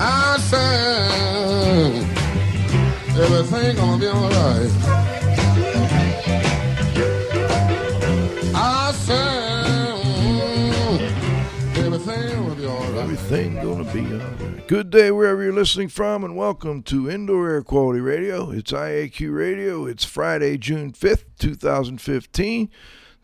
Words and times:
I 0.00 0.38
said 0.40 1.94
everything 3.16 3.76
gonna 3.76 3.98
be 3.98 4.08
alright. 4.08 4.70
I 8.56 8.92
said 8.92 9.94
everything 11.78 12.34
gonna 12.34 12.54
be 12.56 12.66
alright. 12.66 13.04
Everything 13.04 13.54
gonna 13.54 13.84
be 13.92 14.00
alright. 14.00 14.66
Good 14.66 14.90
day 14.90 15.12
wherever 15.12 15.44
you're 15.44 15.52
listening 15.52 15.88
from, 15.88 16.24
and 16.24 16.36
welcome 16.36 16.82
to 16.84 17.08
Indoor 17.08 17.50
Air 17.50 17.62
Quality 17.62 18.00
Radio. 18.00 18.50
It's 18.50 18.72
IAQ 18.72 19.32
Radio. 19.32 19.86
It's 19.86 20.04
Friday, 20.04 20.58
June 20.58 20.90
5th, 20.90 21.24
2015. 21.38 22.68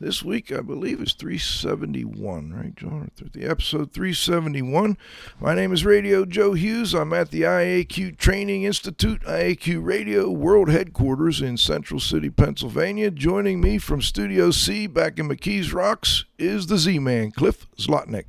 This 0.03 0.23
week, 0.23 0.51
I 0.51 0.63
believe, 0.63 1.03
is 1.03 1.13
371, 1.13 2.55
right, 2.55 2.75
John? 2.75 3.11
The 3.35 3.45
episode 3.45 3.93
371. 3.93 4.97
My 5.39 5.55
name 5.55 5.75
is 5.75 5.85
Radio 5.85 6.25
Joe 6.25 6.55
Hughes. 6.55 6.95
I'm 6.95 7.13
at 7.13 7.31
the 7.31 7.43
IAQ 7.43 8.17
Training 8.17 8.63
Institute, 8.63 9.21
IAQ 9.25 9.85
Radio 9.85 10.31
World 10.31 10.71
Headquarters 10.71 11.43
in 11.43 11.59
Central 11.59 12.01
City, 12.01 12.31
Pennsylvania. 12.31 13.11
Joining 13.11 13.61
me 13.61 13.77
from 13.77 14.01
Studio 14.01 14.51
C 14.51 14.87
back 14.87 15.19
in 15.19 15.29
McKees 15.29 15.75
Rocks 15.75 16.25
is 16.39 16.69
the 16.69 16.79
Z 16.79 16.99
Man, 16.99 17.31
Cliff 17.31 17.67
Zlotnik. 17.77 18.25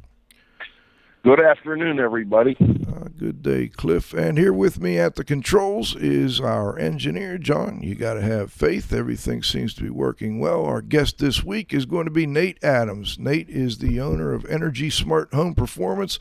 Good 1.23 1.39
afternoon, 1.39 1.99
everybody. 1.99 2.57
Uh, 2.59 3.09
good 3.15 3.43
day, 3.43 3.67
Cliff. 3.67 4.11
And 4.11 4.39
here 4.39 4.51
with 4.51 4.81
me 4.81 4.97
at 4.97 5.13
the 5.13 5.23
controls 5.23 5.95
is 5.95 6.41
our 6.41 6.79
engineer, 6.79 7.37
John. 7.37 7.83
You 7.83 7.93
got 7.93 8.15
to 8.15 8.21
have 8.21 8.51
faith. 8.51 8.91
Everything 8.91 9.43
seems 9.43 9.75
to 9.75 9.83
be 9.83 9.91
working 9.91 10.39
well. 10.39 10.65
Our 10.65 10.81
guest 10.81 11.19
this 11.19 11.43
week 11.43 11.75
is 11.75 11.85
going 11.85 12.05
to 12.05 12.11
be 12.11 12.25
Nate 12.25 12.57
Adams. 12.63 13.19
Nate 13.19 13.49
is 13.49 13.77
the 13.77 14.01
owner 14.01 14.33
of 14.33 14.45
Energy 14.45 14.89
Smart 14.89 15.31
Home 15.31 15.53
Performance. 15.53 16.17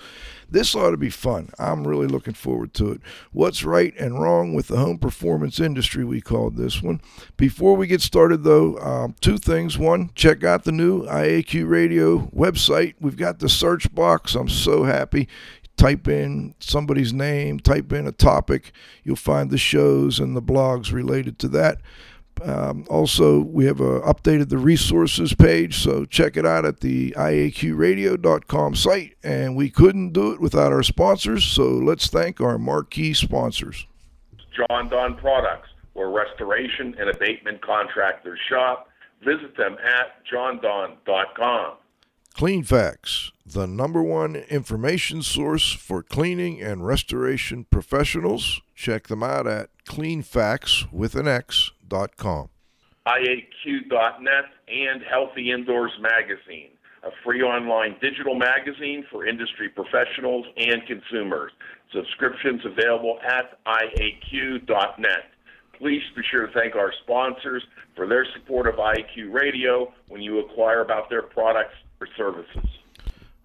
This 0.51 0.75
ought 0.75 0.91
to 0.91 0.97
be 0.97 1.11
fun. 1.11 1.51
I'm 1.59 1.87
really 1.87 2.07
looking 2.07 2.35
forward 2.35 2.75
to 2.75 2.91
it. 2.93 3.01
What's 3.33 3.65
right 3.65 3.95
and 3.99 4.21
wrong 4.21 4.55
with 4.55 4.69
the 4.69 4.79
home 4.79 4.99
performance 4.99 5.61
industry? 5.61 6.05
We 6.05 6.21
called 6.21 6.57
this 6.57 6.83
one. 6.83 7.01
Before 7.37 7.77
we 7.77 7.87
get 7.87 8.01
started, 8.01 8.43
though, 8.43 8.79
um, 8.79 9.15
two 9.21 9.39
things. 9.39 9.79
One, 9.79 10.11
check 10.15 10.43
out 10.43 10.65
the 10.65 10.73
new 10.73 11.05
IAQ 11.05 11.69
Radio 11.69 12.19
website. 12.35 12.95
We've 13.01 13.17
got 13.17 13.39
the 13.39 13.49
search 13.49 13.95
box. 13.95 14.35
I'm 14.35 14.49
so 14.49 14.85
happy 14.85 15.29
type 15.81 16.09
in 16.09 16.55
somebody's 16.61 17.13
name, 17.15 17.59
type 17.59 17.91
in 17.91 18.07
a 18.07 18.13
topic, 18.13 18.71
you'll 19.03 19.17
find 19.17 19.51
the 19.51 19.57
shows 19.57 20.21
and 20.21 20.37
the 20.37 20.43
blogs 20.43 20.93
related 20.93 21.39
to 21.39 21.49
that. 21.49 21.81
Um, 22.43 22.87
also, 22.89 23.41
we 23.41 23.67
have 23.67 23.81
uh, 23.81 24.01
updated 24.07 24.49
the 24.49 24.59
resources 24.59 25.35
page, 25.35 25.79
so 25.79 26.05
check 26.05 26.37
it 26.37 26.47
out 26.47 26.65
at 26.65 26.81
the 26.81 27.13
iaqradio.com 27.13 28.75
site. 28.75 29.17
And 29.23 29.57
we 29.57 29.71
couldn't 29.71 30.13
do 30.13 30.33
it 30.33 30.41
without 30.41 30.73
our 30.73 30.83
sponsors, 30.83 31.45
so 31.45 31.69
let's 31.69 32.09
thank 32.09 32.41
our 32.41 32.59
marquee 32.59 33.15
sponsors. 33.15 33.87
Jon-Don 34.57 35.17
Products, 35.17 35.69
where 35.93 36.09
restoration 36.09 36.95
and 36.99 37.11
abatement 37.11 37.65
contractors 37.65 38.39
shop. 38.49 38.89
Visit 39.25 39.55
them 39.57 39.77
at 39.85 40.25
jondon.com. 40.33 41.75
Clean 42.33 42.63
Facts, 42.63 43.33
the 43.45 43.67
number 43.67 44.03
one 44.03 44.35
information 44.35 45.23
source 45.23 45.73
for 45.73 46.03
cleaning 46.03 46.63
and 46.63 46.87
restoration 46.87 47.67
professionals. 47.71 48.63
Check 48.75 49.09
them 49.09 49.23
out 49.23 49.47
at 49.47 49.69
cleanfax 49.85 50.91
with 50.91 51.17
an 51.17 51.29
X 51.29 51.73
IAQ.net 53.07 54.45
and 54.69 55.03
Healthy 55.03 55.51
Indoors 55.51 55.93
Magazine, 56.01 56.71
a 57.03 57.11
free 57.25 57.43
online 57.43 57.97
digital 58.01 58.35
magazine 58.35 59.05
for 59.11 59.27
industry 59.27 59.69
professionals 59.69 60.47
and 60.57 60.87
consumers. 60.87 61.51
Subscriptions 61.93 62.61
available 62.65 63.19
at 63.25 63.59
IAQ.net. 63.65 65.25
Please 65.79 66.03
be 66.15 66.23
sure 66.31 66.47
to 66.47 66.53
thank 66.53 66.77
our 66.77 66.93
sponsors 67.03 67.65
for 67.97 68.07
their 68.07 68.27
support 68.35 68.67
of 68.69 68.75
IAQ 68.77 69.33
Radio 69.33 69.93
when 70.09 70.21
you 70.21 70.39
acquire 70.41 70.83
about 70.83 71.09
their 71.11 71.23
products 71.23 71.75
or 72.01 72.07
services. 72.17 72.80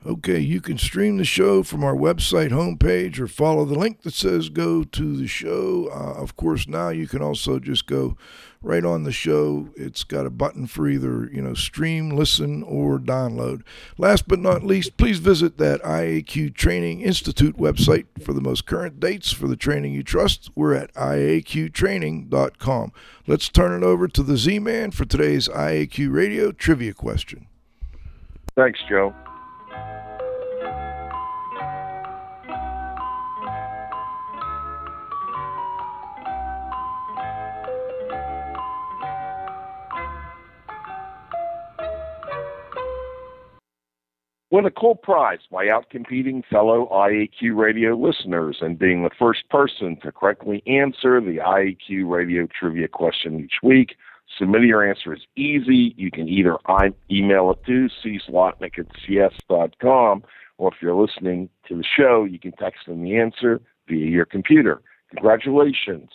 Okay, 0.06 0.38
you 0.38 0.62
can 0.62 0.78
stream 0.78 1.18
the 1.18 1.26
show 1.26 1.64
from 1.64 1.84
our 1.84 1.96
website 1.96 2.52
homepage 2.52 3.18
or 3.18 3.28
follow 3.28 3.66
the 3.66 3.80
link 3.80 4.04
that 4.04 4.14
says 4.14 4.50
go 4.50 4.84
to 4.84 5.18
the 5.18 5.26
show. 5.26 5.90
Uh, 5.92 6.22
of 6.22 6.36
course, 6.36 6.68
now 6.68 6.90
you 6.90 7.08
can 7.08 7.24
also 7.24 7.58
just 7.58 7.88
go 7.88 8.16
right 8.62 8.86
on 8.86 9.02
the 9.02 9.12
show. 9.12 9.70
It's 9.76 10.04
got 10.04 10.28
a 10.28 10.30
button 10.30 10.68
for 10.68 10.88
either, 10.88 11.28
you 11.34 11.42
know, 11.42 11.56
stream, 11.56 12.12
listen, 12.12 12.62
or 12.62 13.00
download. 13.00 13.64
Last 13.98 14.28
but 14.28 14.38
not 14.38 14.64
least, 14.64 14.96
please 14.98 15.18
visit 15.18 15.58
that 15.58 15.82
IAQ 15.82 16.54
Training 16.54 17.02
Institute 17.02 17.58
website 17.58 18.06
for 18.24 18.34
the 18.34 18.42
most 18.42 18.68
current 18.68 19.00
dates 19.00 19.32
for 19.32 19.48
the 19.48 19.56
training 19.56 19.94
you 19.94 20.04
trust. 20.04 20.52
We're 20.54 20.76
at 20.76 20.94
iaqtraining.com. 20.94 22.92
Let's 23.26 23.50
turn 23.50 23.82
it 23.82 23.84
over 23.84 24.08
to 24.08 24.22
the 24.22 24.38
Z 24.38 24.60
Man 24.60 24.92
for 24.92 25.06
today's 25.06 25.48
IAQ 25.48 26.14
Radio 26.14 26.52
trivia 26.52 26.94
question. 26.94 27.48
Thanks, 28.56 28.80
Joe. 28.88 29.16
Win 44.56 44.66
a 44.66 44.72
cool 44.72 44.96
prize 44.96 45.40
by 45.52 45.66
outcompeting 45.66 46.42
fellow 46.50 46.88
IAQ 46.90 47.58
radio 47.58 47.94
listeners 47.94 48.60
and 48.62 48.80
being 48.80 49.04
the 49.04 49.10
first 49.20 49.50
person 49.50 49.98
to 50.02 50.14
correctly 50.14 50.64
answer 50.66 51.20
the 51.20 51.40
IAQ 51.46 52.10
radio 52.10 52.48
trivia 52.58 52.88
question 52.88 53.38
each 53.38 53.56
week. 53.62 53.98
Submitting 54.40 54.70
your 54.70 54.90
answer 54.90 55.14
is 55.14 55.20
easy. 55.36 55.94
You 55.98 56.10
can 56.10 56.30
either 56.30 56.56
email 57.12 57.52
it 57.52 57.66
to 57.66 57.90
cslotnick 58.02 58.80
at 58.80 58.86
cs.com, 59.06 60.24
or 60.58 60.72
if 60.72 60.82
you're 60.82 60.96
listening 60.96 61.50
to 61.68 61.76
the 61.76 61.84
show, 61.84 62.24
you 62.24 62.40
can 62.40 62.54
text 62.54 62.88
in 62.88 63.04
the 63.04 63.18
answer 63.18 63.60
via 63.90 64.08
your 64.08 64.24
computer. 64.24 64.82
Congratulations. 65.10 66.12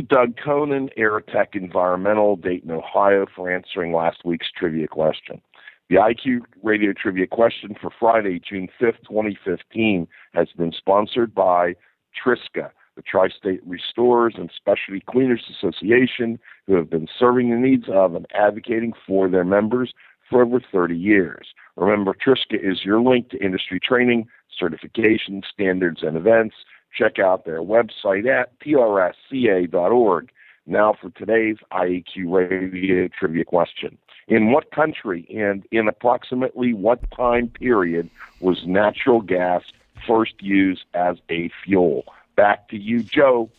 Doug 0.00 0.38
Conan, 0.42 0.88
Aerotech 0.96 1.54
Environmental, 1.54 2.36
Dayton, 2.36 2.70
Ohio, 2.70 3.26
for 3.36 3.50
answering 3.50 3.92
last 3.92 4.24
week's 4.24 4.50
trivia 4.50 4.88
question. 4.88 5.42
The 5.90 5.96
IAQ 5.96 6.40
Radio 6.62 6.94
Trivia 6.94 7.26
question 7.26 7.76
for 7.78 7.90
Friday, 8.00 8.40
June 8.40 8.68
5th, 8.80 9.02
2015, 9.06 10.08
has 10.32 10.48
been 10.56 10.72
sponsored 10.72 11.34
by 11.34 11.74
Triska, 12.16 12.70
the 12.96 13.02
Tri 13.02 13.28
State 13.28 13.60
Restorers 13.66 14.34
and 14.38 14.50
Specialty 14.56 15.02
Cleaners 15.06 15.44
Association, 15.50 16.38
who 16.66 16.74
have 16.76 16.88
been 16.88 17.08
serving 17.18 17.50
the 17.50 17.56
needs 17.56 17.84
of 17.92 18.14
and 18.14 18.26
advocating 18.34 18.94
for 19.06 19.28
their 19.28 19.44
members 19.44 19.92
for 20.30 20.42
over 20.42 20.60
30 20.72 20.96
years. 20.96 21.48
Remember, 21.76 22.14
Triska 22.14 22.54
is 22.54 22.82
your 22.82 23.02
link 23.02 23.28
to 23.28 23.44
industry 23.44 23.78
training, 23.78 24.26
certification, 24.58 25.42
standards, 25.52 26.02
and 26.02 26.16
events 26.16 26.54
check 26.96 27.18
out 27.18 27.44
their 27.44 27.60
website 27.60 28.26
at 28.26 28.58
trsca.org. 28.60 30.30
Now 30.66 30.94
for 31.00 31.10
today's 31.10 31.56
IAQ 31.72 32.30
Radio 32.30 33.08
trivia 33.08 33.44
question. 33.44 33.98
In 34.28 34.52
what 34.52 34.70
country 34.70 35.26
and 35.34 35.66
in 35.72 35.88
approximately 35.88 36.72
what 36.72 37.10
time 37.10 37.48
period 37.48 38.08
was 38.40 38.64
natural 38.66 39.20
gas 39.20 39.62
first 40.06 40.40
used 40.40 40.84
as 40.94 41.16
a 41.28 41.50
fuel? 41.64 42.04
Back 42.36 42.68
to 42.68 42.78
you, 42.78 43.02
Joe. 43.02 43.50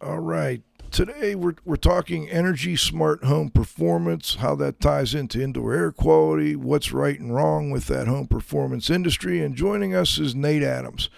All 0.00 0.20
right. 0.20 0.62
Today 0.92 1.34
we're, 1.34 1.54
we're 1.64 1.76
talking 1.76 2.28
energy 2.28 2.76
smart 2.76 3.24
home 3.24 3.48
performance, 3.48 4.36
how 4.36 4.54
that 4.56 4.78
ties 4.78 5.14
into 5.14 5.40
indoor 5.40 5.72
air 5.72 5.90
quality, 5.90 6.54
what's 6.54 6.92
right 6.92 7.18
and 7.18 7.34
wrong 7.34 7.70
with 7.70 7.86
that 7.86 8.06
home 8.06 8.26
performance 8.26 8.90
industry. 8.90 9.42
And 9.42 9.56
joining 9.56 9.94
us 9.94 10.18
is 10.18 10.34
Nate 10.34 10.62
Adams. 10.62 11.08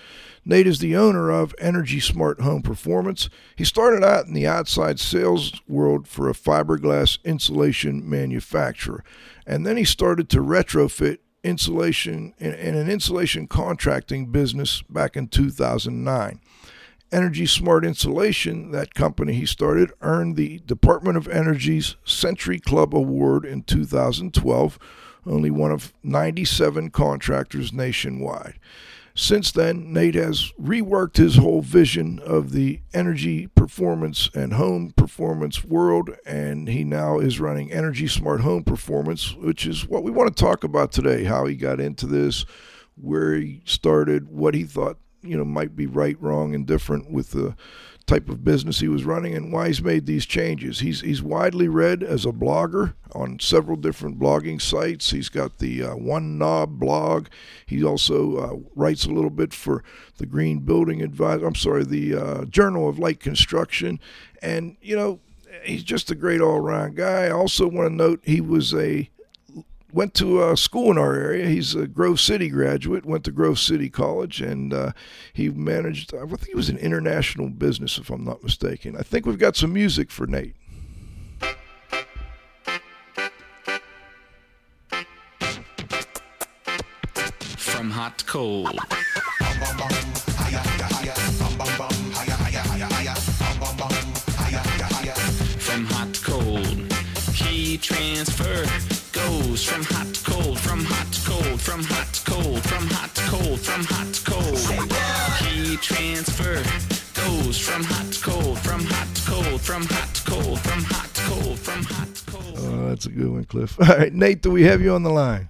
Nate 0.47 0.67
is 0.67 0.79
the 0.79 0.95
owner 0.95 1.31
of 1.31 1.55
Energy 1.59 2.01
Smart 2.01 2.41
Home 2.41 2.61
Performance. 2.61 3.31
He 3.57 3.65
started 3.65 4.05
out 4.05 4.27
in 4.27 4.35
the 4.35 4.47
outside 4.47 5.01
sales 5.01 5.63
world 5.67 6.07
for 6.07 6.29
a 6.29 6.35
fiberglass 6.35 7.23
insulation 7.25 8.09
manufacturer, 8.09 9.03
and 9.47 9.65
then 9.65 9.79
he 9.79 9.85
started 9.85 10.29
to 10.31 10.41
retrofit 10.41 11.19
insulation 11.43 12.35
in, 12.39 12.53
an 12.53 12.91
insulation 12.91 13.47
contracting 13.47 14.27
business 14.27 14.83
back 14.83 15.17
in 15.17 15.29
2009. 15.29 16.41
Energy 17.11 17.47
Smart 17.47 17.85
Insulation, 17.85 18.71
that 18.73 18.95
company 18.95 19.35
he 19.35 19.47
started, 19.47 19.93
earned 20.01 20.37
the 20.37 20.59
Department 20.67 21.17
of 21.17 21.29
Energy's 21.29 21.97
Century 22.05 22.59
Club 22.59 22.95
Award 22.95 23.45
in 23.45 23.63
2012, 23.63 24.79
only 25.25 25.51
one 25.51 25.71
of 25.71 25.95
97 26.03 26.91
contractors 26.91 27.73
nationwide. 27.73 28.59
Since 29.17 29.53
then, 29.53 29.93
Nate 29.93 30.17
has 30.17 30.53
reworked 30.61 31.17
his 31.17 31.37
whole 31.37 31.63
vision 31.63 32.19
of 32.19 32.51
the 32.51 32.81
energy 32.93 33.47
performance 33.47 34.29
and 34.35 34.55
home 34.55 34.93
performance 34.97 35.65
world, 35.65 36.11
and 36.27 36.69
he 36.69 36.83
now 36.83 37.21
is 37.21 37.39
running 37.39 37.73
Energy 37.73 38.09
Smart 38.09 38.41
Home 38.41 38.65
Performance, 38.65 39.35
which 39.35 39.67
is 39.67 39.87
what 39.87 40.03
we 40.03 40.11
want 40.11 40.37
to 40.37 40.43
talk 40.43 40.65
about 40.65 40.91
today 40.91 41.25
how 41.25 41.47
he 41.47 41.55
got 41.55 41.79
into 41.79 42.07
this, 42.07 42.45
where 42.97 43.35
he 43.35 43.63
started, 43.65 44.29
what 44.29 44.55
he 44.55 44.65
thought 44.65 44.99
you 45.23 45.37
know 45.37 45.45
might 45.45 45.75
be 45.75 45.87
right, 45.87 46.21
wrong, 46.21 46.55
and 46.55 46.67
different 46.67 47.11
with 47.11 47.31
the 47.31 47.55
type 48.07 48.29
of 48.29 48.45
business 48.45 48.81
he 48.81 48.89
was 48.89 49.05
running 49.05 49.35
and 49.35 49.53
why 49.53 49.69
he's 49.69 49.83
made 49.83 50.05
these 50.07 50.27
changes. 50.27 50.81
He's 50.81 51.01
he's 51.01 51.23
widely 51.23 51.69
read 51.69 52.03
as 52.03 52.27
a 52.27 52.33
blogger 52.33 52.95
on 53.15 53.39
several 53.41 53.77
different 53.77 54.19
blogging 54.19 54.61
sites. 54.61 55.11
He's 55.11 55.29
got 55.29 55.59
the 55.59 55.83
uh, 55.83 55.97
One 55.97 56.37
Knob 56.37 56.79
blog. 56.79 57.29
He 57.67 57.83
also 57.83 58.37
uh, 58.37 58.57
writes 58.75 59.05
a 59.07 59.11
little 59.11 59.31
bit 59.31 59.55
for 59.55 59.83
the 60.19 60.27
Green 60.27 60.59
Building 60.61 61.01
Advisor. 61.03 61.47
I'm 61.47 61.55
sorry, 61.55 61.85
the 61.85 62.15
uh, 62.15 62.45
Journal 62.45 62.89
of 62.89 62.99
Light 62.99 63.21
Construction, 63.21 64.01
and 64.43 64.77
you 64.81 64.97
know. 64.97 65.21
He's 65.63 65.85
just 65.85 66.11
a 66.11 66.17
great 66.17 66.41
all-around 66.41 66.97
guy. 66.97 67.27
I 67.27 67.31
also 67.31 67.69
want 67.69 67.89
to 67.89 67.95
note 67.95 68.21
he 68.25 68.41
was 68.41 68.75
a 68.75 69.09
went 69.95 70.13
to 70.13 70.43
a 70.43 70.57
school 70.57 70.91
in 70.91 70.99
our 70.99 71.15
area. 71.15 71.47
He's 71.47 71.75
a 71.75 71.87
Grove 71.87 72.21
City 72.21 72.49
graduate, 72.49 73.07
went 73.07 73.25
to 73.25 73.31
Grove 73.31 73.61
City 73.61 73.89
College, 73.89 74.41
and 74.41 74.75
uh, 74.75 74.93
he 75.33 75.49
managed, 75.49 76.13
I 76.13 76.27
think 76.27 76.49
he 76.49 76.55
was 76.55 76.69
in 76.69 76.77
international 76.79 77.49
business, 77.49 77.97
if 77.97 78.11
I'm 78.11 78.25
not 78.25 78.43
mistaken. 78.43 78.97
I 78.97 79.03
think 79.03 79.25
we've 79.25 79.39
got 79.39 79.55
some 79.57 79.73
music 79.73 80.11
for 80.11 80.27
Nate. 80.27 80.57
From 87.57 87.91
hot 87.91 88.19
to 88.19 88.25
cold. 88.25 88.81
From 95.61 95.85
hot 95.87 96.15
to 96.15 96.25
cold. 96.25 96.91
Transfer 97.81 98.94
goes 99.55 99.65
from 99.71 99.85
hot 99.85 100.13
to 100.13 100.25
cold, 100.25 100.59
from 100.59 100.85
hot 100.85 101.13
to 101.13 101.31
cold, 101.31 101.61
from 101.61 101.85
hot 101.85 102.13
to 102.13 102.25
cold, 102.29 102.61
from 102.65 102.89
hot 102.89 103.15
to 103.15 103.23
cold, 103.23 103.61
from 103.61 103.85
hot 103.85 104.13
to 104.13 104.25
cold. 104.25 104.59
Heat 105.47 105.81
transfer 105.81 106.55
goes 107.15 107.59
from 107.61 107.85
hot 107.85 108.13
to 108.13 108.21
cold, 108.21 108.59
from 108.59 108.81
hot 108.85 109.15
to 109.15 109.31
cold, 109.31 109.61
from 109.61 109.83
hot 109.87 110.13
to 110.13 110.23
cold, 110.29 110.59
from 110.59 110.83
hot 110.83 111.15
to 111.15 111.23
cold, 111.23 111.59
from 111.61 111.85
hot 111.85 112.15
to 112.17 112.31
cold. 112.33 112.59
Oh, 112.59 112.89
that's 112.89 113.07
a 113.07 113.11
good 113.11 113.31
one, 113.31 113.45
Cliff. 113.45 113.81
All 113.81 113.97
right, 113.97 114.13
Nate, 114.13 114.43
do 114.43 114.51
we 114.51 114.65
have 114.65 114.83
you 114.83 114.93
on 114.93 115.05
the 115.05 115.11
line? 115.11 115.49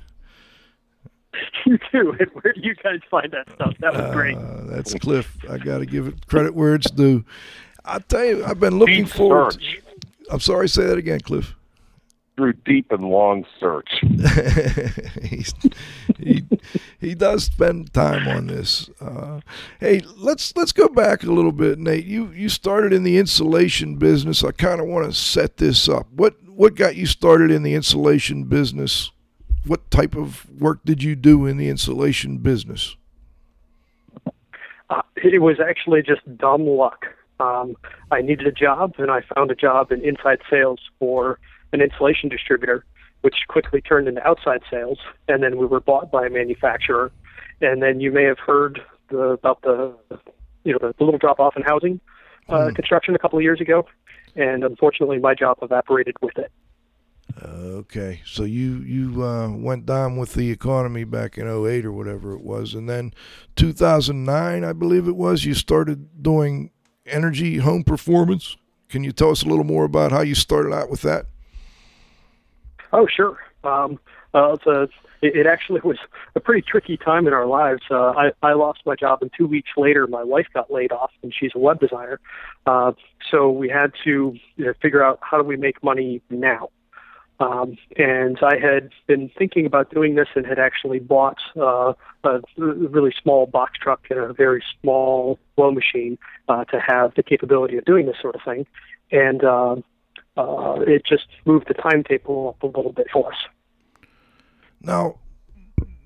You 1.65 1.79
do. 1.91 2.15
And 2.21 2.29
where 2.35 2.53
do 2.53 2.61
you 2.61 2.75
guys 2.75 3.01
find 3.11 3.33
that 3.33 3.51
stuff? 3.55 3.73
That 3.81 3.95
was 3.95 4.13
great. 4.13 4.37
Uh, 4.37 4.65
that's 4.65 4.93
Cliff. 4.97 5.35
I 5.49 5.57
got 5.57 5.79
to 5.79 5.87
give 5.87 6.09
it 6.09 6.27
credit 6.27 6.55
where 6.55 6.75
it's 6.75 6.91
due. 6.91 7.25
I 7.87 8.01
tell 8.01 8.23
you, 8.23 8.45
I've 8.45 8.61
been 8.61 8.79
looking 8.79 9.05
Deep 9.05 9.15
forward. 9.15 9.55
search. 9.55 9.81
I'm 10.31 10.41
sorry, 10.41 10.69
say 10.69 10.85
that 10.85 10.99
again, 10.99 11.21
Cliff. 11.21 11.55
Through 12.37 12.55
deep 12.65 12.91
and 12.91 13.05
long 13.05 13.45
search. 13.61 13.89
He's, 15.23 15.55
he 16.19 16.43
he 16.99 17.15
does 17.15 17.45
spend 17.45 17.93
time 17.93 18.27
on 18.27 18.49
this. 18.49 18.91
Uh, 19.01 19.41
hey, 19.79 20.01
let's 20.17 20.57
let's 20.57 20.73
go 20.73 20.89
back 20.89 21.23
a 21.23 21.31
little 21.31 21.53
bit, 21.53 21.79
Nate. 21.79 22.07
You 22.07 22.33
you 22.33 22.49
started 22.49 22.93
in 22.93 23.05
the 23.05 23.19
insulation 23.19 23.97
business. 23.97 24.43
I 24.43 24.51
kind 24.51 24.81
of 24.81 24.89
want 24.89 25.07
to 25.07 25.13
set 25.13 25.59
this 25.59 25.89
up. 25.89 26.09
What 26.11 26.35
what 26.49 26.75
got 26.75 26.97
you 26.97 27.07
started 27.07 27.53
in 27.53 27.63
the 27.63 27.75
insulation 27.75 28.45
business? 28.45 29.13
What 29.65 29.89
type 29.93 30.17
of 30.17 30.51
work 30.61 30.81
did 30.85 31.05
you 31.05 31.15
do 31.15 31.47
in 31.47 31.57
the 31.57 31.69
insulation 31.69 32.39
business? 32.39 32.97
Uh, 34.91 35.03
it 35.17 35.41
was 35.41 35.61
actually 35.61 36.03
just 36.03 36.21
dumb 36.37 36.67
luck. 36.67 37.07
Um, 37.41 37.77
I 38.11 38.23
needed 38.23 38.47
a 38.47 38.53
job, 38.53 38.95
and 38.99 39.11
I 39.11 39.23
found 39.35 39.51
a 39.51 39.55
job 39.55 39.91
in 39.91 40.05
inside 40.05 40.41
sales 40.51 40.81
for 40.99 41.39
an 41.75 41.81
insulation 41.81 42.29
distributor, 42.29 42.85
which 43.21 43.35
quickly 43.49 43.81
turned 43.81 44.09
into 44.09 44.27
outside 44.27 44.63
sales. 44.71 44.99
And 45.29 45.43
then 45.43 45.59
we 45.59 45.67
were 45.67 45.81
bought 45.81 46.11
by 46.11 46.27
a 46.27 46.31
manufacturer. 46.31 47.13
And 47.61 47.83
then 47.83 48.01
you 48.01 48.11
may 48.11 48.25
have 48.25 48.39
heard 48.39 48.81
the, 49.11 49.19
about 49.19 49.63
the, 49.63 49.95
you 50.65 50.73
know, 50.73 50.79
the, 50.81 50.95
the 50.99 51.05
little 51.05 51.19
drop 51.19 51.41
off 51.41 51.57
in 51.57 51.63
housing 51.63 52.01
uh, 52.49 52.71
construction 52.75 53.15
a 53.15 53.19
couple 53.19 53.39
of 53.39 53.43
years 53.43 53.61
ago. 53.61 53.87
And 54.37 54.65
unfortunately, 54.65 55.19
my 55.19 55.35
job 55.35 55.59
evaporated 55.63 56.17
with 56.21 56.37
it. 56.39 56.51
Okay, 57.43 58.21
so 58.25 58.45
you 58.45 58.79
you 58.81 59.25
uh, 59.25 59.49
went 59.49 59.87
down 59.87 60.17
with 60.17 60.35
the 60.35 60.51
economy 60.51 61.05
back 61.05 61.39
in 61.39 61.49
08 61.49 61.85
or 61.85 61.93
whatever 61.93 62.35
it 62.35 62.43
was, 62.43 62.75
and 62.75 62.89
then 62.89 63.13
2009, 63.57 64.63
I 64.63 64.73
believe 64.73 65.09
it 65.09 65.17
was, 65.17 65.45
you 65.45 65.55
started 65.55 66.23
doing 66.23 66.71
energy 67.07 67.59
home 67.59 67.83
performance. 67.83 68.57
Can 68.89 69.05
you 69.05 69.11
tell 69.11 69.31
us 69.31 69.43
a 69.43 69.49
little 69.49 69.65
more 69.65 69.85
about 69.85 70.13
how 70.13 70.21
you 70.21 70.35
started 70.35 70.73
out 70.73 70.91
with 70.91 71.03
that? 71.03 71.27
Oh, 72.95 73.09
sure. 73.09 73.39
Um, 73.65 73.99
uh, 74.35 74.53
it's 74.53 74.67
a, 74.67 74.83
it, 75.21 75.37
it 75.37 75.47
actually 75.47 75.81
was 75.85 75.99
a 76.37 76.41
pretty 76.41 76.63
tricky 76.63 76.97
time 76.97 77.27
in 77.27 77.33
our 77.33 77.47
lives. 77.47 77.83
Uh, 77.91 78.13
I, 78.13 78.31
I 78.43 78.53
lost 78.53 78.81
my 78.87 78.95
job, 78.95 79.19
and 79.21 79.31
two 79.37 79.47
weeks 79.47 79.71
later, 79.77 80.07
my 80.07 80.23
wife 80.23 80.47
got 80.55 80.71
laid 80.71 80.93
off, 80.93 81.11
and 81.23 81.35
she's 81.37 81.51
a 81.55 81.59
web 81.59 81.81
designer. 81.81 82.21
Uh, 82.67 82.93
so 83.31 83.51
we 83.51 83.69
had 83.69 83.93
to 84.05 84.37
you 84.57 84.65
know, 84.65 84.73
figure 84.81 85.03
out 85.03 85.19
how 85.23 85.37
do 85.37 85.43
we 85.43 85.57
make 85.57 85.83
money 85.83 86.23
now. 86.31 86.71
Um, 87.41 87.77
and 87.97 88.39
I 88.43 88.59
had 88.59 88.91
been 89.09 89.29
thinking 89.37 89.67
about 89.67 89.93
doing 89.93 90.15
this 90.15 90.29
and 90.37 90.47
had 90.47 90.61
actually 90.61 91.01
bought 91.01 91.39
uh, 91.57 91.95
a 92.23 92.41
really 92.57 93.13
small 93.21 93.47
box 93.47 93.73
truck 93.77 94.07
and 94.09 94.21
a 94.21 94.33
very 94.33 94.63
small 94.81 95.41
blow 95.57 95.73
machine 95.73 96.17
uh, 96.49 96.65
to 96.67 96.79
have 96.79 97.13
the 97.17 97.25
capability 97.25 97.77
of 97.77 97.85
doing 97.87 98.07
this 98.07 98.15
sort 98.23 98.37
of 98.37 98.43
thing. 98.45 98.67
And 99.11 99.43
uh, 99.43 99.77
uh, 100.37 100.81
it 100.87 101.05
just 101.05 101.27
moved 101.45 101.69
the 101.69 101.75
timetable 101.75 102.49
up 102.49 102.63
a 102.63 102.67
little 102.67 102.93
bit 102.93 103.07
for 103.13 103.33
us. 103.33 103.39
Now, 104.81 105.19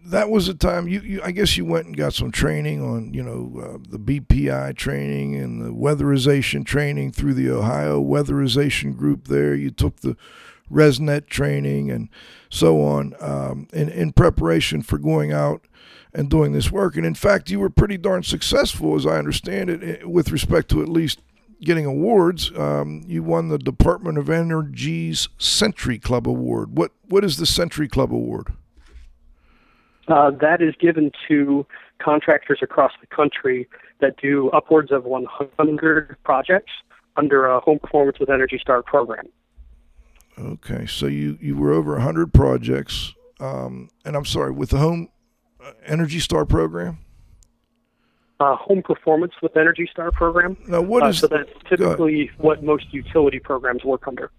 that 0.06 0.30
was 0.30 0.48
a 0.48 0.54
time 0.54 0.88
you, 0.88 1.00
you 1.00 1.20
I 1.22 1.32
guess 1.32 1.56
you 1.56 1.64
went 1.64 1.86
and 1.86 1.96
got 1.96 2.14
some 2.14 2.30
training 2.30 2.82
on 2.82 3.12
you 3.12 3.22
know 3.22 3.60
uh, 3.60 3.78
the 3.88 3.98
BPI 3.98 4.76
training 4.76 5.36
and 5.36 5.60
the 5.64 5.70
weatherization 5.70 6.64
training 6.64 7.12
through 7.12 7.34
the 7.34 7.50
Ohio 7.50 8.02
Weatherization 8.02 8.96
Group. 8.96 9.28
There, 9.28 9.54
you 9.54 9.70
took 9.70 10.00
the 10.00 10.16
ResNet 10.70 11.26
training 11.26 11.90
and 11.90 12.08
so 12.48 12.82
on 12.82 13.14
um, 13.20 13.69
in 13.72 13.88
in 13.88 14.12
preparation 14.12 14.82
for 14.82 14.98
going 14.98 15.32
out 15.32 15.66
and 16.14 16.31
doing 16.31 16.52
this 16.52 16.70
work. 16.70 16.96
And 16.96 17.04
in 17.04 17.14
fact, 17.14 17.50
you 17.50 17.60
were 17.60 17.70
pretty 17.70 17.98
darn 17.98 18.22
successful, 18.22 18.96
as 18.96 19.04
I 19.04 19.19
understand 19.19 19.69
it, 19.70 19.82
eh, 19.82 20.04
with 20.04 20.32
respect 20.32 20.70
to 20.70 20.82
at 20.82 20.88
least 20.88 21.20
getting 21.60 21.87
awards. 21.87 22.50
Um, 22.56 23.02
you 23.06 23.22
won 23.22 23.49
the 23.49 23.58
Department 23.58 24.19
of 24.19 24.31
Energy's 24.31 25.28
Century 25.38 25.99
Club 25.99 26.28
Award. 26.28 26.76
What 26.76 26.93
what 27.08 27.25
is 27.25 27.37
the 27.37 27.46
Century 27.46 27.88
Club 27.88 28.12
Award? 28.12 28.52
Uh, 30.08 30.31
that 30.41 30.62
is 30.62 30.74
given 30.81 31.10
to 31.29 31.67
contractors 31.98 32.60
across 32.62 32.93
the 33.00 33.06
country 33.06 33.69
that 34.00 34.17
do 34.17 34.48
upwards 34.50 34.91
of 34.91 35.05
100 35.05 36.17
projects 36.24 36.72
under 37.17 37.46
a 37.46 37.60
Home 37.60 37.79
Performance 37.79 38.19
with 38.19 38.31
Energy 38.31 38.58
Star 38.58 38.82
program. 38.82 39.27
Okay, 40.38 40.86
so 40.86 41.06
you, 41.06 41.36
you 41.41 41.56
were 41.56 41.72
over 41.72 41.94
100 41.94 42.32
projects, 42.32 43.12
um, 43.41 43.91
and 44.05 44.17
I'm 44.17 44.24
sorry, 44.24 44.53
with 44.53 44.70
the 44.70 44.79
Home 44.79 45.08
uh, 45.62 45.72
Energy 45.84 46.20
Star 46.20 46.44
program? 46.44 46.98
Uh, 48.40 48.54
home 48.54 48.82
Performance 48.82 49.32
with 49.42 49.56
Energy 49.56 49.88
Star 49.90 50.12
program. 50.12 50.56
Now, 50.68 50.80
what 50.80 51.02
Uh, 51.02 51.12
so 51.12 51.26
that's 51.26 51.50
typically 51.68 52.30
what 52.38 52.62
most 52.62 52.92
utility 52.92 53.40
programs 53.40 53.82
work 53.84 54.06
under. 54.06 54.30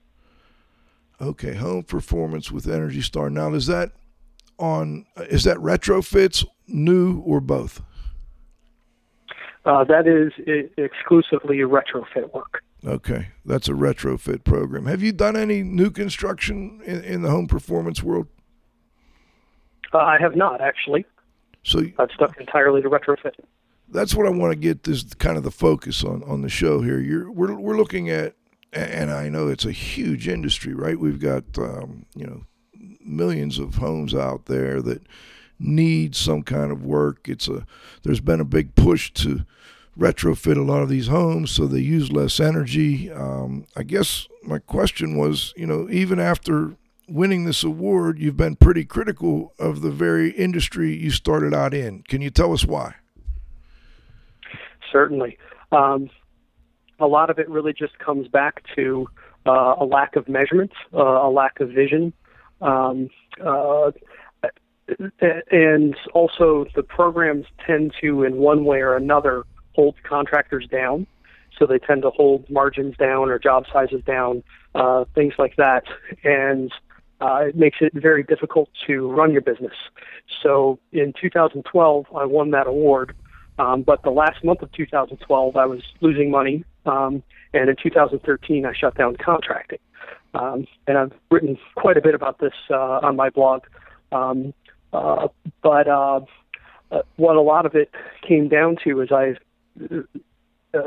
okay? 1.21 1.53
Home 1.55 1.83
Performance 1.83 2.49
with 2.49 2.65
Energy 2.67 3.01
Star. 3.01 3.29
Now, 3.29 3.53
is 3.53 3.67
that 3.67 3.91
on? 4.57 5.05
Is 5.17 5.43
that 5.43 5.57
retrofits, 5.57 6.45
new, 6.65 7.19
or 7.25 7.41
both? 7.41 7.81
Uh, 9.65 9.83
that 9.83 10.07
is 10.07 10.31
i- 10.47 10.69
exclusively 10.81 11.57
retrofit 11.57 12.33
work. 12.33 12.63
Okay, 12.85 13.27
that's 13.45 13.67
a 13.67 13.73
retrofit 13.73 14.45
program. 14.45 14.85
Have 14.85 15.03
you 15.03 15.11
done 15.11 15.35
any 15.35 15.61
new 15.61 15.91
construction 15.91 16.79
in, 16.85 17.03
in 17.03 17.21
the 17.23 17.29
home 17.29 17.47
performance 17.47 18.01
world? 18.01 18.27
Uh, 19.93 19.97
I 19.97 20.17
have 20.21 20.37
not 20.37 20.61
actually. 20.61 21.05
So 21.63 21.83
I've 21.99 22.11
stuck 22.15 22.39
entirely 22.39 22.81
to 22.81 22.89
retrofit. 22.89 23.33
That's 23.91 24.15
what 24.15 24.25
I 24.25 24.29
want 24.29 24.53
to 24.53 24.59
get 24.59 24.83
this 24.83 25.03
kind 25.15 25.37
of 25.37 25.43
the 25.43 25.51
focus 25.51 26.03
on 26.03 26.23
on 26.23 26.41
the 26.41 26.49
show 26.49 26.81
here. 26.81 26.99
You're 26.99 27.31
we're 27.31 27.55
we're 27.55 27.77
looking 27.77 28.09
at, 28.09 28.35
and 28.73 29.11
I 29.11 29.29
know 29.29 29.47
it's 29.47 29.65
a 29.65 29.71
huge 29.71 30.27
industry, 30.27 30.73
right? 30.73 30.99
We've 30.99 31.19
got 31.19 31.43
um, 31.57 32.05
you 32.15 32.25
know 32.25 32.45
millions 33.01 33.59
of 33.59 33.75
homes 33.75 34.13
out 34.13 34.45
there 34.45 34.81
that 34.81 35.01
need 35.59 36.15
some 36.15 36.43
kind 36.43 36.71
of 36.71 36.85
work. 36.85 37.27
It's 37.27 37.47
a 37.47 37.65
there's 38.03 38.21
been 38.21 38.39
a 38.39 38.45
big 38.45 38.75
push 38.75 39.11
to 39.13 39.45
retrofit 39.97 40.57
a 40.57 40.61
lot 40.61 40.81
of 40.81 40.87
these 40.87 41.07
homes 41.07 41.51
so 41.51 41.67
they 41.67 41.79
use 41.79 42.11
less 42.11 42.39
energy. 42.39 43.11
Um, 43.11 43.65
I 43.75 43.83
guess 43.83 44.27
my 44.43 44.59
question 44.59 45.17
was, 45.17 45.53
you 45.57 45.67
know, 45.67 45.89
even 45.89 46.19
after 46.19 46.75
winning 47.07 47.43
this 47.43 47.63
award, 47.63 48.19
you've 48.19 48.37
been 48.37 48.55
pretty 48.55 48.85
critical 48.85 49.53
of 49.59 49.81
the 49.81 49.91
very 49.91 50.31
industry 50.31 50.95
you 50.95 51.11
started 51.11 51.53
out 51.53 51.73
in. 51.73 52.03
Can 52.03 52.21
you 52.21 52.29
tell 52.29 52.53
us 52.53 52.65
why? 52.65 52.95
Certainly. 54.91 55.37
Um, 55.71 56.09
a 56.99 57.07
lot 57.07 57.29
of 57.29 57.39
it 57.39 57.49
really 57.49 57.73
just 57.73 57.97
comes 57.99 58.27
back 58.27 58.63
to 58.75 59.07
uh, 59.45 59.75
a 59.79 59.85
lack 59.85 60.15
of 60.15 60.27
measurement, 60.27 60.71
uh, 60.93 60.97
a 60.99 61.29
lack 61.29 61.59
of 61.59 61.69
vision, 61.69 62.13
um, 62.61 63.09
uh, 63.43 63.91
and 65.51 65.95
also 66.13 66.65
the 66.75 66.83
programs 66.83 67.45
tend 67.65 67.93
to, 68.01 68.23
in 68.23 68.37
one 68.37 68.65
way 68.65 68.79
or 68.79 68.95
another, 68.95 69.43
hold 69.73 69.95
contractors 70.03 70.67
down. 70.69 71.07
So 71.57 71.65
they 71.65 71.79
tend 71.79 72.03
to 72.03 72.09
hold 72.09 72.49
margins 72.49 72.95
down 72.97 73.29
or 73.29 73.37
job 73.37 73.65
sizes 73.71 74.03
down, 74.05 74.43
uh, 74.75 75.05
things 75.13 75.33
like 75.37 75.55
that, 75.57 75.83
and 76.23 76.71
uh, 77.21 77.47
it 77.47 77.55
makes 77.55 77.77
it 77.81 77.91
very 77.93 78.23
difficult 78.23 78.69
to 78.87 79.09
run 79.11 79.31
your 79.31 79.41
business. 79.41 79.73
So 80.41 80.79
in 80.93 81.13
2012, 81.19 82.05
I 82.15 82.25
won 82.25 82.51
that 82.51 82.67
award. 82.67 83.15
Um, 83.59 83.81
but 83.83 84.01
the 84.03 84.09
last 84.09 84.43
month 84.43 84.61
of 84.61 84.71
2012, 84.71 85.55
I 85.57 85.65
was 85.65 85.81
losing 85.99 86.31
money. 86.31 86.63
Um, 86.85 87.21
and 87.53 87.69
in 87.69 87.75
2013, 87.81 88.65
I 88.65 88.73
shut 88.73 88.95
down 88.95 89.17
contracting. 89.17 89.79
Um, 90.33 90.65
and 90.87 90.97
I've 90.97 91.13
written 91.29 91.57
quite 91.75 91.97
a 91.97 92.01
bit 92.01 92.15
about 92.15 92.39
this 92.39 92.53
uh, 92.69 92.99
on 93.03 93.15
my 93.17 93.29
blog. 93.29 93.63
Um, 94.11 94.53
uh, 94.93 95.27
but 95.61 95.87
uh, 95.87 96.21
uh, 96.91 97.01
what 97.17 97.35
a 97.35 97.41
lot 97.41 97.65
of 97.65 97.75
it 97.75 97.91
came 98.27 98.47
down 98.47 98.77
to 98.85 99.01
is 99.01 99.09
I, 99.11 99.35
uh, 100.73 100.79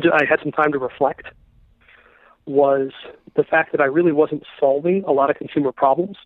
I 0.00 0.24
had 0.28 0.40
some 0.42 0.52
time 0.52 0.72
to 0.72 0.78
reflect. 0.78 1.26
Was 2.46 2.90
the 3.34 3.44
fact 3.44 3.72
that 3.72 3.80
I 3.80 3.86
really 3.86 4.12
wasn't 4.12 4.44
solving 4.58 5.04
a 5.04 5.12
lot 5.12 5.30
of 5.30 5.36
consumer 5.36 5.72
problems, 5.72 6.16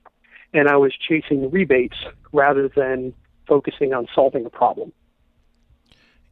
and 0.53 0.69
I 0.69 0.77
was 0.77 0.93
chasing 0.97 1.51
rebates 1.51 1.97
rather 2.33 2.69
than 2.69 3.15
focusing 3.47 3.93
on 3.95 4.07
solving 4.15 4.45
a 4.45 4.51
problem. 4.51 4.93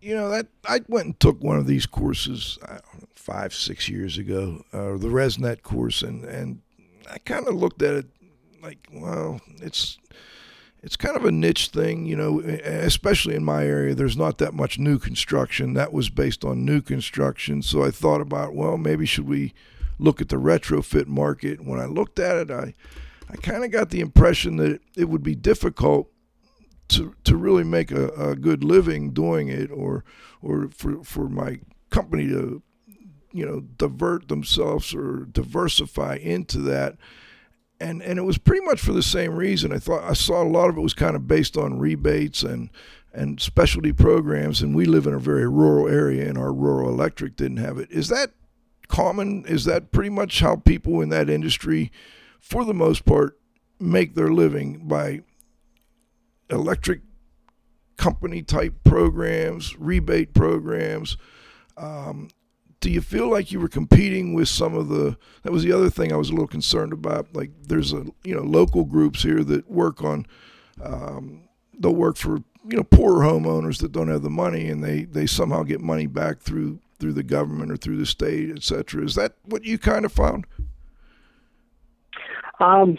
You 0.00 0.14
know 0.14 0.30
that 0.30 0.46
I 0.64 0.80
went 0.88 1.06
and 1.06 1.20
took 1.20 1.42
one 1.42 1.58
of 1.58 1.66
these 1.66 1.86
courses 1.86 2.58
know, 2.62 2.78
five, 3.14 3.52
six 3.52 3.88
years 3.88 4.16
ago, 4.16 4.64
uh, 4.72 4.96
the 4.96 5.08
ResNet 5.08 5.62
course, 5.62 6.02
and 6.02 6.24
and 6.24 6.60
I 7.10 7.18
kind 7.18 7.46
of 7.48 7.54
looked 7.54 7.82
at 7.82 7.94
it 7.94 8.06
like, 8.62 8.86
well, 8.92 9.40
it's 9.60 9.98
it's 10.82 10.96
kind 10.96 11.16
of 11.16 11.24
a 11.24 11.32
niche 11.32 11.68
thing, 11.68 12.06
you 12.06 12.16
know, 12.16 12.40
especially 12.40 13.34
in 13.34 13.44
my 13.44 13.64
area. 13.64 13.94
There's 13.94 14.16
not 14.16 14.38
that 14.38 14.54
much 14.54 14.78
new 14.78 14.98
construction. 14.98 15.74
That 15.74 15.92
was 15.92 16.08
based 16.08 16.44
on 16.44 16.64
new 16.64 16.80
construction. 16.80 17.62
So 17.62 17.82
I 17.82 17.90
thought 17.90 18.20
about, 18.20 18.54
well, 18.54 18.76
maybe 18.76 19.04
should 19.04 19.28
we 19.28 19.54
look 19.98 20.20
at 20.20 20.28
the 20.28 20.36
retrofit 20.36 21.08
market? 21.08 21.64
When 21.64 21.80
I 21.80 21.86
looked 21.86 22.20
at 22.20 22.36
it, 22.36 22.50
I, 22.50 22.74
I 23.28 23.36
kind 23.36 23.64
of 23.64 23.72
got 23.72 23.90
the 23.90 24.00
impression 24.00 24.56
that 24.58 24.80
it 24.96 25.08
would 25.08 25.24
be 25.24 25.34
difficult 25.34 26.10
to, 26.88 27.14
to 27.24 27.36
really 27.36 27.64
make 27.64 27.90
a, 27.90 28.08
a 28.10 28.36
good 28.36 28.64
living 28.64 29.10
doing 29.10 29.48
it 29.48 29.70
or, 29.70 30.04
or 30.42 30.68
for, 30.68 31.02
for 31.04 31.28
my 31.28 31.60
company 31.90 32.26
to, 32.28 32.62
you 33.32 33.46
know, 33.46 33.60
divert 33.60 34.28
themselves 34.28 34.94
or 34.94 35.26
diversify 35.30 36.16
into 36.16 36.58
that 36.58 36.96
and 37.80 38.02
and 38.02 38.18
it 38.18 38.22
was 38.22 38.38
pretty 38.38 38.64
much 38.64 38.80
for 38.80 38.92
the 38.92 39.02
same 39.02 39.36
reason. 39.36 39.72
I 39.72 39.78
thought 39.78 40.02
I 40.02 40.12
saw 40.12 40.42
a 40.42 40.48
lot 40.48 40.68
of 40.68 40.76
it 40.76 40.80
was 40.80 40.94
kind 40.94 41.16
of 41.16 41.28
based 41.28 41.56
on 41.56 41.78
rebates 41.78 42.42
and 42.42 42.70
and 43.12 43.40
specialty 43.40 43.92
programs, 43.92 44.62
and 44.62 44.74
we 44.74 44.84
live 44.84 45.06
in 45.06 45.14
a 45.14 45.18
very 45.18 45.48
rural 45.48 45.88
area, 45.88 46.28
and 46.28 46.36
our 46.36 46.52
rural 46.52 46.88
electric 46.88 47.36
didn't 47.36 47.56
have 47.58 47.78
it. 47.78 47.90
Is 47.90 48.08
that 48.08 48.32
common? 48.88 49.44
Is 49.46 49.64
that 49.64 49.90
pretty 49.92 50.10
much 50.10 50.40
how 50.40 50.56
people 50.56 51.00
in 51.00 51.08
that 51.10 51.30
industry, 51.30 51.90
for 52.40 52.64
the 52.64 52.74
most 52.74 53.04
part, 53.04 53.38
make 53.80 54.14
their 54.14 54.32
living 54.32 54.86
by 54.86 55.22
electric 56.50 57.00
company 57.96 58.42
type 58.42 58.74
programs, 58.84 59.78
rebate 59.78 60.34
programs? 60.34 61.16
Um, 61.76 62.28
do 62.80 62.90
you 62.90 63.00
feel 63.00 63.28
like 63.28 63.50
you 63.50 63.60
were 63.60 63.68
competing 63.68 64.34
with 64.34 64.48
some 64.48 64.74
of 64.74 64.88
the 64.88 65.16
that 65.42 65.52
was 65.52 65.64
the 65.64 65.72
other 65.72 65.90
thing 65.90 66.12
i 66.12 66.16
was 66.16 66.28
a 66.28 66.32
little 66.32 66.46
concerned 66.46 66.92
about 66.92 67.26
like 67.34 67.50
there's 67.66 67.92
a 67.92 68.06
you 68.24 68.34
know 68.34 68.42
local 68.42 68.84
groups 68.84 69.22
here 69.22 69.42
that 69.42 69.68
work 69.70 70.02
on 70.02 70.26
um, 70.82 71.42
they'll 71.78 71.94
work 71.94 72.16
for 72.16 72.36
you 72.68 72.76
know 72.76 72.84
poor 72.84 73.22
homeowners 73.22 73.80
that 73.80 73.92
don't 73.92 74.08
have 74.08 74.22
the 74.22 74.30
money 74.30 74.68
and 74.68 74.82
they 74.82 75.04
they 75.04 75.26
somehow 75.26 75.62
get 75.62 75.80
money 75.80 76.06
back 76.06 76.40
through 76.40 76.78
through 76.98 77.12
the 77.12 77.22
government 77.22 77.70
or 77.70 77.76
through 77.76 77.96
the 77.96 78.06
state 78.06 78.50
etc 78.50 79.04
is 79.04 79.14
that 79.14 79.34
what 79.44 79.64
you 79.64 79.78
kind 79.78 80.04
of 80.04 80.12
found 80.12 80.46
um 82.60 82.98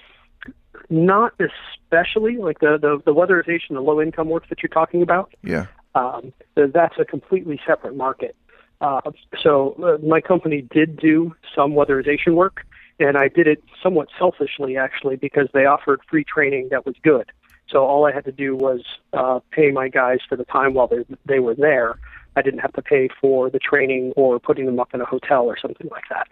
not 0.89 1.33
especially 1.39 2.37
like 2.37 2.59
the 2.59 2.77
the, 2.79 3.01
the 3.05 3.13
weatherization 3.13 3.69
the 3.69 3.81
low 3.81 4.01
income 4.01 4.29
work 4.29 4.47
that 4.49 4.61
you're 4.63 4.69
talking 4.69 5.01
about 5.01 5.33
yeah 5.43 5.67
um, 5.95 6.31
that's 6.55 6.95
a 6.99 7.05
completely 7.05 7.59
separate 7.65 7.95
market 7.95 8.35
uh, 8.81 9.01
so 9.41 9.75
uh, 9.83 10.05
my 10.05 10.21
company 10.21 10.61
did 10.61 10.97
do 10.97 11.35
some 11.53 11.73
weatherization 11.73 12.35
work, 12.35 12.65
and 12.99 13.17
I 13.17 13.27
did 13.27 13.47
it 13.47 13.63
somewhat 13.83 14.07
selfishly 14.17 14.77
actually 14.77 15.17
because 15.17 15.47
they 15.53 15.65
offered 15.65 16.01
free 16.09 16.23
training 16.23 16.69
that 16.71 16.85
was 16.85 16.95
good. 17.03 17.31
So 17.69 17.85
all 17.85 18.05
I 18.05 18.13
had 18.13 18.25
to 18.25 18.31
do 18.31 18.55
was 18.55 18.81
uh, 19.13 19.41
pay 19.51 19.71
my 19.71 19.89
guys 19.89 20.19
for 20.27 20.35
the 20.35 20.45
time 20.45 20.73
while 20.73 20.87
they 20.87 21.05
they 21.25 21.39
were 21.39 21.55
there. 21.55 21.99
I 22.35 22.41
didn't 22.41 22.59
have 22.59 22.73
to 22.73 22.81
pay 22.81 23.09
for 23.19 23.49
the 23.49 23.59
training 23.59 24.13
or 24.15 24.39
putting 24.39 24.65
them 24.65 24.79
up 24.79 24.93
in 24.93 25.01
a 25.01 25.05
hotel 25.05 25.43
or 25.45 25.57
something 25.57 25.87
like 25.91 26.05
that. 26.09 26.27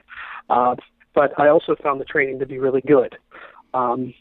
Uh, 0.50 0.76
but 1.14 1.38
I 1.38 1.50
also 1.50 1.76
found 1.76 2.00
the 2.00 2.06
training 2.06 2.40
to 2.40 2.46
be 2.46 2.60
really 2.60 2.82
good. 2.82 3.18
Um, 3.74 4.14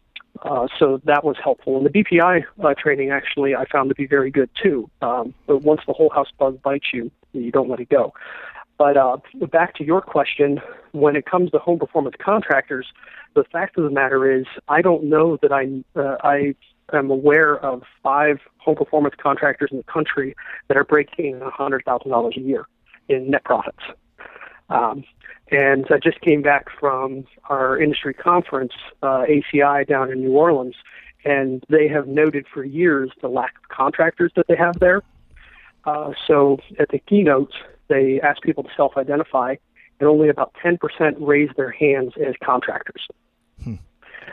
uh, 0.43 0.67
so 0.79 1.01
that 1.05 1.25
was 1.25 1.37
helpful. 1.43 1.77
And 1.77 1.87
the 1.87 1.91
BPI 1.91 2.45
uh, 2.63 2.75
training 2.75 3.11
actually 3.11 3.55
I 3.55 3.65
found 3.67 3.89
to 3.89 3.95
be 3.95 4.07
very 4.07 4.31
good 4.31 4.51
too. 4.63 4.91
Um, 5.03 5.35
but 5.47 5.63
once 5.63 5.81
the 5.87 5.93
whole 5.93 6.11
house 6.11 6.29
bug 6.39 6.61
bites 6.63 6.87
you, 6.93 7.11
you 7.33 7.51
don't 7.51 7.69
let 7.69 7.81
it 7.81 7.89
go. 7.89 8.13
But 8.79 8.97
uh, 8.97 9.19
back 9.51 9.75
to 9.77 9.85
your 9.85 10.03
question, 10.03 10.61
when 10.93 11.17
it 11.17 11.25
comes 11.25 11.51
to 11.53 11.59
home 11.59 11.79
performance 11.79 12.17
contractors, 12.23 12.87
the 13.35 13.45
fact 13.45 13.79
of 13.79 13.85
the 13.85 13.91
matter 13.91 14.31
is 14.31 14.47
I 14.69 14.83
don't 14.83 15.05
know 15.05 15.39
that 15.43 15.53
I 15.53 15.83
uh, 15.99 16.17
I 16.23 16.55
am 16.93 17.11
aware 17.11 17.57
of 17.59 17.83
five 18.03 18.39
home 18.59 18.77
performance 18.77 19.15
contractors 19.21 19.71
in 19.71 19.79
the 19.79 19.85
country 19.85 20.35
that 20.69 20.77
are 20.77 20.85
breaking 20.85 21.41
hundred 21.41 21.85
thousand 21.85 22.11
dollars 22.11 22.35
a 22.37 22.41
year 22.41 22.67
in 23.09 23.31
net 23.31 23.45
profits. 23.45 23.83
Um, 24.69 25.05
and 25.51 25.87
I 25.91 25.99
just 25.99 26.21
came 26.21 26.43
back 26.43 26.67
from 26.81 27.25
our 27.49 27.79
industry 27.81 28.15
conference, 28.15 28.73
uh, 29.03 29.25
ACI, 29.29 29.87
down 29.87 30.11
in 30.11 30.21
New 30.21 30.33
Orleans, 30.33 30.75
and 31.25 31.65
they 31.69 31.89
have 31.89 32.09
noted 32.09 32.47
for 32.53 32.65
years 32.65 33.11
the 33.21 33.29
lack 33.29 33.55
of 33.59 33.69
contractors 33.69 34.33
that 34.37 34.47
they 34.49 34.57
have 34.57 34.79
there. 34.81 35.03
Uh, 35.85 36.13
so 36.27 36.59
at 36.79 36.89
the 36.89 36.99
keynotes, 36.99 37.55
they 37.89 38.21
ask 38.21 38.43
people 38.43 38.65
to 38.65 38.71
self 38.77 38.97
identify, 38.97 39.55
and 40.01 40.09
only 40.09 40.29
about 40.29 40.53
10% 40.65 40.79
raise 41.21 41.51
their 41.57 41.71
hands 41.71 42.13
as 42.17 42.35
contractors. 42.43 43.07
Hmm. 43.63 43.75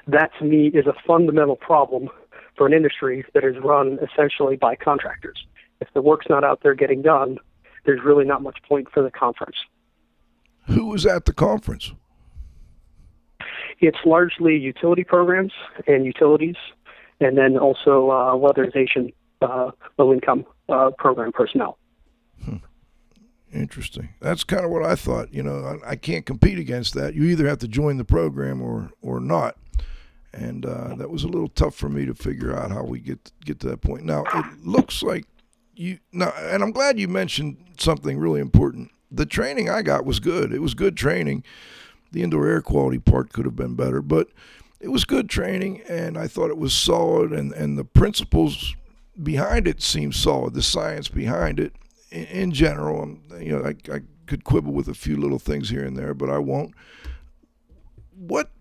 That 0.07 0.31
to 0.39 0.45
me 0.45 0.67
is 0.67 0.87
a 0.87 0.95
fundamental 1.05 1.55
problem 1.55 2.09
for 2.57 2.65
an 2.65 2.73
industry 2.73 3.23
that 3.33 3.43
is 3.43 3.55
run 3.63 3.99
essentially 4.01 4.55
by 4.55 4.75
contractors. 4.75 5.45
If 5.79 5.89
the 5.93 6.01
work's 6.01 6.27
not 6.29 6.43
out 6.43 6.61
there 6.63 6.73
getting 6.73 7.01
done, 7.01 7.37
there's 7.85 8.01
really 8.03 8.25
not 8.25 8.41
much 8.41 8.57
point 8.67 8.87
for 8.91 9.03
the 9.03 9.11
conference. 9.11 9.57
Who 10.67 10.87
was 10.87 11.05
at 11.05 11.25
the 11.25 11.33
conference? 11.33 11.93
It's 13.79 13.97
largely 14.05 14.57
utility 14.57 15.03
programs 15.03 15.51
and 15.87 16.05
utilities, 16.05 16.55
and 17.19 17.37
then 17.37 17.57
also 17.57 18.09
uh, 18.09 18.33
weatherization, 18.33 19.13
uh, 19.41 19.71
low 19.97 20.13
income 20.13 20.45
uh, 20.69 20.91
program 20.97 21.31
personnel. 21.33 21.77
Hmm. 22.45 22.57
Interesting. 23.51 24.09
That's 24.21 24.43
kind 24.43 24.63
of 24.63 24.71
what 24.71 24.83
I 24.83 24.95
thought. 24.95 25.33
You 25.33 25.43
know, 25.43 25.79
I, 25.85 25.91
I, 25.91 25.95
can't 25.95 26.25
compete 26.25 26.57
against 26.57 26.93
that. 26.95 27.13
You 27.13 27.25
either 27.25 27.47
have 27.47 27.59
to 27.59 27.67
join 27.67 27.97
the 27.97 28.05
program 28.05 28.61
or 28.61 28.89
or 29.01 29.19
not. 29.19 29.57
And 30.33 30.65
uh, 30.65 30.95
that 30.95 31.11
was 31.11 31.23
a 31.23 31.27
little 31.27 31.49
tough 31.49 31.75
for 31.75 31.89
me 31.89 32.05
to 32.05 32.15
figure 32.15 32.55
out 32.55 32.71
how 32.71 32.83
we 32.83 32.99
get 32.99 33.31
get 33.45 33.59
to 33.59 33.67
that 33.67 33.81
point. 33.81 34.05
Now 34.05 34.23
it 34.33 34.65
looks 34.65 35.03
like 35.03 35.25
you 35.75 35.99
now, 36.11 36.33
and 36.37 36.63
I'm 36.63 36.71
glad 36.71 36.99
you 36.99 37.07
mentioned 37.07 37.57
something 37.77 38.17
really 38.17 38.41
important 38.41 38.89
the 39.13 39.25
training 39.25 39.69
I 39.69 39.83
got 39.83 40.05
was 40.05 40.19
good. 40.19 40.51
It 40.51 40.61
was 40.61 40.73
good 40.73 40.97
training. 40.97 41.43
The 42.11 42.23
indoor 42.23 42.47
air 42.47 42.61
quality 42.61 42.99
part 42.99 43.31
could 43.31 43.45
have 43.45 43.55
been 43.55 43.75
better, 43.75 44.01
but 44.01 44.29
it 44.79 44.89
was 44.89 45.05
good 45.05 45.29
training, 45.29 45.81
and 45.87 46.17
I 46.17 46.27
thought 46.27 46.49
it 46.49 46.57
was 46.57 46.73
solid, 46.73 47.31
and, 47.31 47.53
and 47.53 47.77
the 47.77 47.85
principles 47.85 48.75
behind 49.21 49.67
it 49.67 49.81
seemed 49.81 50.15
solid. 50.15 50.53
The 50.53 50.61
science 50.61 51.07
behind 51.07 51.59
it, 51.59 51.73
in, 52.11 52.25
in 52.25 52.51
general, 52.51 53.03
um, 53.03 53.21
you 53.39 53.57
know, 53.57 53.63
I, 53.63 53.75
I 53.93 54.01
could 54.25 54.43
quibble 54.43 54.73
with 54.73 54.87
a 54.87 54.93
few 54.93 55.15
little 55.15 55.39
things 55.39 55.69
here 55.69 55.85
and 55.85 55.95
there, 55.95 56.13
but 56.13 56.29
I 56.29 56.39
won't. 56.39 56.73
What 58.15 58.51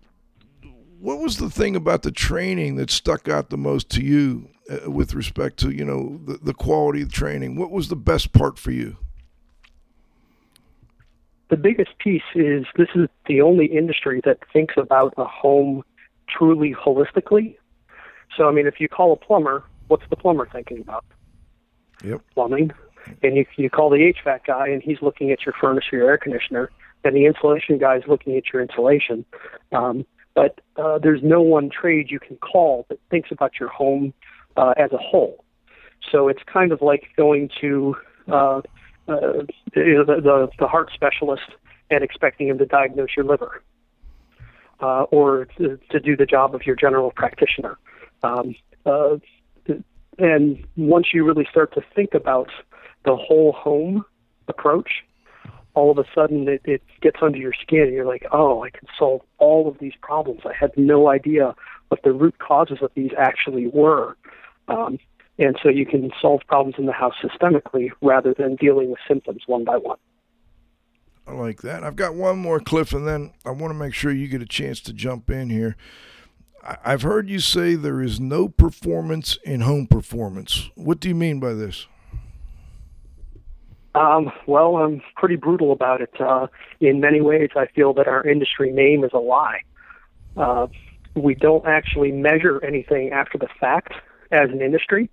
what 0.99 1.19
was 1.19 1.35
the 1.35 1.49
thing 1.49 1.75
about 1.75 2.03
the 2.03 2.11
training 2.11 2.75
that 2.75 2.89
stuck 2.89 3.27
out 3.27 3.49
the 3.49 3.57
most 3.57 3.89
to 3.89 4.01
you 4.01 4.47
uh, 4.69 4.89
with 4.89 5.13
respect 5.13 5.57
to 5.57 5.71
you 5.71 5.83
know 5.83 6.21
the, 6.25 6.37
the 6.37 6.53
quality 6.53 7.01
of 7.01 7.11
training? 7.11 7.57
What 7.57 7.71
was 7.71 7.89
the 7.89 7.95
best 7.95 8.31
part 8.31 8.57
for 8.57 8.71
you? 8.71 8.97
The 11.49 11.57
biggest 11.57 11.97
piece 11.99 12.23
is 12.35 12.65
this 12.77 12.89
is 12.95 13.07
the 13.27 13.41
only 13.41 13.65
industry 13.65 14.21
that 14.25 14.39
thinks 14.51 14.75
about 14.77 15.13
a 15.17 15.25
home 15.25 15.83
truly 16.27 16.73
holistically. 16.73 17.57
So, 18.35 18.47
I 18.47 18.51
mean, 18.51 18.67
if 18.67 18.79
you 18.79 18.87
call 18.87 19.13
a 19.13 19.15
plumber, 19.15 19.63
what's 19.87 20.03
the 20.09 20.15
plumber 20.15 20.47
thinking 20.51 20.81
about? 20.81 21.05
Yep. 22.03 22.21
Plumbing. 22.33 22.71
and 23.21 23.35
you 23.35 23.45
you 23.55 23.69
call 23.69 23.89
the 23.89 24.13
HVAC 24.13 24.45
guy, 24.45 24.67
and 24.67 24.81
he's 24.81 25.01
looking 25.01 25.31
at 25.31 25.45
your 25.45 25.53
furnace 25.59 25.85
or 25.91 25.97
your 25.99 26.09
air 26.09 26.17
conditioner, 26.17 26.69
and 27.03 27.15
the 27.15 27.25
insulation 27.25 27.77
guy 27.77 27.97
is 27.97 28.03
looking 28.07 28.35
at 28.37 28.51
your 28.51 28.61
insulation. 28.61 29.25
Um, 29.71 30.05
but 30.35 30.61
uh, 30.77 30.97
there's 30.97 31.21
no 31.21 31.41
one 31.41 31.69
trade 31.69 32.09
you 32.09 32.19
can 32.19 32.37
call 32.37 32.85
that 32.89 32.99
thinks 33.09 33.31
about 33.31 33.59
your 33.59 33.69
home 33.69 34.13
uh, 34.57 34.73
as 34.77 34.91
a 34.91 34.97
whole. 34.97 35.43
So 36.11 36.27
it's 36.27 36.41
kind 36.51 36.71
of 36.71 36.81
like 36.81 37.03
going 37.15 37.49
to 37.61 37.95
uh, 38.31 38.61
uh, 39.07 39.43
the, 39.73 40.03
the, 40.07 40.49
the 40.59 40.67
heart 40.67 40.91
specialist 40.93 41.49
and 41.89 42.03
expecting 42.03 42.47
him 42.47 42.57
to 42.57 42.65
diagnose 42.65 43.09
your 43.15 43.25
liver 43.25 43.61
uh, 44.79 45.03
or 45.03 45.45
to, 45.57 45.79
to 45.89 45.99
do 45.99 46.15
the 46.15 46.25
job 46.25 46.55
of 46.55 46.65
your 46.65 46.75
general 46.75 47.11
practitioner. 47.11 47.77
Um, 48.23 48.55
uh, 48.85 49.17
and 50.17 50.65
once 50.75 51.07
you 51.13 51.25
really 51.25 51.47
start 51.49 51.73
to 51.73 51.81
think 51.95 52.13
about 52.13 52.49
the 53.05 53.15
whole 53.15 53.51
home 53.51 54.05
approach, 54.47 55.03
all 55.73 55.91
of 55.91 55.97
a 55.97 56.05
sudden 56.13 56.47
it, 56.47 56.61
it 56.65 56.83
gets 57.01 57.17
under 57.21 57.37
your 57.37 57.53
skin 57.53 57.81
and 57.81 57.93
you're 57.93 58.05
like, 58.05 58.25
oh, 58.31 58.63
I 58.63 58.69
can 58.69 58.87
solve 58.97 59.21
all 59.39 59.67
of 59.67 59.79
these 59.79 59.93
problems. 60.01 60.41
I 60.45 60.53
had 60.57 60.71
no 60.77 61.09
idea 61.09 61.55
what 61.87 62.03
the 62.03 62.11
root 62.11 62.37
causes 62.39 62.79
of 62.81 62.91
these 62.95 63.11
actually 63.17 63.67
were. 63.67 64.15
Um, 64.67 64.99
and 65.39 65.57
so 65.61 65.69
you 65.69 65.85
can 65.85 66.11
solve 66.21 66.41
problems 66.47 66.75
in 66.77 66.85
the 66.85 66.93
house 66.93 67.15
systemically 67.23 67.89
rather 68.01 68.33
than 68.33 68.55
dealing 68.55 68.91
with 68.91 68.99
symptoms 69.07 69.43
one 69.47 69.63
by 69.63 69.77
one. 69.77 69.97
I 71.25 71.33
like 71.33 71.61
that. 71.61 71.83
I've 71.83 71.95
got 71.95 72.15
one 72.15 72.37
more, 72.37 72.59
Cliff, 72.59 72.91
and 72.93 73.07
then 73.07 73.31
I 73.45 73.51
want 73.51 73.71
to 73.71 73.79
make 73.79 73.93
sure 73.93 74.11
you 74.11 74.27
get 74.27 74.41
a 74.41 74.45
chance 74.45 74.81
to 74.81 74.93
jump 74.93 75.29
in 75.29 75.49
here. 75.49 75.77
I've 76.83 77.01
heard 77.01 77.29
you 77.29 77.39
say 77.39 77.75
there 77.75 78.01
is 78.01 78.19
no 78.19 78.47
performance 78.47 79.37
in 79.43 79.61
home 79.61 79.87
performance. 79.87 80.69
What 80.75 80.99
do 80.99 81.09
you 81.09 81.15
mean 81.15 81.39
by 81.39 81.53
this? 81.53 81.87
Um, 83.95 84.31
well, 84.47 84.77
I'm 84.77 85.01
pretty 85.15 85.35
brutal 85.35 85.71
about 85.71 86.01
it. 86.01 86.13
Uh, 86.19 86.47
in 86.79 86.99
many 86.99 87.21
ways, 87.21 87.49
I 87.55 87.67
feel 87.67 87.93
that 87.93 88.07
our 88.07 88.25
industry 88.25 88.71
name 88.71 89.03
is 89.03 89.11
a 89.13 89.19
lie. 89.19 89.61
Uh, 90.35 90.67
we 91.15 91.35
don't 91.35 91.65
actually 91.67 92.11
measure 92.11 92.63
anything 92.65 93.11
after 93.11 93.37
the 93.37 93.49
fact 93.59 93.93
as 94.31 94.49
an 94.49 94.61
industry. 94.61 95.09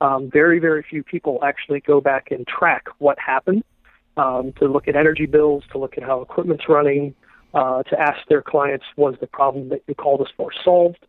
Um, 0.00 0.30
very, 0.30 0.58
very 0.58 0.82
few 0.88 1.02
people 1.02 1.40
actually 1.42 1.80
go 1.80 2.00
back 2.00 2.30
and 2.30 2.46
track 2.46 2.86
what 2.98 3.18
happened 3.18 3.64
um, 4.16 4.52
to 4.58 4.66
look 4.66 4.88
at 4.88 4.96
energy 4.96 5.26
bills, 5.26 5.64
to 5.72 5.78
look 5.78 5.96
at 5.98 6.02
how 6.02 6.20
equipment's 6.20 6.68
running, 6.68 7.14
uh, 7.54 7.82
to 7.84 8.00
ask 8.00 8.18
their 8.28 8.42
clients, 8.42 8.84
was 8.96 9.14
the 9.20 9.26
problem 9.26 9.68
that 9.70 9.82
you 9.86 9.94
called 9.94 10.20
us 10.20 10.28
for 10.36 10.50
solved? 10.64 11.04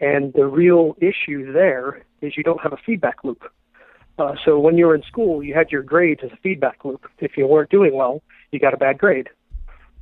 And 0.00 0.32
the 0.34 0.46
real 0.46 0.96
issue 1.00 1.52
there 1.52 2.04
is 2.20 2.36
you 2.36 2.42
don't 2.42 2.60
have 2.60 2.72
a 2.72 2.78
feedback 2.84 3.24
loop. 3.24 3.50
Uh, 4.18 4.34
so 4.44 4.58
when 4.58 4.78
you 4.78 4.86
were 4.86 4.94
in 4.94 5.02
school, 5.02 5.42
you 5.42 5.54
had 5.54 5.70
your 5.70 5.82
grades 5.82 6.20
as 6.22 6.30
a 6.32 6.36
feedback 6.36 6.84
loop. 6.84 7.06
If 7.18 7.36
you 7.36 7.46
weren't 7.46 7.70
doing 7.70 7.94
well, 7.94 8.22
you 8.50 8.58
got 8.58 8.74
a 8.74 8.78
bad 8.78 8.98
grade. 8.98 9.28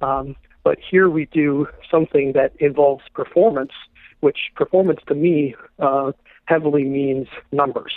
Um, 0.00 0.36
but 0.62 0.78
here 0.90 1.08
we 1.08 1.26
do 1.26 1.66
something 1.90 2.32
that 2.32 2.52
involves 2.58 3.04
performance, 3.12 3.72
which 4.20 4.38
performance 4.54 5.00
to 5.08 5.14
me 5.14 5.54
uh, 5.78 6.12
heavily 6.46 6.84
means 6.84 7.28
numbers. 7.52 7.92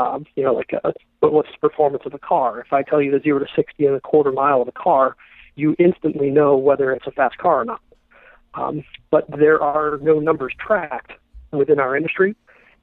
Um, 0.00 0.24
you 0.34 0.42
know, 0.42 0.54
like 0.54 0.72
uh, 0.72 0.92
what's 1.20 1.50
the 1.52 1.68
performance 1.68 2.04
of 2.06 2.14
a 2.14 2.18
car? 2.18 2.60
If 2.60 2.72
I 2.72 2.82
tell 2.82 3.02
you 3.02 3.10
the 3.10 3.20
zero 3.20 3.38
to 3.38 3.46
sixty 3.54 3.86
in 3.86 3.94
a 3.94 4.00
quarter 4.00 4.32
mile 4.32 4.62
of 4.62 4.68
a 4.68 4.72
car, 4.72 5.16
you 5.56 5.76
instantly 5.78 6.30
know 6.30 6.56
whether 6.56 6.92
it's 6.92 7.06
a 7.06 7.10
fast 7.10 7.36
car 7.38 7.60
or 7.60 7.64
not. 7.64 7.82
Um, 8.54 8.82
but 9.10 9.24
there 9.28 9.62
are 9.62 9.98
no 9.98 10.18
numbers 10.18 10.54
tracked 10.58 11.12
within 11.52 11.78
our 11.78 11.96
industry, 11.96 12.34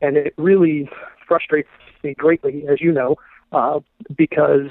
and 0.01 0.15
it 0.15 0.33
really 0.38 0.89
frustrates 1.27 1.69
me 2.03 2.13
greatly, 2.13 2.65
as 2.71 2.79
you 2.81 2.91
know, 2.91 3.15
uh, 3.51 3.79
because 4.15 4.69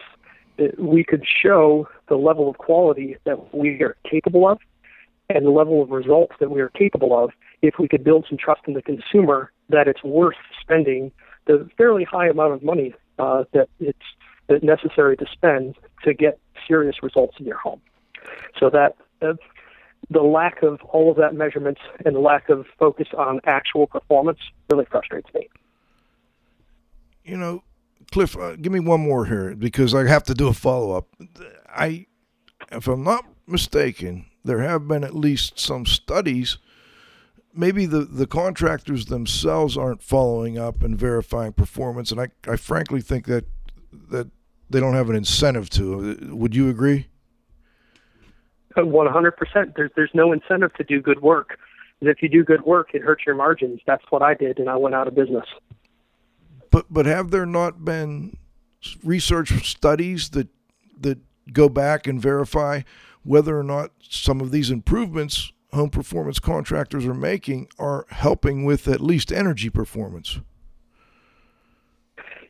we 0.79 1.03
could 1.05 1.25
show 1.43 1.89
the 2.09 2.17
level 2.17 2.49
of 2.49 2.59
quality 2.59 3.17
that 3.25 3.55
we 3.55 3.83
are 3.83 3.97
capable 4.11 4.49
of 4.49 4.59
and 5.29 5.45
the 5.45 5.51
level 5.51 5.83
of 5.83 5.91
results 5.91 6.35
that 6.39 6.51
we 6.51 6.61
are 6.61 6.71
capable 6.71 7.13
of 7.23 7.31
if 7.61 7.75
we 7.79 7.89
could 7.89 8.05
build 8.05 8.25
some 8.29 8.39
trust 8.39 8.63
in 8.69 8.75
the 8.75 8.83
consumer 8.83 9.53
that 9.69 9.89
it's 9.89 10.05
worth 10.05 10.37
spending 10.61 11.11
the 11.47 11.69
fairly 11.77 12.05
high 12.05 12.29
amount 12.29 12.53
of 12.53 12.63
money 12.63 12.95
uh, 13.19 13.45
that 13.53 13.69
it's 13.81 13.99
necessary 14.63 15.17
to 15.17 15.27
spend 15.33 15.77
to 16.05 16.15
get 16.15 16.39
serious 16.69 17.03
results 17.03 17.37
in 17.39 17.47
your 17.47 17.59
home. 17.59 17.81
So 18.59 18.71
that 18.71 18.97
uh, 19.23 19.35
the 20.11 20.23
lack 20.23 20.63
of 20.63 20.81
all 20.83 21.11
of 21.11 21.17
that 21.17 21.35
measurements 21.35 21.81
and 22.05 22.15
the 22.15 22.21
lack 22.21 22.49
of 22.49 22.67
focus 22.79 23.09
on 23.17 23.41
actual 23.45 23.87
performance 23.87 24.39
really 24.71 24.85
frustrates 24.85 25.33
me. 25.35 25.49
You 27.25 27.37
know, 27.37 27.63
Cliff, 28.13 28.37
uh, 28.37 28.57
give 28.57 28.73
me 28.73 28.81
one 28.81 29.01
more 29.01 29.27
here 29.27 29.55
because 29.55 29.95
I 29.95 30.07
have 30.07 30.23
to 30.25 30.35
do 30.35 30.49
a 30.49 30.53
follow 30.53 30.97
up. 30.97 31.09
I, 31.69 32.07
if 32.71 32.87
I'm 32.87 33.03
not 33.03 33.27
mistaken, 33.47 34.27
there 34.45 34.61
have 34.61 34.87
been 34.87 35.03
at 35.03 35.15
least 35.15 35.59
some 35.59 35.87
studies 35.87 36.59
maybe 37.57 37.87
the, 37.87 38.01
the 38.01 38.27
contractors 38.27 39.07
themselves 39.07 39.77
aren't 39.77 40.03
following 40.03 40.59
up 40.59 40.83
and 40.83 40.99
verifying 40.99 41.53
performance, 41.53 42.13
and 42.13 42.21
I, 42.21 42.29
I 42.47 42.57
frankly 42.57 43.01
think 43.01 43.27
that 43.27 43.47
that 44.11 44.29
they 44.69 44.81
don't 44.81 44.95
have 44.95 45.09
an 45.09 45.17
incentive 45.17 45.71
to. 45.71 46.19
Would 46.33 46.55
you 46.55 46.69
agree? 46.69 47.07
Uh, 48.77 48.85
one 48.85 49.07
hundred 49.07 49.37
percent. 49.37 49.75
There's 49.77 49.91
there's 49.97 50.11
no 50.15 50.33
incentive 50.33 50.75
to 50.75 50.85
do 50.85 51.01
good 51.01 51.23
work. 51.23 51.59
If 52.01 52.23
you 52.23 52.29
do 52.29 52.45
good 52.45 52.63
work, 52.63 52.91
it 52.93 53.03
hurts 53.03 53.25
your 53.25 53.35
margins. 53.35 53.81
That's 53.87 54.05
what 54.11 54.23
I 54.23 54.35
did, 54.35 54.59
and 54.59 54.69
I 54.69 54.77
went 54.77 54.95
out 54.95 55.09
of 55.09 55.15
business. 55.15 55.47
But 56.71 56.87
but 56.91 57.07
have 57.07 57.31
there 57.31 57.47
not 57.47 57.85
been 57.85 58.37
research 59.03 59.69
studies 59.69 60.31
that 60.31 60.49
that 61.01 61.19
go 61.53 61.69
back 61.69 62.07
and 62.07 62.21
verify 62.21 62.83
whether 63.23 63.59
or 63.59 63.63
not 63.63 63.93
some 64.01 64.41
of 64.41 64.51
these 64.51 64.71
improvements 64.71 65.53
home 65.73 65.91
performance 65.91 66.39
contractors 66.39 67.07
are 67.07 67.15
making 67.15 67.69
are 67.79 68.07
helping 68.11 68.65
with 68.65 68.89
at 68.89 69.01
least 69.01 69.33
energy 69.33 69.71
performance. 69.71 70.41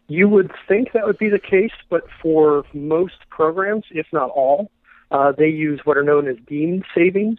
You 0.08 0.28
would 0.28 0.52
think 0.68 0.92
that 0.92 1.04
would 1.04 1.18
be 1.18 1.28
the 1.28 1.40
case, 1.40 1.72
but 1.90 2.04
for 2.22 2.64
most 2.72 3.28
programs, 3.28 3.84
if 3.90 4.06
not 4.12 4.30
all, 4.30 4.70
uh, 5.10 5.32
they 5.32 5.48
use 5.48 5.80
what 5.84 5.96
are 5.96 6.04
known 6.04 6.28
as 6.28 6.36
deemed 6.46 6.84
savings, 6.94 7.38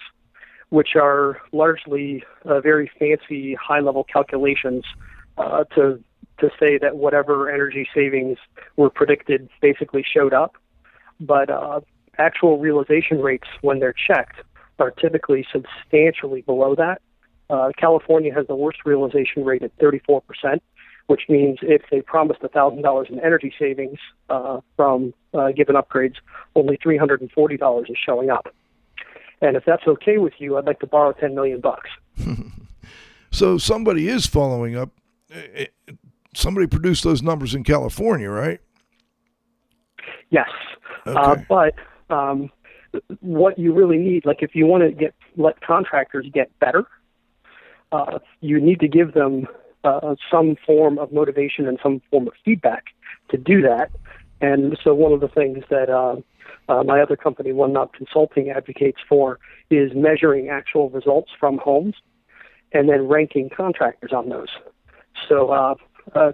which 0.69 0.95
are 0.95 1.41
largely 1.53 2.23
uh, 2.43 2.59
very 2.59 2.91
fancy 2.99 3.55
high 3.55 3.79
level 3.79 4.03
calculations 4.03 4.83
uh, 5.37 5.63
to, 5.75 6.03
to 6.39 6.49
say 6.59 6.77
that 6.77 6.97
whatever 6.97 7.49
energy 7.49 7.87
savings 7.93 8.37
were 8.75 8.89
predicted 8.89 9.49
basically 9.61 10.03
showed 10.03 10.33
up. 10.33 10.55
But 11.21 11.49
uh, 11.49 11.79
actual 12.17 12.59
realization 12.59 13.21
rates, 13.21 13.47
when 13.61 13.79
they're 13.79 13.93
checked, 13.93 14.41
are 14.79 14.91
typically 14.91 15.45
substantially 15.51 16.41
below 16.41 16.75
that. 16.75 17.01
Uh, 17.49 17.71
California 17.77 18.33
has 18.33 18.45
the 18.47 18.55
worst 18.55 18.79
realization 18.85 19.45
rate 19.45 19.63
at 19.63 19.75
34%, 19.77 20.21
which 21.07 21.21
means 21.29 21.59
if 21.61 21.83
they 21.89 22.01
promised 22.01 22.41
$1,000 22.41 23.09
in 23.09 23.19
energy 23.19 23.53
savings 23.57 23.99
uh, 24.29 24.59
from 24.75 25.13
uh, 25.33 25.51
given 25.51 25.75
upgrades, 25.75 26.15
only 26.55 26.77
$340 26.77 27.89
is 27.89 27.97
showing 28.05 28.29
up. 28.29 28.53
And 29.41 29.55
if 29.55 29.63
that's 29.65 29.87
okay 29.87 30.17
with 30.17 30.33
you, 30.39 30.57
I'd 30.57 30.65
like 30.65 30.79
to 30.79 30.87
borrow 30.87 31.13
10 31.13 31.35
million 31.35 31.61
bucks. 31.61 31.89
so 33.31 33.57
somebody 33.57 34.09
is 34.09 34.25
following 34.25 34.75
up. 34.75 34.89
Eh, 35.31 35.65
eh, 35.87 35.93
somebody 36.33 36.67
produced 36.67 37.03
those 37.03 37.21
numbers 37.21 37.53
in 37.53 37.63
California, 37.63 38.29
right? 38.29 38.59
Yes, 40.29 40.49
uh, 41.05 41.11
okay. 41.11 41.19
uh, 41.19 41.35
but 41.47 42.13
um, 42.13 42.49
what 43.21 43.57
you 43.57 43.73
really 43.73 43.97
need. 43.97 44.25
Like 44.25 44.41
if 44.41 44.55
you 44.55 44.65
want 44.65 44.83
to 44.83 44.91
get 44.91 45.13
let 45.35 45.61
contractors 45.61 46.27
get 46.33 46.57
better, 46.59 46.85
uh, 47.91 48.19
you 48.41 48.59
need 48.59 48.79
to 48.79 48.87
give 48.87 49.13
them 49.13 49.47
uh, 49.83 50.15
some 50.31 50.55
form 50.65 50.97
of 50.97 51.11
motivation 51.11 51.67
and 51.67 51.79
some 51.81 52.01
form 52.09 52.27
of 52.27 52.33
feedback 52.43 52.85
to 53.29 53.37
do 53.37 53.61
that. 53.61 53.91
And 54.41 54.77
so 54.83 54.93
one 54.93 55.13
of 55.13 55.19
the 55.19 55.27
things 55.27 55.63
that 55.69 55.89
uh, 55.89 56.17
uh, 56.69 56.83
my 56.83 57.01
other 57.01 57.15
company, 57.15 57.53
One 57.53 57.73
Knob 57.73 57.93
Consulting, 57.93 58.49
advocates 58.49 58.99
for 59.07 59.39
is 59.69 59.91
measuring 59.95 60.49
actual 60.49 60.89
results 60.89 61.31
from 61.39 61.57
homes 61.57 61.95
and 62.73 62.89
then 62.89 63.07
ranking 63.07 63.49
contractors 63.49 64.11
on 64.11 64.29
those. 64.29 64.49
So 65.27 65.49
uh, 65.49 65.75
uh, 66.13 66.31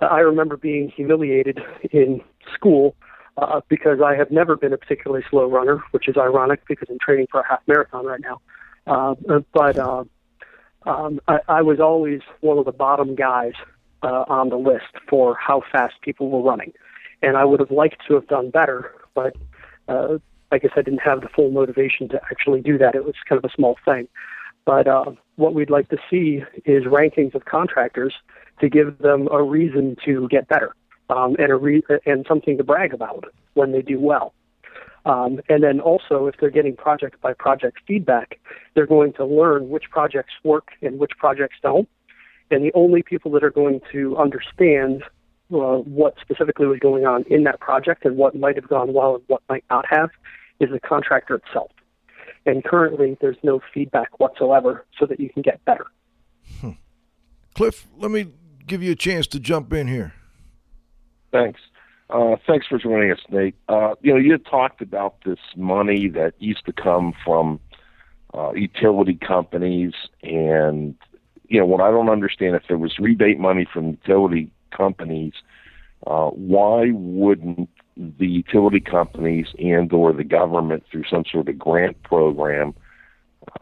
I 0.00 0.18
remember 0.18 0.56
being 0.56 0.90
humiliated 0.94 1.60
in 1.90 2.20
school 2.52 2.94
uh, 3.36 3.60
because 3.68 4.00
I 4.04 4.14
have 4.16 4.30
never 4.30 4.56
been 4.56 4.72
a 4.72 4.78
particularly 4.78 5.24
slow 5.30 5.48
runner, 5.48 5.82
which 5.90 6.08
is 6.08 6.16
ironic 6.16 6.62
because 6.68 6.88
I'm 6.90 6.98
training 6.98 7.26
for 7.30 7.40
a 7.40 7.48
half 7.48 7.60
marathon 7.66 8.06
right 8.06 8.20
now. 8.20 8.40
Uh, 8.86 9.14
but 9.52 9.78
uh, 9.78 10.04
um, 10.86 11.20
I, 11.26 11.38
I 11.48 11.62
was 11.62 11.80
always 11.80 12.20
one 12.40 12.58
of 12.58 12.64
the 12.64 12.72
bottom 12.72 13.14
guys 13.14 13.54
uh, 14.02 14.24
on 14.28 14.50
the 14.50 14.56
list 14.56 14.94
for 15.08 15.34
how 15.34 15.62
fast 15.72 15.94
people 16.02 16.30
were 16.30 16.42
running, 16.42 16.72
and 17.22 17.36
I 17.36 17.44
would 17.44 17.60
have 17.60 17.70
liked 17.70 18.02
to 18.08 18.14
have 18.14 18.28
done 18.28 18.50
better, 18.50 18.92
but 19.14 19.34
uh, 19.88 20.18
I 20.52 20.58
guess 20.58 20.72
I 20.76 20.82
didn't 20.82 21.00
have 21.00 21.22
the 21.22 21.28
full 21.28 21.50
motivation 21.50 22.08
to 22.10 22.20
actually 22.30 22.60
do 22.60 22.78
that. 22.78 22.94
It 22.94 23.04
was 23.04 23.14
kind 23.28 23.42
of 23.42 23.50
a 23.50 23.54
small 23.54 23.76
thing. 23.84 24.08
But 24.66 24.86
uh, 24.86 25.12
what 25.36 25.54
we'd 25.54 25.70
like 25.70 25.88
to 25.90 25.98
see 26.08 26.42
is 26.64 26.84
rankings 26.84 27.34
of 27.34 27.44
contractors 27.44 28.14
to 28.60 28.68
give 28.68 28.98
them 28.98 29.28
a 29.30 29.42
reason 29.42 29.96
to 30.04 30.28
get 30.28 30.48
better 30.48 30.74
um, 31.10 31.36
and 31.38 31.50
a 31.50 31.56
re- 31.56 31.82
and 32.06 32.24
something 32.28 32.56
to 32.58 32.64
brag 32.64 32.94
about 32.94 33.24
when 33.54 33.72
they 33.72 33.82
do 33.82 34.00
well. 34.00 34.34
Um, 35.06 35.40
and 35.48 35.62
then 35.62 35.80
also, 35.80 36.26
if 36.26 36.36
they're 36.40 36.50
getting 36.50 36.76
project 36.76 37.20
by 37.20 37.34
project 37.34 37.78
feedback, 37.86 38.40
they're 38.74 38.86
going 38.86 39.12
to 39.14 39.24
learn 39.24 39.68
which 39.68 39.84
projects 39.90 40.32
work 40.42 40.68
and 40.80 40.98
which 40.98 41.12
projects 41.18 41.56
don't. 41.62 41.88
And 42.50 42.64
the 42.64 42.72
only 42.74 43.02
people 43.02 43.30
that 43.32 43.44
are 43.44 43.50
going 43.50 43.80
to 43.92 44.16
understand 44.16 45.02
uh, 45.52 45.78
what 45.78 46.14
specifically 46.20 46.66
was 46.66 46.78
going 46.78 47.04
on 47.04 47.24
in 47.28 47.44
that 47.44 47.60
project 47.60 48.04
and 48.06 48.16
what 48.16 48.34
might 48.34 48.56
have 48.56 48.68
gone 48.68 48.94
well 48.94 49.16
and 49.16 49.24
what 49.26 49.42
might 49.48 49.64
not 49.70 49.84
have 49.88 50.10
is 50.58 50.70
the 50.70 50.80
contractor 50.80 51.34
itself. 51.34 51.70
And 52.46 52.64
currently, 52.64 53.16
there's 53.20 53.36
no 53.42 53.60
feedback 53.72 54.18
whatsoever 54.18 54.86
so 54.98 55.06
that 55.06 55.20
you 55.20 55.28
can 55.28 55.42
get 55.42 55.62
better. 55.64 55.86
Hmm. 56.60 56.72
Cliff, 57.54 57.86
let 57.98 58.10
me 58.10 58.28
give 58.66 58.82
you 58.82 58.92
a 58.92 58.96
chance 58.96 59.26
to 59.28 59.40
jump 59.40 59.72
in 59.72 59.86
here. 59.86 60.14
Thanks. 61.34 61.60
Uh, 62.10 62.36
thanks 62.46 62.64
for 62.68 62.78
joining 62.78 63.10
us, 63.10 63.18
Nate. 63.28 63.56
Uh, 63.68 63.96
you 64.02 64.12
know, 64.12 64.18
you 64.18 64.38
talked 64.38 64.80
about 64.80 65.16
this 65.24 65.40
money 65.56 66.06
that 66.10 66.34
used 66.38 66.64
to 66.66 66.72
come 66.72 67.12
from 67.24 67.58
uh, 68.32 68.52
utility 68.52 69.14
companies, 69.14 69.94
and 70.22 70.94
you 71.48 71.58
know 71.58 71.66
what 71.66 71.80
I 71.80 71.90
don't 71.90 72.08
understand 72.08 72.54
if 72.54 72.62
there 72.68 72.78
was 72.78 73.00
rebate 73.00 73.40
money 73.40 73.66
from 73.70 73.90
utility 73.90 74.48
companies, 74.70 75.32
uh, 76.06 76.28
why 76.28 76.90
wouldn't 76.92 77.68
the 77.96 78.28
utility 78.28 78.80
companies 78.80 79.46
and 79.58 79.92
or 79.92 80.12
the 80.12 80.24
government 80.24 80.84
through 80.88 81.04
some 81.10 81.24
sort 81.28 81.48
of 81.48 81.58
grant 81.58 82.00
program, 82.04 82.74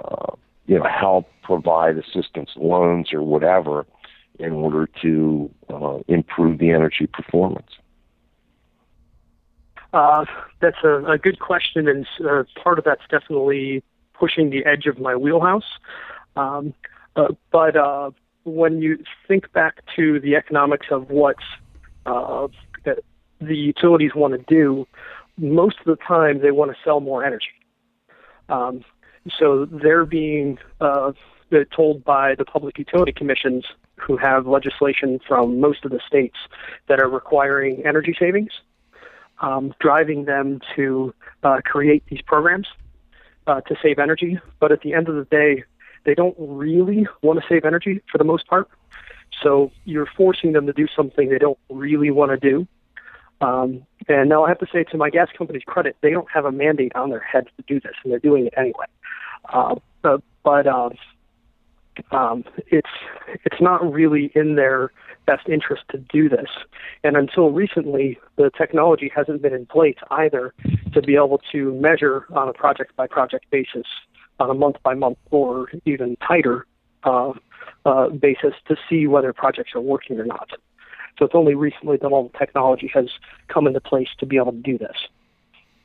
uh, 0.04 0.32
you 0.66 0.78
know, 0.78 0.84
help 0.84 1.26
provide 1.42 1.96
assistance 1.96 2.50
loans 2.56 3.14
or 3.14 3.22
whatever 3.22 3.86
in 4.42 4.52
order 4.52 4.88
to 5.00 5.50
uh, 5.72 5.98
improve 6.08 6.58
the 6.58 6.70
energy 6.70 7.06
performance? 7.06 7.70
Uh, 9.92 10.24
that's 10.60 10.78
a, 10.84 11.04
a, 11.04 11.18
good 11.18 11.38
question, 11.38 11.86
and 11.86 12.06
uh, 12.28 12.44
part 12.62 12.78
of 12.78 12.84
that's 12.84 13.02
definitely 13.10 13.82
pushing 14.14 14.50
the 14.50 14.64
edge 14.64 14.86
of 14.86 14.98
my 14.98 15.14
wheelhouse. 15.14 15.78
Um, 16.34 16.74
uh, 17.14 17.28
but 17.50 17.76
uh, 17.76 18.10
when 18.44 18.80
you 18.80 19.04
think 19.28 19.52
back 19.52 19.80
to 19.96 20.18
the 20.18 20.34
economics 20.34 20.86
of 20.90 21.10
what 21.10 21.36
uh, 22.06 22.48
the 22.84 23.56
utilities 23.56 24.12
want 24.14 24.32
to 24.32 24.54
do, 24.54 24.86
most 25.36 25.76
of 25.80 25.84
the 25.84 25.96
time 25.96 26.40
they 26.40 26.52
want 26.52 26.70
to 26.70 26.76
sell 26.82 27.00
more 27.00 27.24
energy. 27.24 27.46
Um, 28.48 28.84
so 29.38 29.66
they're 29.66 30.06
being 30.06 30.58
told 31.76 32.02
by 32.02 32.34
the 32.34 32.44
public 32.46 32.78
utility 32.78 33.12
commissions, 33.12 33.66
who 34.02 34.16
have 34.16 34.46
legislation 34.46 35.20
from 35.26 35.60
most 35.60 35.84
of 35.84 35.90
the 35.90 36.00
states 36.06 36.36
that 36.88 37.00
are 37.00 37.08
requiring 37.08 37.86
energy 37.86 38.14
savings 38.18 38.50
um, 39.42 39.74
driving 39.80 40.24
them 40.24 40.60
to 40.76 41.12
uh, 41.42 41.60
create 41.64 42.04
these 42.08 42.22
programs 42.22 42.68
uh, 43.46 43.60
to 43.62 43.76
save 43.82 43.98
energy. 43.98 44.40
But 44.60 44.72
at 44.72 44.80
the 44.80 44.94
end 44.94 45.08
of 45.08 45.16
the 45.16 45.24
day, 45.24 45.64
they 46.04 46.14
don't 46.14 46.36
really 46.38 47.06
want 47.22 47.40
to 47.40 47.46
save 47.48 47.64
energy 47.64 48.00
for 48.10 48.18
the 48.18 48.24
most 48.24 48.46
part. 48.46 48.68
So 49.42 49.72
you're 49.84 50.08
forcing 50.16 50.52
them 50.52 50.66
to 50.66 50.72
do 50.72 50.86
something 50.94 51.28
they 51.28 51.38
don't 51.38 51.58
really 51.68 52.10
want 52.10 52.30
to 52.30 52.36
do. 52.36 52.66
Um, 53.40 53.84
and 54.08 54.28
now 54.28 54.44
I 54.44 54.48
have 54.48 54.58
to 54.60 54.66
say, 54.72 54.84
to 54.84 54.96
my 54.96 55.10
gas 55.10 55.28
company's 55.36 55.64
credit, 55.64 55.96
they 56.00 56.10
don't 56.10 56.30
have 56.32 56.44
a 56.44 56.52
mandate 56.52 56.94
on 56.94 57.10
their 57.10 57.20
heads 57.20 57.48
to 57.56 57.64
do 57.66 57.80
this, 57.80 57.94
and 58.04 58.12
they're 58.12 58.20
doing 58.20 58.46
it 58.46 58.54
anyway. 58.56 58.86
Uh, 59.52 59.74
but 60.00 60.22
but 60.44 60.68
um, 60.68 60.92
um, 62.10 62.44
it's 62.68 62.90
it's 63.44 63.60
not 63.60 63.92
really 63.92 64.30
in 64.34 64.56
their 64.56 64.92
best 65.26 65.48
interest 65.48 65.82
to 65.90 65.98
do 65.98 66.28
this. 66.28 66.48
And 67.04 67.16
until 67.16 67.50
recently, 67.50 68.18
the 68.36 68.50
technology 68.56 69.10
hasn't 69.14 69.42
been 69.42 69.54
in 69.54 69.66
place 69.66 69.96
either 70.10 70.54
to 70.92 71.02
be 71.02 71.14
able 71.14 71.40
to 71.52 71.74
measure 71.74 72.26
on 72.32 72.48
a 72.48 72.52
project 72.52 72.96
by 72.96 73.06
project 73.06 73.46
basis, 73.50 73.86
on 74.40 74.50
a 74.50 74.54
month 74.54 74.76
by 74.82 74.94
month, 74.94 75.18
or 75.30 75.70
even 75.84 76.16
tighter 76.26 76.66
uh, 77.04 77.32
uh, 77.84 78.08
basis 78.08 78.54
to 78.68 78.76
see 78.88 79.06
whether 79.06 79.32
projects 79.32 79.72
are 79.74 79.80
working 79.80 80.18
or 80.18 80.24
not. 80.24 80.50
So 81.18 81.26
it's 81.26 81.34
only 81.34 81.54
recently 81.54 81.98
that 81.98 82.08
all 82.08 82.30
the 82.32 82.38
technology 82.38 82.90
has 82.94 83.08
come 83.48 83.66
into 83.66 83.80
place 83.80 84.08
to 84.18 84.26
be 84.26 84.36
able 84.36 84.52
to 84.52 84.58
do 84.58 84.78
this. 84.78 84.96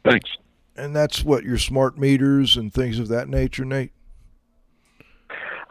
Thanks. 0.04 0.30
And 0.76 0.96
that's 0.96 1.24
what 1.24 1.44
your 1.44 1.58
smart 1.58 1.98
meters 1.98 2.56
and 2.56 2.74
things 2.74 3.00
of 3.00 3.08
that 3.10 3.28
nature, 3.28 3.66
Nate. 3.66 3.92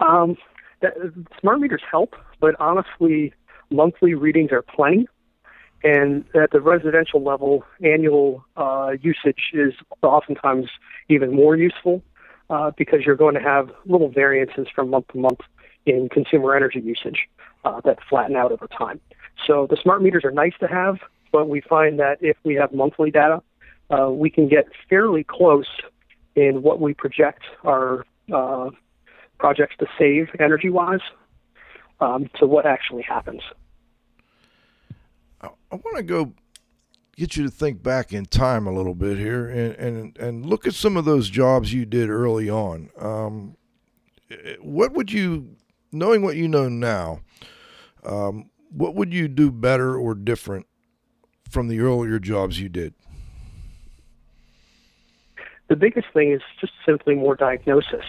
Um, 0.01 0.37
that, 0.83 0.95
smart 1.41 1.61
meters 1.61 1.83
help, 1.91 2.15
but 2.41 2.55
honestly, 2.61 3.33
monthly 3.71 4.15
readings 4.15 4.53
are 4.53 4.63
plenty. 4.63 5.09
And 5.85 6.25
at 6.35 6.51
the 6.51 6.61
residential 6.61 7.23
level, 7.23 7.65
annual 7.83 8.45
uh, 8.57 8.93
usage 9.01 9.53
is 9.53 9.75
oftentimes 10.03 10.67
even 11.09 11.35
more 11.35 11.57
useful 11.57 12.03
uh, 12.51 12.73
because 12.77 13.01
you're 13.05 13.17
going 13.17 13.35
to 13.35 13.41
have 13.41 13.71
little 13.85 14.09
variances 14.09 14.67
from 14.75 14.91
month 14.91 15.09
to 15.09 15.19
month 15.19 15.41
in 15.85 16.09
consumer 16.09 16.57
energy 16.57 16.81
usage 16.81 17.29
uh, 17.65 17.81
that 17.85 17.99
flatten 18.09 18.37
out 18.37 18.53
over 18.53 18.67
time. 18.67 19.01
So 19.47 19.67
the 19.69 19.77
smart 19.81 20.03
meters 20.03 20.25
are 20.25 20.31
nice 20.31 20.55
to 20.61 20.67
have, 20.67 20.97
but 21.31 21.49
we 21.49 21.61
find 21.61 21.99
that 22.01 22.19
if 22.21 22.37
we 22.43 22.55
have 22.55 22.73
monthly 22.73 23.11
data, 23.11 23.43
uh, 23.91 24.11
we 24.11 24.31
can 24.31 24.49
get 24.49 24.67
fairly 24.89 25.25
close 25.25 25.69
in 26.35 26.63
what 26.63 26.81
we 26.81 26.95
project 26.95 27.43
our 27.65 28.05
uh, 28.33 28.71
projects 29.39 29.77
to 29.79 29.87
save 29.99 30.29
energy 30.39 30.71
wise 30.71 31.01
um, 32.01 32.29
to 32.39 32.47
what 32.47 32.67
actually 32.67 33.03
happens. 33.03 33.43
I, 35.41 35.49
I 35.71 35.77
want 35.77 35.97
to 35.97 36.03
go 36.03 36.33
get 37.17 37.37
you 37.37 37.45
to 37.45 37.51
think 37.51 37.83
back 37.83 38.13
in 38.13 38.27
time 38.27 38.67
a 38.67 38.73
little 38.73 38.95
bit 38.95 39.17
here 39.17 39.49
and, 39.49 39.75
and, 39.77 40.19
and 40.19 40.47
look 40.47 40.67
at 40.67 40.75
some 40.75 40.97
of 40.97 41.05
those 41.05 41.31
jobs 41.31 41.73
you 41.73 41.87
did 41.87 42.11
early 42.11 42.51
on. 42.51 42.91
Um, 42.99 43.57
what 44.61 44.93
would 44.93 45.11
you, 45.11 45.57
knowing 45.93 46.23
what 46.23 46.37
you 46.37 46.47
know 46.47 46.69
now, 46.69 47.21
um, 48.05 48.51
what 48.71 48.95
would 48.95 49.15
you 49.15 49.29
do 49.29 49.51
better 49.51 49.97
or 49.97 50.15
different 50.15 50.67
from 51.49 51.69
the 51.69 51.81
earlier 51.81 52.19
jobs 52.19 52.61
you 52.61 52.69
did? 52.69 52.93
The 55.69 55.77
biggest 55.77 56.09
thing 56.13 56.33
is 56.33 56.43
just 56.61 56.73
simply 56.85 57.15
more 57.15 57.35
diagnosis. 57.35 58.05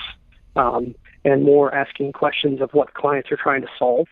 Um, 0.55 0.95
and 1.27 1.43
more 1.43 1.75
asking 1.75 2.13
questions 2.13 2.61
of 2.61 2.69
what 2.71 2.93
clients 2.93 3.29
are 3.33 3.35
trying 3.47 3.61
to 3.61 3.67
solve. 3.77 4.07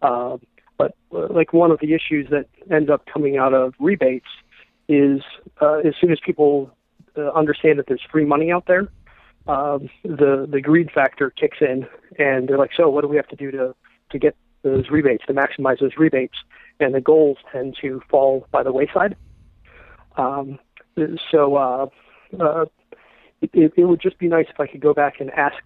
Uh, 0.00 0.38
but 0.78 0.92
uh, 1.14 1.26
like 1.30 1.52
one 1.52 1.70
of 1.70 1.78
the 1.80 1.92
issues 1.92 2.28
that 2.30 2.46
ends 2.70 2.88
up 2.88 3.04
coming 3.12 3.36
out 3.36 3.52
of 3.52 3.74
rebates 3.78 4.32
is 4.88 5.20
uh, 5.60 5.78
as 5.88 5.94
soon 6.00 6.10
as 6.10 6.18
people 6.24 6.70
uh, 7.18 7.30
understand 7.32 7.78
that 7.78 7.86
there's 7.88 8.06
free 8.10 8.24
money 8.24 8.50
out 8.50 8.64
there, 8.66 8.88
um, 9.46 9.90
the 10.02 10.48
the 10.50 10.60
greed 10.60 10.90
factor 10.90 11.30
kicks 11.30 11.58
in, 11.60 11.86
and 12.18 12.48
they're 12.48 12.58
like, 12.58 12.72
so 12.74 12.88
what 12.88 13.02
do 13.02 13.08
we 13.08 13.16
have 13.16 13.28
to 13.28 13.36
do 13.36 13.50
to 13.50 13.74
to 14.10 14.18
get 14.18 14.34
those 14.62 14.88
rebates 14.90 15.24
to 15.26 15.34
maximize 15.34 15.78
those 15.78 15.96
rebates? 15.98 16.38
And 16.80 16.94
the 16.94 17.02
goals 17.02 17.36
tend 17.52 17.76
to 17.82 18.00
fall 18.10 18.46
by 18.50 18.62
the 18.62 18.72
wayside. 18.72 19.14
Um, 20.16 20.58
so 21.30 21.56
uh, 21.56 21.86
uh, 22.40 22.64
it, 23.42 23.72
it 23.76 23.84
would 23.84 24.00
just 24.00 24.18
be 24.18 24.28
nice 24.28 24.46
if 24.48 24.58
I 24.58 24.66
could 24.66 24.80
go 24.80 24.94
back 24.94 25.20
and 25.20 25.30
ask 25.30 25.62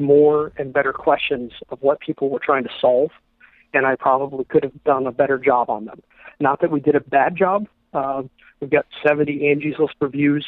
more 0.00 0.52
and 0.56 0.72
better 0.72 0.92
questions 0.92 1.52
of 1.68 1.80
what 1.82 2.00
people 2.00 2.30
were 2.30 2.40
trying 2.40 2.64
to 2.64 2.70
solve, 2.80 3.10
and 3.72 3.86
I 3.86 3.96
probably 3.96 4.44
could 4.44 4.64
have 4.64 4.84
done 4.84 5.06
a 5.06 5.12
better 5.12 5.38
job 5.38 5.70
on 5.70 5.84
them. 5.84 6.02
Not 6.40 6.60
that 6.60 6.70
we 6.70 6.80
did 6.80 6.96
a 6.96 7.00
bad 7.00 7.36
job. 7.36 7.66
Uh, 7.92 8.22
we've 8.60 8.70
got 8.70 8.86
70 9.06 9.48
Angie's 9.48 9.78
List 9.78 9.94
reviews. 10.00 10.46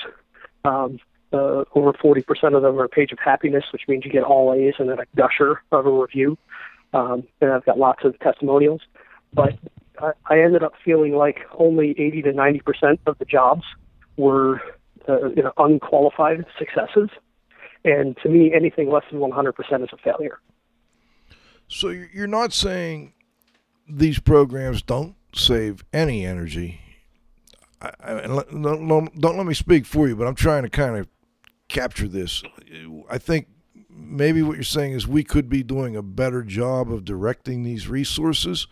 Um, 0.65 0.99
uh, 1.33 1.65
over 1.75 1.93
40% 1.93 2.25
of 2.55 2.63
them 2.63 2.79
are 2.79 2.89
page 2.89 3.13
of 3.13 3.19
happiness, 3.19 3.65
which 3.73 3.83
means 3.89 4.05
you 4.05 4.11
get 4.11 4.23
all 4.23 4.53
A's 4.53 4.75
and 4.79 4.89
then 4.89 4.99
a 4.99 5.07
gusher 5.17 5.63
of 5.71 5.87
a 5.87 5.91
review. 5.91 6.37
Um, 6.93 7.25
and 7.41 7.53
I've 7.53 7.65
got 7.65 7.79
lots 7.79 8.05
of 8.05 8.19
testimonials. 8.21 8.83
But 9.33 9.59
I, 9.99 10.13
I 10.27 10.41
ended 10.41 10.63
up 10.63 10.75
feeling 10.85 11.15
like 11.15 11.41
only 11.59 11.91
80 11.99 12.23
to 12.23 12.33
90% 12.33 12.99
of 13.07 13.19
the 13.19 13.25
jobs 13.25 13.63
were 14.17 14.61
uh, 15.09 15.29
you 15.31 15.43
know, 15.43 15.53
unqualified 15.57 16.45
successes. 16.59 17.09
And 17.85 18.17
to 18.23 18.29
me, 18.29 18.53
anything 18.53 18.91
less 18.91 19.05
than 19.11 19.21
100% 19.21 19.51
is 19.83 19.89
a 19.93 19.97
failure. 19.99 20.39
So 21.69 21.89
you're 21.89 22.27
not 22.27 22.53
saying 22.53 23.15
these 23.89 24.19
programs 24.19 24.83
don't 24.83 25.17
save 25.35 25.85
any 25.93 26.25
energy. 26.25 26.81
I, 27.81 27.93
I, 28.05 28.13
don't, 28.27 29.21
don't 29.21 29.37
let 29.37 29.47
me 29.47 29.55
speak 29.55 29.87
for 29.87 30.07
you, 30.07 30.15
but 30.15 30.27
I'm 30.27 30.35
trying 30.35 30.63
to 30.63 30.69
kind 30.69 30.97
of 30.97 31.09
capture 31.69 32.07
this. 32.07 32.43
I 33.11 33.19
think 33.19 33.49
maybe 33.89 34.43
what 34.43 34.57
you're 34.57 34.65
saying 34.65 34.93
is 34.93 35.09
we 35.09 35.25
could 35.25 35.49
be 35.49 35.63
doing 35.63 35.97
a 35.97 36.03
better 36.03 36.43
job 36.43 36.93
of 36.93 37.05
directing 37.05 37.63
these 37.63 37.89
resources, 37.89 38.67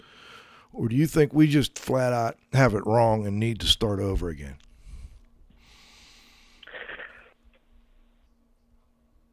or 0.73 0.89
do 0.89 0.97
you 0.97 1.07
think 1.07 1.33
we 1.33 1.47
just 1.47 1.79
flat 1.79 2.13
out 2.13 2.37
have 2.53 2.75
it 2.75 2.87
wrong 2.87 3.27
and 3.27 3.39
need 3.39 3.61
to 3.61 3.67
start 3.67 4.01
over 4.01 4.29
again? 4.29 4.57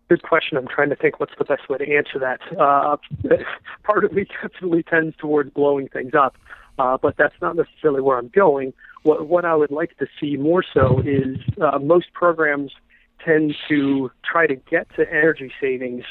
Good 0.10 0.24
question. 0.24 0.58
I'm 0.58 0.68
trying 0.68 0.90
to 0.90 0.96
think 0.96 1.20
what's 1.20 1.34
the 1.38 1.46
best 1.46 1.70
way 1.70 1.78
to 1.78 1.96
answer 1.96 2.20
that. 2.20 2.40
Uh, 2.58 2.98
part 3.84 4.06
of 4.06 4.14
me 4.14 4.26
definitely 4.42 4.84
tends 4.84 5.16
towards 5.18 5.52
blowing 5.52 5.88
things 5.90 6.14
up. 6.14 6.38
uh, 6.80 6.98
but 7.02 7.16
that's 7.18 7.36
not 7.42 7.56
necessarily 7.56 8.02
where 8.02 8.18
I'm 8.18 8.30
going. 8.30 8.74
What, 9.04 9.28
what 9.28 9.46
I 9.46 9.56
would 9.56 9.72
like 9.72 9.98
to 9.98 10.08
see 10.20 10.38
more 10.38 10.64
so 10.74 11.02
is 11.06 11.38
uh, 11.62 11.80
most 11.80 12.14
programs 12.14 12.72
tend 13.26 13.56
to 13.70 14.12
try 14.24 14.48
to 14.48 14.56
get 14.56 14.88
to 14.96 15.10
energy 15.10 15.52
savings 15.60 16.04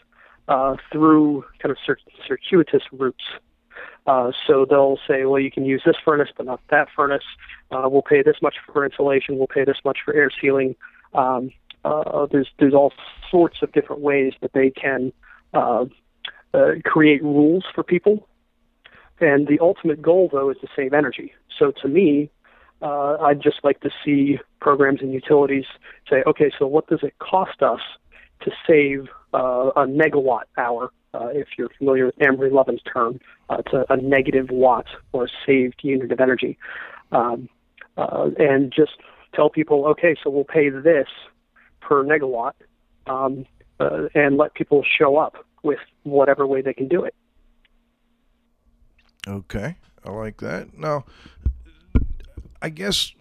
uh, 0.49 0.77
through 0.93 1.45
kind 1.63 1.71
of 1.71 1.79
cir- 1.85 1.99
circuitous 2.27 2.83
routes. 2.93 3.25
Uh, 4.07 4.31
so 4.47 4.65
they'll 4.69 4.99
say, 5.09 5.25
well, 5.25 5.41
you 5.41 5.51
can 5.51 5.65
use 5.65 5.83
this 5.85 5.97
furnace, 6.05 6.29
but 6.37 6.47
not 6.47 6.61
that 6.71 6.89
furnace. 6.95 7.25
Uh, 7.71 7.89
we'll 7.91 8.03
pay 8.03 8.23
this 8.23 8.37
much 8.41 8.55
for 8.65 8.85
insulation. 8.85 9.37
We'll 9.39 9.49
pay 9.49 9.65
this 9.65 9.79
much 9.85 9.99
for 10.05 10.15
air 10.15 10.31
sealing. 10.41 10.77
Um, 11.15 11.51
uh, 11.87 12.27
there's 12.31 12.49
there's 12.59 12.75
all 12.75 12.93
sorts 13.31 13.59
of 13.63 13.73
different 13.73 14.03
ways 14.03 14.33
that 14.41 14.53
they 14.53 14.71
can 14.71 15.13
uh, 15.55 15.85
uh, 16.53 16.73
create 16.85 17.23
rules 17.23 17.65
for 17.75 17.83
people. 17.83 18.27
And 19.21 19.47
the 19.47 19.59
ultimate 19.61 20.03
goal, 20.03 20.29
though, 20.31 20.51
is 20.51 20.59
to 20.61 20.69
save 20.77 20.93
energy. 20.93 21.33
So 21.59 21.73
to 21.83 21.89
me, 21.89 22.31
uh, 22.83 23.17
I'd 23.21 23.41
just 23.41 23.61
like 23.65 23.81
to 23.81 23.91
see 24.05 24.39
programs 24.61 25.01
and 25.01 25.13
utilities 25.13 25.65
say, 26.11 26.23
okay, 26.27 26.51
so 26.59 26.67
what 26.67 26.87
does 26.89 27.03
it 27.03 27.19
cost 27.19 27.63
us 27.63 27.81
to 28.43 28.51
save 28.67 29.09
uh, 29.33 29.71
a 29.75 29.87
megawatt 29.87 30.45
hour? 30.59 30.91
Uh, 31.15 31.29
if 31.29 31.49
you're 31.57 31.71
familiar 31.79 32.05
with 32.07 32.21
Amory 32.21 32.51
Lovins' 32.51 32.81
term, 32.93 33.21
it's 33.51 33.73
a, 33.73 33.87
a 33.89 33.97
negative 33.97 34.51
watt 34.51 34.87
or 35.13 35.31
saved 35.47 35.81
unit 35.83 36.13
of 36.13 36.21
energy. 36.21 36.59
Um, 37.13 37.49
and 37.97 38.71
just 38.71 38.99
tell 39.35 39.49
people, 39.49 39.87
okay, 39.87 40.15
so 40.23 40.29
we'll 40.29 40.45
pay 40.45 40.69
this 40.69 41.09
per 41.87 42.03
megawatt, 42.05 42.53
um, 43.07 43.47
uh, 43.79 44.09
and 44.15 44.37
let 44.37 44.55
people 44.55 44.83
show 44.99 45.17
up 45.17 45.37
with 45.63 45.79
whatever 46.03 46.47
way 46.47 46.61
they 46.61 46.75
can 46.75 46.89
do 46.89 47.05
it. 47.05 47.15
Okay, 49.29 49.77
I 50.05 50.11
like 50.11 50.39
that. 50.39 50.77
Now, 50.77 51.05
I 52.61 52.69
guess 52.69 53.13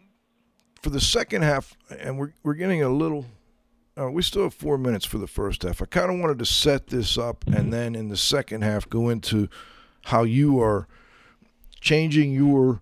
for 0.81 0.89
the 0.89 1.01
second 1.01 1.43
half, 1.43 1.75
and 1.99 2.17
we're 2.17 2.33
we're 2.43 2.55
getting 2.55 2.81
a 2.81 2.89
little. 2.89 3.25
Uh, 3.97 4.11
we 4.11 4.21
still 4.21 4.43
have 4.43 4.53
four 4.53 4.77
minutes 4.77 5.05
for 5.05 5.17
the 5.17 5.27
first 5.27 5.63
half. 5.63 5.81
I 5.81 5.85
kind 5.85 6.11
of 6.11 6.19
wanted 6.19 6.37
to 6.39 6.45
set 6.45 6.87
this 6.87 7.17
up, 7.17 7.45
and 7.47 7.71
then 7.71 7.95
in 7.95 8.09
the 8.09 8.17
second 8.17 8.61
half, 8.61 8.89
go 8.89 9.07
into 9.07 9.47
how 10.05 10.23
you 10.23 10.61
are 10.61 10.87
changing 11.79 12.33
your 12.33 12.81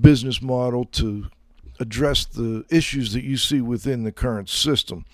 business 0.00 0.42
model 0.42 0.84
to 0.84 1.28
address 1.80 2.24
the 2.26 2.64
issues 2.70 3.12
that 3.14 3.24
you 3.24 3.36
see 3.36 3.60
within 3.60 4.04
the 4.04 4.12
current 4.12 4.48
system. 4.48 5.04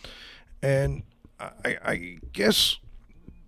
And 0.63 1.05
I, 1.41 1.79
I 1.85 2.19
guess 2.33 2.79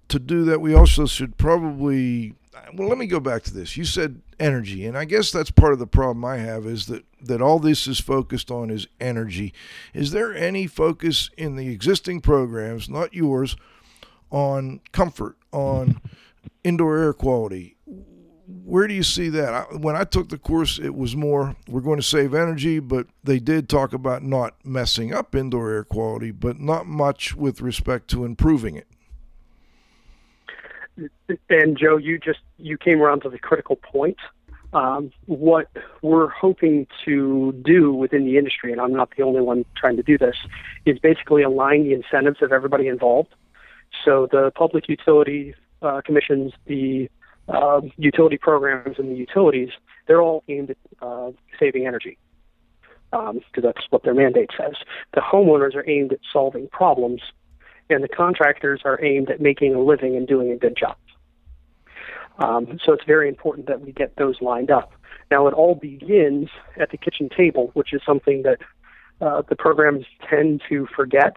to 0.09 0.18
do 0.18 0.44
that, 0.44 0.61
we 0.61 0.74
also 0.74 1.07
should 1.07 1.37
probably. 1.37 2.35
Well, 2.74 2.88
let 2.88 2.98
me 2.98 3.07
go 3.07 3.20
back 3.20 3.44
to 3.44 3.54
this. 3.54 3.76
You 3.76 3.85
said 3.85 4.20
energy, 4.40 4.85
and 4.85 4.98
I 4.98 5.04
guess 5.04 5.31
that's 5.31 5.50
part 5.50 5.72
of 5.72 5.78
the 5.78 5.87
problem 5.87 6.24
I 6.24 6.38
have 6.38 6.66
is 6.66 6.87
that 6.87 7.04
that 7.20 7.42
all 7.42 7.59
this 7.59 7.87
is 7.87 8.00
focused 8.00 8.50
on 8.50 8.70
is 8.70 8.87
energy. 9.00 9.52
Is 9.94 10.11
there 10.11 10.35
any 10.35 10.66
focus 10.66 11.31
in 11.37 11.57
the 11.57 11.68
existing 11.68 12.20
programs, 12.20 12.88
not 12.88 13.14
yours, 13.14 13.57
on 14.31 14.81
comfort, 14.92 15.37
on 15.52 16.00
indoor 16.64 16.98
air 16.98 17.12
quality? 17.12 17.76
Where 18.64 18.87
do 18.87 18.94
you 18.94 19.02
see 19.02 19.28
that? 19.28 19.80
When 19.80 19.94
I 19.94 20.04
took 20.04 20.30
the 20.30 20.38
course, 20.38 20.78
it 20.78 20.94
was 20.94 21.14
more 21.14 21.54
we're 21.68 21.82
going 21.82 21.98
to 21.98 22.06
save 22.06 22.32
energy, 22.32 22.78
but 22.78 23.06
they 23.22 23.38
did 23.38 23.68
talk 23.68 23.92
about 23.92 24.22
not 24.22 24.54
messing 24.64 25.12
up 25.12 25.34
indoor 25.34 25.70
air 25.70 25.84
quality, 25.84 26.30
but 26.30 26.58
not 26.58 26.87
much 26.87 27.34
with 27.34 27.61
respect 27.61 28.08
to 28.08 28.24
improving 28.24 28.74
it 28.74 28.87
and 31.48 31.78
Joe, 31.78 31.96
you 31.96 32.18
just 32.18 32.40
you 32.58 32.76
came 32.76 33.00
around 33.00 33.22
to 33.22 33.28
the 33.28 33.38
critical 33.38 33.76
point. 33.76 34.18
Um, 34.72 35.11
what 35.26 35.70
we're 36.02 36.28
hoping 36.28 36.87
to 37.06 37.52
do 37.64 37.92
within 37.92 38.26
the 38.26 38.37
industry, 38.37 38.70
and 38.70 38.80
I'm 38.80 38.92
not 38.92 39.11
the 39.16 39.22
only 39.22 39.40
one 39.40 39.64
trying 39.76 39.96
to 39.96 40.02
do 40.02 40.18
this, 40.18 40.37
is 40.84 40.98
basically 40.98 41.42
align 41.42 41.84
the 41.84 41.94
incentives 41.94 42.42
of 42.42 42.52
everybody 42.52 42.87
involved. 42.87 43.34
So 44.04 44.28
the 44.30 44.52
public 44.54 44.88
utility 44.88 45.54
uh, 45.80 46.02
commissions, 46.04 46.52
the 46.66 47.08
uh, 47.48 47.80
utility 47.96 48.38
programs, 48.38 48.98
and 48.98 49.11
the 49.11 49.16
utilities, 49.16 49.70
they're 50.06 50.22
all 50.22 50.44
aimed 50.48 50.70
at 50.70 50.76
uh, 51.00 51.30
saving 51.58 51.87
energy 51.87 52.18
because 53.11 53.30
um, 53.30 53.62
that's 53.62 53.87
what 53.90 54.02
their 54.02 54.14
mandate 54.14 54.50
says. 54.56 54.74
The 55.14 55.20
homeowners 55.20 55.74
are 55.74 55.88
aimed 55.88 56.12
at 56.12 56.20
solving 56.30 56.68
problems 56.68 57.22
and 57.90 58.04
the 58.04 58.08
contractors 58.08 58.82
are 58.84 59.02
aimed 59.02 59.30
at 59.30 59.40
making 59.40 59.74
a 59.74 59.80
living 59.80 60.16
and 60.16 60.26
doing 60.26 60.50
a 60.50 60.56
good 60.56 60.76
job. 60.76 60.96
Um, 62.38 62.78
so 62.84 62.92
it's 62.92 63.04
very 63.04 63.28
important 63.28 63.66
that 63.66 63.80
we 63.80 63.92
get 63.92 64.16
those 64.16 64.40
lined 64.40 64.70
up. 64.70 64.92
Now, 65.30 65.46
it 65.48 65.54
all 65.54 65.74
begins 65.74 66.48
at 66.76 66.90
the 66.90 66.96
kitchen 66.96 67.28
table, 67.34 67.70
which 67.74 67.92
is 67.92 68.00
something 68.06 68.42
that 68.42 68.58
uh, 69.20 69.42
the 69.48 69.56
programs 69.56 70.04
tend 70.28 70.62
to 70.68 70.87
forget, 70.94 71.34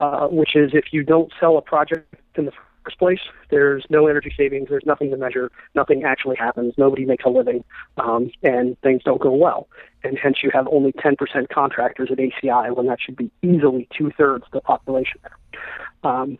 uh, 0.00 0.26
which 0.28 0.56
is 0.56 0.70
if 0.72 0.92
you 0.92 1.02
don't 1.02 1.32
sell 1.38 1.58
a 1.58 1.62
project 1.62 2.14
in 2.36 2.46
the 2.46 2.52
first 2.84 2.98
place, 2.98 3.20
there's 3.50 3.84
no 3.90 4.06
energy 4.06 4.32
savings, 4.36 4.68
there's 4.68 4.86
nothing 4.86 5.10
to 5.10 5.16
measure, 5.16 5.50
nothing 5.74 6.04
actually 6.04 6.36
happens, 6.36 6.74
nobody 6.76 7.04
makes 7.04 7.24
a 7.24 7.28
living, 7.28 7.64
um, 7.96 8.30
and 8.42 8.78
things 8.80 9.02
don't 9.04 9.20
go 9.20 9.32
well. 9.32 9.68
And 10.02 10.18
hence 10.18 10.38
you 10.42 10.50
have 10.52 10.68
only 10.68 10.92
10% 10.92 11.16
contractors 11.48 12.10
at 12.12 12.18
ACI 12.18 12.74
when 12.76 12.86
that 12.86 12.98
should 13.00 13.16
be 13.16 13.30
easily 13.42 13.88
two 13.96 14.10
thirds 14.16 14.44
the 14.52 14.60
population 14.60 15.20
there. 15.22 16.10
Um, 16.12 16.38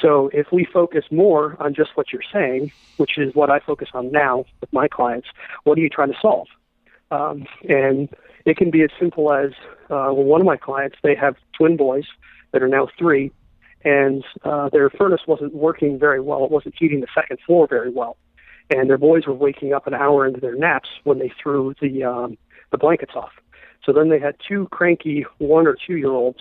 so 0.00 0.30
if 0.32 0.46
we 0.52 0.64
focus 0.64 1.04
more 1.10 1.56
on 1.60 1.74
just 1.74 1.90
what 1.96 2.12
you're 2.12 2.22
saying, 2.32 2.70
which 2.96 3.18
is 3.18 3.34
what 3.34 3.50
I 3.50 3.58
focus 3.58 3.88
on 3.92 4.12
now 4.12 4.44
with 4.60 4.72
my 4.72 4.86
clients, 4.86 5.28
what 5.64 5.76
are 5.78 5.80
you 5.80 5.88
trying 5.88 6.12
to 6.12 6.18
solve? 6.20 6.46
Um, 7.10 7.46
and 7.68 8.08
it 8.44 8.56
can 8.56 8.70
be 8.70 8.82
as 8.82 8.90
simple 8.98 9.32
as 9.32 9.50
uh, 9.90 10.10
one 10.10 10.40
of 10.40 10.46
my 10.46 10.56
clients, 10.56 10.96
they 11.02 11.14
have 11.14 11.36
twin 11.56 11.76
boys 11.76 12.04
that 12.52 12.62
are 12.62 12.68
now 12.68 12.88
three, 12.96 13.32
and 13.84 14.24
uh, 14.44 14.68
their 14.70 14.90
furnace 14.90 15.22
wasn't 15.26 15.54
working 15.54 15.98
very 15.98 16.20
well. 16.20 16.44
It 16.44 16.50
wasn't 16.50 16.74
heating 16.78 17.00
the 17.00 17.06
second 17.14 17.38
floor 17.46 17.66
very 17.68 17.90
well, 17.90 18.16
and 18.70 18.88
their 18.88 18.98
boys 18.98 19.26
were 19.26 19.34
waking 19.34 19.72
up 19.72 19.86
an 19.86 19.94
hour 19.94 20.26
into 20.26 20.40
their 20.40 20.56
naps 20.56 20.88
when 21.04 21.18
they 21.18 21.32
threw 21.42 21.74
the 21.80 22.04
um, 22.04 22.36
the 22.70 22.78
blankets 22.78 23.12
off. 23.14 23.32
So 23.84 23.92
then 23.92 24.08
they 24.08 24.18
had 24.18 24.36
two 24.46 24.68
cranky 24.70 25.26
one 25.38 25.66
or 25.66 25.76
two 25.86 25.96
year 25.96 26.10
olds 26.10 26.38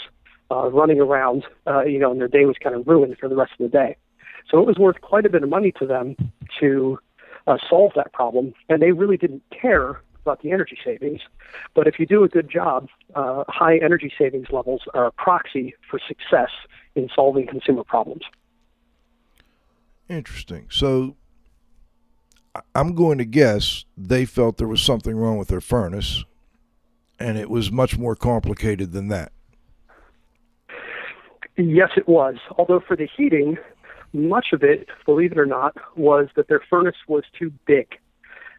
uh, 0.50 0.70
running 0.70 1.00
around, 1.00 1.44
uh, 1.68 1.84
you 1.84 2.00
know, 2.00 2.12
and 2.12 2.20
their 2.20 2.28
day 2.28 2.46
was 2.46 2.56
kind 2.64 2.76
of 2.76 2.88
ruined 2.88 3.18
for 3.18 3.28
the 3.28 3.36
rest 3.36 3.52
of 3.60 3.72
the 3.72 3.78
day. 3.78 3.98
So 4.50 4.60
it 4.60 4.66
was 4.66 4.78
worth 4.78 5.02
quite 5.02 5.26
a 5.26 5.30
bit 5.30 5.44
of 5.44 5.50
money 5.50 5.72
to 5.80 5.86
them 5.86 6.16
to 6.60 7.00
uh, 7.48 7.58
solve 7.70 7.92
that 7.96 8.14
problem, 8.14 8.54
and 8.70 8.82
they 8.82 8.92
really 8.92 9.18
didn't 9.18 9.44
care 9.50 10.02
about 10.24 10.42
the 10.42 10.52
energy 10.52 10.78
savings. 10.84 11.22
But 11.74 11.88
if 11.88 12.00
you 12.00 12.06
do 12.06 12.24
a 12.24 12.28
good 12.28 12.50
job, 12.50 12.88
uh, 13.16 13.44
high 13.48 13.78
energy 13.78 14.12
savings 14.18 14.48
levels 14.52 14.82
are 14.94 15.06
a 15.06 15.12
proxy 15.12 15.76
for 15.90 16.00
success 16.08 16.50
in 16.96 17.10
solving 17.16 17.48
consumer 17.48 17.84
problems. 17.84 18.24
Interesting. 20.10 20.68
So 20.70 21.16
I'm 22.76 22.94
going 22.94 23.18
to 23.18 23.26
guess 23.26 23.86
they 23.98 24.26
felt 24.26 24.58
there 24.58 24.68
was 24.68 24.82
something 24.82 25.16
wrong 25.16 25.38
with 25.38 25.48
their 25.48 25.62
furnace, 25.62 26.24
and 27.20 27.38
it 27.38 27.50
was 27.50 27.72
much 27.72 27.98
more 27.98 28.16
complicated 28.16 28.92
than 28.92 29.08
that. 29.10 29.32
Yes, 31.58 31.90
it 31.96 32.08
was. 32.08 32.36
Although 32.58 32.80
for 32.80 32.96
the 32.96 33.08
heating, 33.16 33.58
much 34.12 34.48
of 34.54 34.64
it, 34.64 34.88
believe 35.06 35.32
it 35.32 35.38
or 35.38 35.46
not, 35.46 35.76
was 35.96 36.28
that 36.36 36.48
their 36.48 36.62
furnace 36.70 36.96
was 37.08 37.24
too 37.38 37.52
big. 37.66 37.88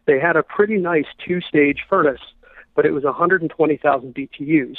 They 0.07 0.19
had 0.19 0.37
a 0.37 0.43
pretty 0.43 0.77
nice 0.77 1.07
two 1.25 1.41
stage 1.41 1.85
furnace, 1.89 2.21
but 2.75 2.85
it 2.85 2.93
was 2.93 3.05
120,000 3.05 4.15
BTUs. 4.15 4.77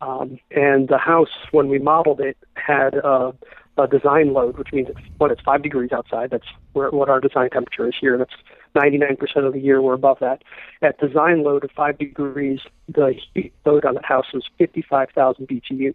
Um, 0.00 0.38
and 0.50 0.88
the 0.88 0.98
house, 0.98 1.30
when 1.52 1.68
we 1.68 1.78
modeled 1.78 2.20
it, 2.20 2.36
had 2.54 2.94
a, 2.96 3.32
a 3.78 3.86
design 3.86 4.32
load, 4.32 4.58
which 4.58 4.72
means 4.72 4.88
it's 4.90 5.00
when 5.18 5.30
it's 5.30 5.40
five 5.40 5.62
degrees 5.62 5.90
outside. 5.92 6.30
That's 6.30 6.46
where, 6.74 6.90
what 6.90 7.08
our 7.08 7.20
design 7.20 7.50
temperature 7.50 7.88
is 7.88 7.94
here. 7.98 8.18
That's 8.18 8.34
99% 8.74 9.18
of 9.46 9.52
the 9.52 9.60
year 9.60 9.80
we're 9.80 9.94
above 9.94 10.18
that. 10.20 10.42
At 10.82 10.98
design 10.98 11.42
load 11.42 11.64
of 11.64 11.70
five 11.70 11.98
degrees, 11.98 12.60
the 12.88 13.14
heat 13.34 13.54
load 13.64 13.84
on 13.84 13.94
the 13.94 14.02
house 14.02 14.26
was 14.34 14.44
55,000 14.58 15.48
BTUs. 15.48 15.94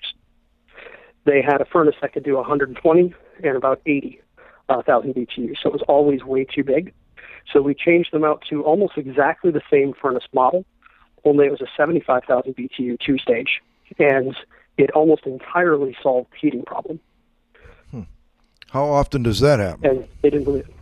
They 1.25 1.41
had 1.41 1.61
a 1.61 1.65
furnace 1.65 1.95
that 2.01 2.13
could 2.13 2.23
do 2.23 2.35
120 2.35 3.13
and 3.43 3.55
about 3.55 3.81
80,000 3.85 4.21
uh, 4.69 4.81
BTUs, 4.81 5.57
so 5.61 5.69
it 5.69 5.73
was 5.73 5.83
always 5.87 6.23
way 6.23 6.45
too 6.45 6.63
big. 6.63 6.93
So 7.51 7.61
we 7.61 7.73
changed 7.73 8.11
them 8.13 8.23
out 8.23 8.43
to 8.49 8.63
almost 8.63 8.97
exactly 8.97 9.51
the 9.51 9.61
same 9.69 9.93
furnace 9.93 10.27
model, 10.33 10.65
only 11.23 11.45
it 11.45 11.51
was 11.51 11.61
a 11.61 11.67
75,000 11.77 12.55
BTU 12.55 12.99
two 12.99 13.17
stage, 13.17 13.61
and 13.99 14.35
it 14.77 14.91
almost 14.91 15.25
entirely 15.25 15.95
solved 16.01 16.31
the 16.31 16.37
heating 16.39 16.63
problem. 16.63 16.99
Hmm. 17.91 18.01
How 18.71 18.85
often 18.85 19.23
does 19.23 19.39
that 19.41 19.59
happen? 19.59 19.89
And 19.89 20.07
they 20.21 20.29
didn't 20.29 20.45
believe 20.45 20.67
it. 20.67 20.75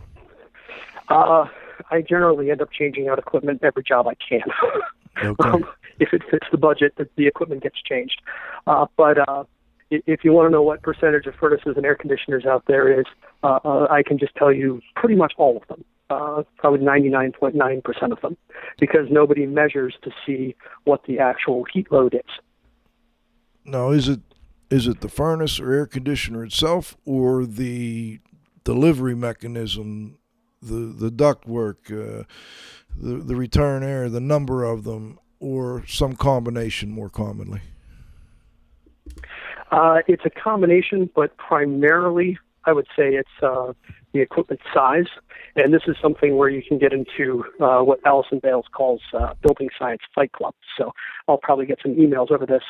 Uh, 1.08 1.46
I 1.90 2.02
generally 2.02 2.50
end 2.50 2.62
up 2.62 2.70
changing 2.70 3.08
out 3.08 3.18
equipment 3.18 3.60
every 3.62 3.82
job 3.82 4.06
I 4.06 4.14
can. 4.14 4.42
okay. 5.24 5.48
um, 5.48 5.64
if 5.98 6.12
it 6.12 6.22
fits 6.30 6.46
the 6.50 6.58
budget, 6.58 6.94
the, 6.96 7.08
the 7.16 7.26
equipment 7.26 7.62
gets 7.62 7.82
changed. 7.82 8.22
Uh, 8.66 8.86
but 8.96 9.28
uh, 9.28 9.44
if 9.90 10.24
you 10.24 10.32
want 10.32 10.46
to 10.46 10.50
know 10.50 10.62
what 10.62 10.82
percentage 10.82 11.26
of 11.26 11.34
furnaces 11.34 11.76
and 11.76 11.84
air 11.84 11.96
conditioners 11.96 12.46
out 12.46 12.64
there 12.66 13.00
is, 13.00 13.06
uh, 13.42 13.58
uh, 13.64 13.86
I 13.90 14.02
can 14.02 14.18
just 14.18 14.34
tell 14.36 14.52
you 14.52 14.80
pretty 14.94 15.16
much 15.16 15.34
all 15.36 15.56
of 15.56 15.66
them. 15.68 15.84
Uh, 16.10 16.42
probably 16.56 16.80
99.9% 16.80 18.12
of 18.12 18.20
them, 18.20 18.36
because 18.78 19.06
nobody 19.10 19.46
measures 19.46 19.94
to 20.02 20.10
see 20.26 20.54
what 20.84 21.04
the 21.04 21.18
actual 21.18 21.64
heat 21.72 21.90
load 21.90 22.14
is. 22.14 22.30
Now, 23.64 23.90
is 23.90 24.08
it 24.08 24.20
is 24.70 24.86
it 24.86 25.00
the 25.00 25.08
furnace 25.08 25.58
or 25.58 25.72
air 25.72 25.86
conditioner 25.86 26.44
itself, 26.44 26.96
or 27.04 27.44
the 27.46 28.20
delivery 28.64 29.14
mechanism, 29.14 30.18
the 30.62 30.94
the 30.96 31.10
ductwork, 31.10 31.90
uh, 31.90 32.24
the 32.96 33.16
the 33.16 33.36
return 33.36 33.82
air, 33.82 34.08
the 34.08 34.20
number 34.20 34.64
of 34.64 34.84
them, 34.84 35.18
or 35.38 35.84
some 35.86 36.14
combination 36.16 36.90
more 36.90 37.10
commonly? 37.10 37.60
Uh, 39.70 39.98
it's 40.08 40.24
a 40.24 40.30
combination, 40.30 41.08
but 41.14 41.36
primarily 41.36 42.38
I 42.64 42.72
would 42.72 42.86
say 42.96 43.14
it's 43.14 43.28
uh, 43.42 43.72
the 44.12 44.20
equipment 44.20 44.60
size. 44.74 45.06
And 45.56 45.72
this 45.72 45.82
is 45.86 45.96
something 46.00 46.36
where 46.36 46.48
you 46.48 46.62
can 46.62 46.78
get 46.78 46.92
into 46.92 47.44
uh, 47.60 47.80
what 47.80 48.00
Allison 48.04 48.40
Bailes 48.42 48.66
calls 48.72 49.00
uh, 49.12 49.34
building 49.42 49.68
science 49.78 50.02
fight 50.14 50.32
club. 50.32 50.54
So 50.76 50.92
I'll 51.28 51.38
probably 51.38 51.66
get 51.66 51.78
some 51.82 51.94
emails 51.94 52.30
over 52.30 52.46
this. 52.46 52.62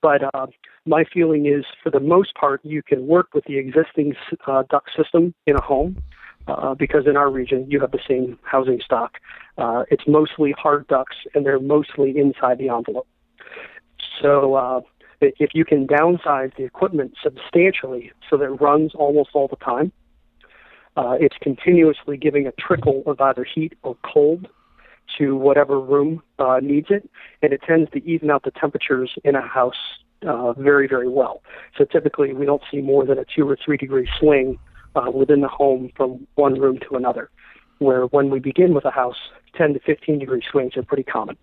But 0.00 0.22
uh, 0.34 0.46
my 0.86 1.04
feeling 1.12 1.46
is, 1.46 1.64
for 1.82 1.90
the 1.90 2.00
most 2.00 2.34
part, 2.34 2.60
you 2.64 2.82
can 2.82 3.06
work 3.06 3.28
with 3.34 3.44
the 3.44 3.58
existing 3.58 4.14
uh, 4.46 4.64
duct 4.70 4.90
system 4.96 5.34
in 5.46 5.56
a 5.56 5.62
home. 5.62 6.02
Uh, 6.48 6.74
because 6.74 7.06
in 7.06 7.16
our 7.16 7.30
region 7.30 7.64
you 7.70 7.78
have 7.78 7.92
the 7.92 8.00
same 8.08 8.36
housing 8.42 8.80
stock. 8.84 9.18
Uh, 9.58 9.84
it's 9.92 10.02
mostly 10.08 10.52
hard 10.58 10.84
ducts 10.88 11.14
and 11.36 11.46
they're 11.46 11.60
mostly 11.60 12.18
inside 12.18 12.58
the 12.58 12.68
envelope. 12.68 13.06
So 14.20 14.82
if 15.20 15.50
you 15.54 15.64
can 15.64 15.86
downsize 15.86 16.54
the 16.56 16.64
equipment 16.64 17.14
substantially 17.22 18.12
so 18.28 18.36
that 18.36 18.46
it 18.46 18.60
runs 18.60 18.92
almost 18.94 19.30
all 19.34 19.46
the 19.46 19.56
time, 19.56 19.92
uh, 20.96 21.16
it's 21.18 21.36
continuously 21.40 22.16
giving 22.16 22.46
a 22.46 22.52
trickle 22.52 23.02
of 23.06 23.20
either 23.20 23.44
heat 23.44 23.74
or 23.82 23.96
cold 24.04 24.48
to 25.18 25.36
whatever 25.36 25.80
room 25.80 26.22
uh, 26.38 26.60
needs 26.62 26.88
it, 26.90 27.08
and 27.42 27.52
it 27.52 27.60
tends 27.66 27.90
to 27.90 28.04
even 28.04 28.30
out 28.30 28.44
the 28.44 28.50
temperatures 28.50 29.10
in 29.24 29.34
a 29.34 29.46
house 29.46 29.74
uh, 30.26 30.52
very, 30.52 30.86
very 30.86 31.08
well. 31.08 31.42
So 31.76 31.84
typically, 31.84 32.32
we 32.32 32.46
don't 32.46 32.62
see 32.70 32.80
more 32.80 33.04
than 33.04 33.18
a 33.18 33.24
two 33.24 33.48
or 33.48 33.58
three 33.62 33.76
degree 33.76 34.08
swing 34.18 34.58
uh, 34.94 35.10
within 35.10 35.40
the 35.40 35.48
home 35.48 35.90
from 35.96 36.26
one 36.34 36.60
room 36.60 36.78
to 36.88 36.96
another. 36.96 37.30
Where 37.78 38.04
when 38.06 38.30
we 38.30 38.38
begin 38.38 38.74
with 38.74 38.84
a 38.84 38.90
house, 38.90 39.16
10 39.56 39.74
to 39.74 39.80
15 39.80 40.18
degree 40.18 40.42
swings 40.50 40.76
are 40.76 40.82
pretty 40.82 41.02
common. 41.02 41.36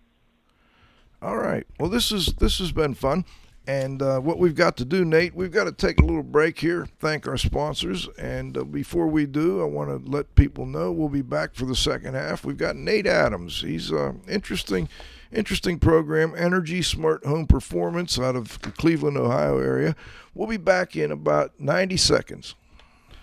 All 1.22 1.38
right. 1.38 1.68
Well, 1.80 1.90
this 1.90 2.12
is 2.12 2.28
this 2.36 2.60
has 2.60 2.72
been 2.72 2.94
fun. 2.94 3.26
And 3.70 4.02
uh, 4.02 4.20
what 4.20 4.40
we've 4.40 4.56
got 4.56 4.78
to 4.78 4.86
do, 4.86 5.06
Nate, 5.06 5.36
we've 5.36 5.52
got 5.52 5.66
to 5.66 5.72
take 5.72 6.00
a 6.00 6.04
little 6.04 6.24
break 6.24 6.58
here, 6.58 6.88
thank 6.98 7.28
our 7.28 7.38
sponsors. 7.38 8.10
And 8.18 8.58
uh, 8.58 8.64
before 8.64 9.06
we 9.06 9.28
do, 9.28 9.62
I 9.62 9.66
want 9.66 9.92
to 9.92 10.12
let 10.12 10.34
people 10.34 10.66
know 10.66 10.92
we'll 10.92 11.08
be 11.08 11.22
back 11.22 11.54
for 11.54 11.66
the 11.66 11.76
second 11.76 12.16
half. 12.16 12.44
We've 12.44 12.58
got 12.58 12.76
Nate 12.76 13.06
Adams. 13.06 13.62
He's 13.62 13.92
uh, 13.94 14.14
interesting, 14.28 14.90
interesting 15.32 15.78
program, 15.78 16.34
Energy 16.36 16.82
Smart 16.82 17.24
Home 17.28 17.46
Performance 17.46 18.18
out 18.18 18.36
of 18.36 18.60
the 18.62 18.72
Cleveland, 18.72 19.18
Ohio 19.18 19.60
area. 19.60 19.96
We'll 20.34 20.48
be 20.48 20.58
back 20.58 20.96
in 20.96 21.12
about 21.12 21.52
90 21.60 21.96
seconds 21.98 22.56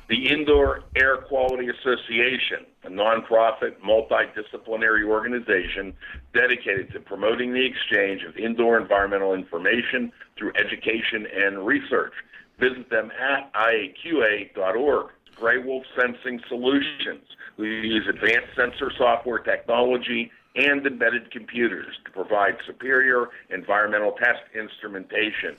the 0.09 0.29
Indoor 0.29 0.85
Air 0.95 1.16
Quality 1.16 1.69
Association, 1.69 2.64
a 2.85 2.88
nonprofit, 2.88 3.77
multidisciplinary 3.85 5.05
organization 5.05 5.92
dedicated 6.33 6.92
to 6.92 7.01
promoting 7.01 7.53
the 7.53 7.64
exchange 7.64 8.23
of 8.23 8.37
indoor 8.37 8.79
environmental 8.81 9.35
information 9.35 10.12
through 10.38 10.53
education 10.55 11.27
and 11.35 11.66
research. 11.66 12.12
Visit 12.61 12.88
them 12.88 13.11
at 13.21 13.53
iaqa.org. 13.53 15.11
Gray 15.35 15.59
Wolf 15.59 15.85
Sensing 15.99 16.40
Solutions. 16.49 17.25
We 17.59 17.69
use 17.69 18.07
advanced 18.09 18.57
sensor 18.57 18.90
software 18.97 19.40
technology 19.40 20.31
and 20.55 20.87
embedded 20.87 21.31
computers 21.31 21.95
to 22.07 22.11
provide 22.11 22.57
superior 22.66 23.29
environmental 23.51 24.12
test 24.12 24.40
instrumentation. 24.55 25.57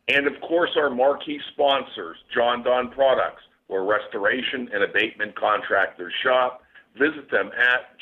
And 0.07 0.27
of 0.27 0.39
course, 0.43 0.73
our 0.77 0.91
marquee 0.91 1.41
sponsors, 1.53 2.19
Jon-Don 2.35 2.91
Products, 2.91 3.43
where 3.69 3.85
restoration 3.85 4.69
and 4.71 4.83
abatement 4.83 5.35
contractors 5.35 6.13
shop. 6.23 6.61
Visit 6.99 7.31
them 7.31 7.51
at 7.59 7.99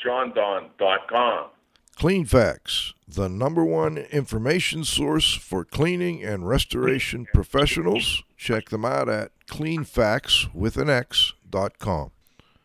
jondon.com. 1.95 2.25
Cleanfax, 2.25 2.93
the 3.07 3.29
number 3.29 3.63
one 3.63 3.97
information 3.97 4.83
source 4.83 5.33
for 5.33 5.65
cleaning 5.65 6.23
and 6.23 6.47
restoration 6.47 7.25
professionals. 7.33 8.23
Check 8.37 8.69
them 8.69 8.85
out 8.85 9.09
at 9.09 9.31
cleanfax 9.47 10.53
with 10.53 10.77
an 10.77 10.89
X.com. 10.89 12.11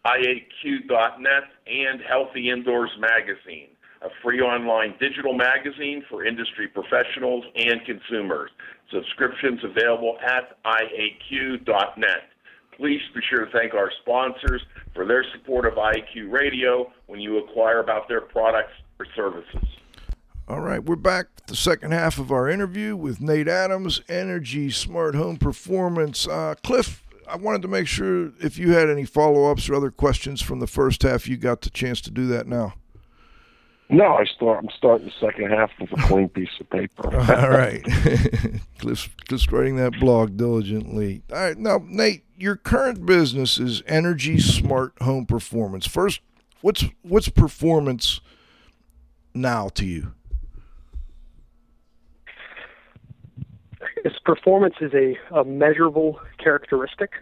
IAQ.net 0.06 1.42
and 1.66 2.00
Healthy 2.00 2.50
Indoors 2.50 2.90
Magazine, 2.98 3.68
a 4.00 4.08
free 4.22 4.40
online 4.40 4.94
digital 4.98 5.34
magazine 5.34 6.02
for 6.08 6.24
industry 6.24 6.68
professionals 6.68 7.44
and 7.56 7.84
consumers. 7.84 8.50
Subscriptions 8.90 9.60
available 9.64 10.16
at 10.24 10.62
IAQ.net. 10.64 12.30
Please 12.74 13.00
be 13.12 13.20
sure 13.28 13.44
to 13.44 13.50
thank 13.50 13.74
our 13.74 13.90
sponsors 14.00 14.62
for 14.94 15.04
their 15.04 15.24
support 15.32 15.66
of 15.66 15.74
IAQ 15.74 16.30
Radio 16.30 16.90
when 17.06 17.20
you 17.20 17.38
acquire 17.38 17.80
about 17.80 18.08
their 18.08 18.20
products 18.20 18.72
services. 19.14 19.68
All 20.48 20.60
right, 20.60 20.82
we're 20.82 20.96
back 20.96 21.26
the 21.46 21.56
second 21.56 21.92
half 21.92 22.18
of 22.18 22.30
our 22.30 22.48
interview 22.48 22.96
with 22.96 23.20
Nate 23.20 23.48
Adams, 23.48 24.00
Energy 24.08 24.70
Smart 24.70 25.14
Home 25.14 25.36
Performance. 25.36 26.26
Uh, 26.26 26.54
Cliff, 26.62 27.04
I 27.26 27.36
wanted 27.36 27.62
to 27.62 27.68
make 27.68 27.86
sure 27.86 28.32
if 28.40 28.58
you 28.58 28.72
had 28.72 28.88
any 28.88 29.04
follow 29.04 29.50
ups 29.50 29.68
or 29.68 29.74
other 29.74 29.90
questions 29.90 30.40
from 30.40 30.60
the 30.60 30.66
first 30.66 31.02
half, 31.02 31.28
you 31.28 31.36
got 31.36 31.62
the 31.62 31.70
chance 31.70 32.00
to 32.02 32.10
do 32.10 32.26
that 32.28 32.46
now. 32.46 32.74
No, 33.90 34.14
I 34.14 34.24
start. 34.24 34.62
I'm 34.62 34.70
starting 34.76 35.06
the 35.06 35.12
second 35.18 35.50
half 35.50 35.70
with 35.80 35.92
a 35.92 36.02
clean 36.02 36.28
piece 36.34 36.50
of 36.60 36.68
paper. 36.68 37.14
All 37.14 37.50
right, 37.50 37.82
Cliff's, 38.78 39.08
Cliff's 39.26 39.50
writing 39.50 39.76
that 39.76 39.98
blog 39.98 40.36
diligently. 40.36 41.22
All 41.32 41.38
right, 41.38 41.56
now 41.56 41.80
Nate, 41.86 42.24
your 42.36 42.56
current 42.56 43.06
business 43.06 43.58
is 43.58 43.82
Energy 43.86 44.38
Smart 44.38 44.92
Home 45.00 45.24
Performance. 45.24 45.86
First, 45.86 46.20
what's 46.60 46.84
what's 47.02 47.30
performance? 47.30 48.20
Now 49.40 49.68
to 49.70 49.86
you? 49.86 50.12
Its 54.04 54.18
performance 54.24 54.74
is 54.80 54.92
a, 54.94 55.16
a 55.34 55.44
measurable 55.44 56.20
characteristic. 56.38 57.12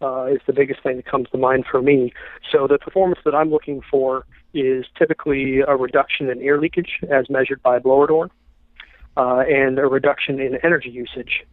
Uh, 0.00 0.24
is 0.24 0.40
the 0.48 0.52
biggest 0.52 0.82
thing 0.82 0.96
that 0.96 1.06
comes 1.06 1.28
to 1.30 1.38
mind 1.38 1.64
for 1.70 1.80
me. 1.80 2.12
So 2.50 2.66
the 2.66 2.76
performance 2.76 3.20
that 3.24 3.36
I'm 3.36 3.50
looking 3.50 3.80
for 3.88 4.26
is 4.52 4.84
typically 4.98 5.60
a 5.60 5.76
reduction 5.76 6.28
in 6.28 6.42
air 6.42 6.60
leakage 6.60 6.98
as 7.08 7.30
measured 7.30 7.62
by 7.62 7.78
blower 7.78 8.08
door, 8.08 8.28
uh, 9.16 9.44
and 9.48 9.78
a 9.78 9.86
reduction 9.86 10.40
in 10.40 10.58
energy 10.64 10.90
usage, 10.90 11.44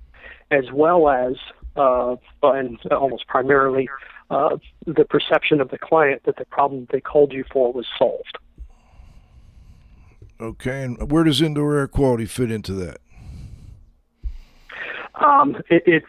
as 0.50 0.72
well 0.74 1.10
as 1.10 1.36
uh, 1.76 2.16
and 2.42 2.80
almost 2.92 3.28
primarily 3.28 3.88
uh, 4.32 4.58
the 4.86 5.06
perception 5.06 5.62
of 5.62 5.70
the 5.70 5.78
client 5.78 6.24
that 6.26 6.38
the 6.38 6.46
problem 6.46 6.88
they 6.92 7.02
called 7.02 7.32
you 7.32 7.44
for 7.52 7.72
was 7.72 7.86
solved. 8.00 8.38
Okay, 10.42 10.84
and 10.84 11.12
where 11.12 11.24
does 11.24 11.42
indoor 11.42 11.78
air 11.78 11.88
quality 11.88 12.26
fit 12.26 12.52
into 12.52 12.74
that? 12.74 13.00
Um, 15.16 15.58
it, 15.70 15.84
it, 15.86 16.04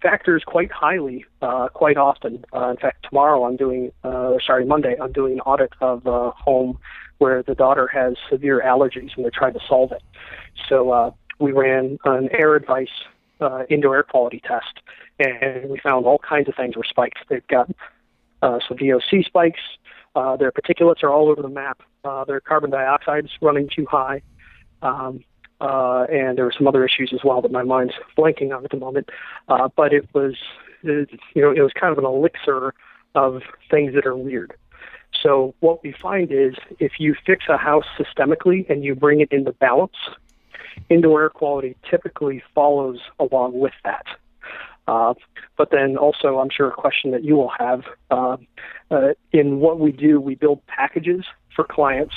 factors 0.00 0.44
quite 0.46 0.70
highly, 0.70 1.24
uh, 1.40 1.68
quite 1.68 1.96
often. 1.96 2.44
Uh, 2.54 2.70
in 2.70 2.76
fact, 2.76 3.04
tomorrow 3.08 3.44
I'm 3.44 3.56
doing, 3.56 3.90
uh, 4.04 4.34
sorry, 4.44 4.64
Monday 4.64 4.94
I'm 5.00 5.10
doing 5.10 5.34
an 5.34 5.40
audit 5.40 5.72
of 5.80 6.06
a 6.06 6.30
home 6.30 6.78
where 7.18 7.42
the 7.42 7.54
daughter 7.54 7.88
has 7.88 8.14
severe 8.30 8.62
allergies 8.64 9.10
and 9.16 9.24
they're 9.24 9.32
trying 9.32 9.54
to 9.54 9.60
solve 9.68 9.90
it. 9.92 10.02
So 10.68 10.90
uh, 10.90 11.10
we 11.40 11.50
ran 11.52 11.98
an 12.04 12.28
AirAdvice 12.28 12.88
uh, 13.40 13.64
indoor 13.68 13.96
air 13.96 14.02
quality 14.04 14.40
test, 14.46 14.80
and 15.18 15.68
we 15.68 15.78
found 15.80 16.06
all 16.06 16.18
kinds 16.18 16.48
of 16.48 16.54
things 16.54 16.76
were 16.76 16.84
spiked. 16.84 17.18
They've 17.28 17.46
got 17.48 17.70
uh, 18.42 18.60
some 18.66 18.76
VOC 18.76 19.24
spikes. 19.24 19.60
Uh, 20.14 20.36
their 20.36 20.52
particulates 20.52 21.02
are 21.02 21.10
all 21.10 21.28
over 21.30 21.42
the 21.42 21.48
map. 21.48 21.82
Uh, 22.04 22.24
their 22.24 22.40
carbon 22.40 22.70
dioxide 22.70 23.24
is 23.24 23.30
running 23.40 23.68
too 23.74 23.86
high. 23.90 24.22
Um, 24.82 25.24
uh, 25.60 26.06
and 26.10 26.36
there 26.36 26.44
were 26.44 26.54
some 26.56 26.66
other 26.66 26.84
issues 26.84 27.12
as 27.14 27.20
well 27.24 27.40
that 27.40 27.52
my 27.52 27.62
mind's 27.62 27.94
blanking 28.18 28.54
on 28.54 28.64
at 28.64 28.70
the 28.70 28.76
moment. 28.76 29.10
Uh, 29.48 29.68
but 29.76 29.92
it 29.92 30.08
was, 30.12 30.34
it, 30.82 31.08
you 31.34 31.42
know, 31.42 31.50
it 31.50 31.60
was 31.60 31.72
kind 31.72 31.92
of 31.92 31.98
an 31.98 32.04
elixir 32.04 32.74
of 33.14 33.42
things 33.70 33.94
that 33.94 34.06
are 34.06 34.16
weird. 34.16 34.54
So 35.22 35.54
what 35.60 35.82
we 35.82 35.92
find 35.92 36.32
is 36.32 36.54
if 36.78 36.92
you 36.98 37.14
fix 37.24 37.44
a 37.48 37.56
house 37.56 37.84
systemically 37.98 38.68
and 38.68 38.82
you 38.82 38.94
bring 38.94 39.20
it 39.20 39.30
into 39.30 39.52
balance, 39.52 39.96
indoor 40.88 41.22
air 41.22 41.30
quality 41.30 41.76
typically 41.88 42.42
follows 42.54 42.98
along 43.18 43.58
with 43.58 43.74
that. 43.84 44.06
Uh, 44.88 45.14
but 45.56 45.70
then 45.70 45.96
also, 45.96 46.38
I'm 46.38 46.50
sure 46.50 46.68
a 46.68 46.72
question 46.72 47.12
that 47.12 47.24
you 47.24 47.36
will 47.36 47.52
have 47.58 47.82
uh, 48.10 48.36
uh, 48.90 49.08
in 49.32 49.60
what 49.60 49.78
we 49.78 49.92
do, 49.92 50.20
we 50.20 50.34
build 50.34 50.64
packages 50.66 51.24
for 51.54 51.64
clients. 51.64 52.14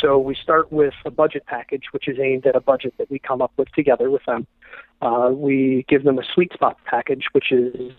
So 0.00 0.18
we 0.18 0.34
start 0.34 0.70
with 0.72 0.94
a 1.04 1.10
budget 1.10 1.46
package, 1.46 1.84
which 1.92 2.08
is 2.08 2.18
aimed 2.18 2.46
at 2.46 2.56
a 2.56 2.60
budget 2.60 2.94
that 2.98 3.10
we 3.10 3.18
come 3.18 3.40
up 3.40 3.52
with 3.56 3.68
together 3.72 4.10
with 4.10 4.22
them. 4.26 4.46
Uh, 5.00 5.30
we 5.32 5.84
give 5.88 6.04
them 6.04 6.18
a 6.18 6.24
sweet 6.34 6.52
spot 6.52 6.76
package, 6.84 7.26
which 7.32 7.52
is 7.52 7.92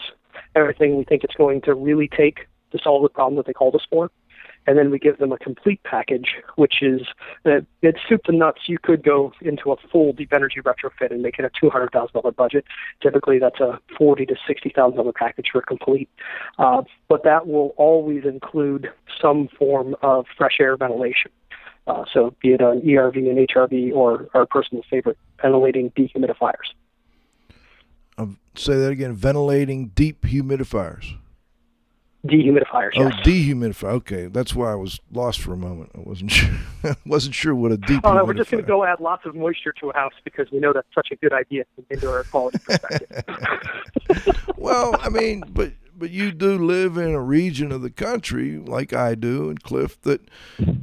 everything 0.56 0.97
we 0.97 1.03
think 1.03 1.24
it's 1.24 1.36
going 1.36 1.62
to 1.62 1.74
really 1.74 2.08
take 2.08 2.47
to 2.72 2.80
solve 2.84 3.03
the 3.03 3.10
problem 3.10 3.38
that 3.38 3.45
they 3.45 3.53
called 3.53 3.76
us 3.76 3.86
for 3.89 4.12
and 4.68 4.78
then 4.78 4.89
we 4.89 4.99
give 4.99 5.18
them 5.18 5.32
a 5.32 5.38
complete 5.38 5.82
package, 5.84 6.36
which 6.55 6.82
is 6.82 7.01
uh, 7.45 7.61
it's 7.82 7.99
soup 8.07 8.24
to 8.24 8.32
nuts. 8.32 8.61
You 8.68 8.78
could 8.82 9.03
go 9.03 9.32
into 9.41 9.72
a 9.72 9.78
full 9.91 10.13
deep 10.13 10.34
energy 10.34 10.61
retrofit 10.61 11.11
and 11.11 11.22
make 11.22 11.39
it 11.39 11.45
a 11.45 11.51
two 11.59 11.70
hundred 11.70 11.91
thousand 11.91 12.13
dollar 12.13 12.32
budget. 12.32 12.66
Typically, 13.01 13.39
that's 13.39 13.59
a 13.59 13.80
forty 13.97 14.26
to 14.26 14.36
sixty 14.47 14.70
thousand 14.70 14.97
dollar 14.97 15.13
package 15.13 15.47
for 15.51 15.61
complete, 15.61 16.09
uh, 16.57 16.82
but 17.07 17.24
that 17.24 17.47
will 17.47 17.74
always 17.78 18.26
include 18.26 18.89
some 19.22 19.47
form 19.57 19.95
of 20.01 20.26
fresh 20.38 20.57
air 20.59 20.76
ventilation. 20.78 21.32
Uh, 21.88 22.03
so, 22.11 22.36
be 22.41 22.53
it 22.53 22.61
an 22.61 22.82
ERV, 22.82 23.18
an 23.30 23.45
HRV, 23.45 23.93
or 23.93 24.28
our 24.34 24.47
personal 24.47 24.84
favorite, 24.89 25.18
ventilating 25.39 25.91
dehumidifiers. 25.91 26.74
Um, 28.18 28.39
say 28.55 28.76
that 28.76 28.89
again. 28.89 29.13
Ventilating 29.13 29.89
deep 29.89 30.22
humidifiers 30.22 31.16
dehumidifiers. 32.26 32.91
Oh, 32.97 33.03
yes. 33.03 33.26
dehumidifier. 33.26 33.91
Okay, 33.93 34.28
that's 34.28 34.53
why 34.53 34.71
I 34.71 34.76
was 34.76 34.99
lost 35.11 35.39
for 35.39 35.53
a 35.53 35.57
moment. 35.57 35.91
I 35.95 36.01
wasn't 36.01 36.32
sure. 36.32 36.49
wasn't 37.05 37.36
sure 37.36 37.55
what 37.55 37.71
a 37.71 37.78
dehumidifier. 37.78 38.01
Oh, 38.03 38.13
no, 38.13 38.26
we're 38.26 38.34
just 38.34 38.51
going 38.51 38.63
to 38.63 38.67
go 38.67 38.84
add 38.84 38.99
lots 38.99 39.26
of 39.26 39.36
moisture 39.36 39.73
to 39.80 39.89
a 39.89 39.93
house 39.93 40.13
because 40.23 40.49
we 40.51 40.59
know 40.59 40.73
that's 40.73 40.88
such 40.93 41.09
a 41.11 41.15
good 41.15 41.34
idea 41.34 41.63
from 41.76 41.86
indoor 41.89 42.17
air 42.17 42.23
quality 42.23 42.59
perspective. 42.59 43.23
well, 44.57 44.95
I 45.01 45.09
mean, 45.09 45.43
but 45.49 45.73
but 45.97 46.11
you 46.11 46.32
do 46.32 46.57
live 46.57 46.97
in 46.97 47.11
a 47.11 47.21
region 47.21 47.71
of 47.71 47.82
the 47.82 47.89
country 47.89 48.57
like 48.57 48.93
I 48.93 49.15
do 49.15 49.49
and 49.49 49.61
Cliff 49.63 50.01
that 50.01 50.21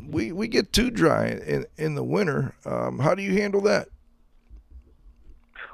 we 0.09 0.32
we 0.32 0.49
get 0.49 0.72
too 0.72 0.90
dry 0.90 1.26
in 1.26 1.66
in 1.76 1.95
the 1.95 2.05
winter. 2.05 2.55
Um, 2.64 3.01
how 3.01 3.14
do 3.14 3.22
you 3.22 3.32
handle 3.32 3.61
that? 3.62 3.88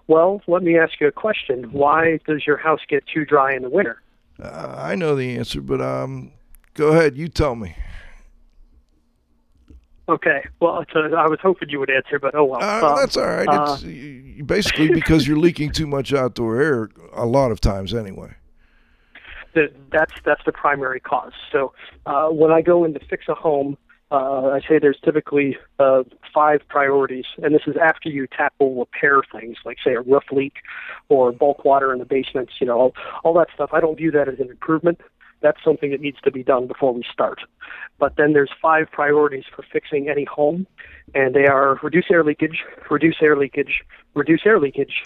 Well, 0.07 0.41
let 0.47 0.63
me 0.63 0.79
ask 0.79 1.01
you 1.01 1.07
a 1.07 1.13
question. 1.13 1.65
Why 1.71 2.19
does 2.27 2.47
your 2.47 2.57
house 2.57 2.81
get 2.89 3.05
too 3.07 3.27
dry 3.27 3.55
in 3.55 3.63
the 3.63 3.69
winter? 3.69 4.01
Uh, 4.43 4.75
I 4.77 4.95
know 4.95 5.15
the 5.15 5.37
answer, 5.37 5.61
but 5.61 5.81
um, 5.81 6.33
go 6.75 6.89
ahead. 6.89 7.17
You 7.17 7.29
tell 7.29 7.55
me. 7.55 7.75
Okay. 10.09 10.43
Well, 10.61 10.85
a, 10.95 10.99
I 11.17 11.29
was 11.29 11.39
hoping 11.43 11.69
you 11.69 11.79
would 11.81 11.91
answer, 11.91 12.19
but 12.19 12.35
oh 12.35 12.45
well. 12.45 12.63
Uh, 12.63 12.97
that's 12.97 13.17
all 13.17 13.27
right. 13.27 13.49
Uh, 13.49 13.77
it's 13.83 14.47
basically 14.47 14.89
because 14.89 15.27
you're 15.27 15.39
leaking 15.39 15.73
too 15.73 15.87
much 15.87 16.13
outdoor 16.13 16.61
air 16.61 16.89
a 17.13 17.27
lot 17.27 17.51
of 17.51 17.61
times 17.61 17.93
anyway. 17.93 18.35
The, 19.55 19.71
that's 19.93 20.13
that's 20.25 20.43
the 20.47 20.53
primary 20.53 21.01
cause. 21.01 21.33
So 21.53 21.73
uh, 22.07 22.29
when 22.29 22.51
I 22.51 22.63
go 22.63 22.85
in 22.85 22.95
to 22.95 23.01
fix 23.11 23.27
a 23.29 23.35
home, 23.35 23.77
uh, 24.11 24.51
I 24.51 24.61
say 24.67 24.79
there's 24.79 24.99
typically 25.05 25.59
uh, 25.79 26.05
five 26.33 26.63
priorities, 26.69 27.27
and 27.43 27.55
this 27.55 27.63
is 27.67 27.77
after 27.77 28.09
you 28.09 28.27
tackle 28.27 28.75
repair 28.79 29.23
things 29.31 29.59
like, 29.65 29.77
say, 29.85 29.95
a 29.95 30.01
roof 30.01 30.25
leak 30.33 30.55
or 31.09 31.31
bulk 31.31 31.65
water 31.65 31.93
in 31.93 31.99
the 31.99 32.07
basements, 32.07 32.55
you 32.61 32.67
know, 32.67 32.79
all, 32.79 32.95
all 33.23 33.35
that 33.35 33.49
stuff. 33.55 33.71
I 33.73 33.81
don't 33.81 33.97
view 33.97 34.11
that 34.13 34.29
as 34.29 34.41
an 34.41 34.49
improvement. 34.49 35.01
That's 35.41 35.63
something 35.63 35.91
that 35.91 36.01
needs 36.01 36.21
to 36.23 36.33
be 36.33 36.43
done 36.43 36.67
before 36.67 36.93
we 36.93 37.05
start. 37.13 37.41
But 37.99 38.17
then 38.17 38.33
there's 38.33 38.51
five 38.61 38.91
priorities 38.91 39.45
for 39.55 39.63
fixing 39.63 40.09
any 40.09 40.25
home, 40.25 40.67
and 41.15 41.35
they 41.35 41.47
are 41.47 41.79
reduce 41.83 42.07
air 42.11 42.25
leakage, 42.25 42.65
reduce 42.91 43.17
air 43.21 43.37
leakage, 43.37 43.85
reduce 44.15 44.41
air 44.47 44.59
leakage, 44.59 45.05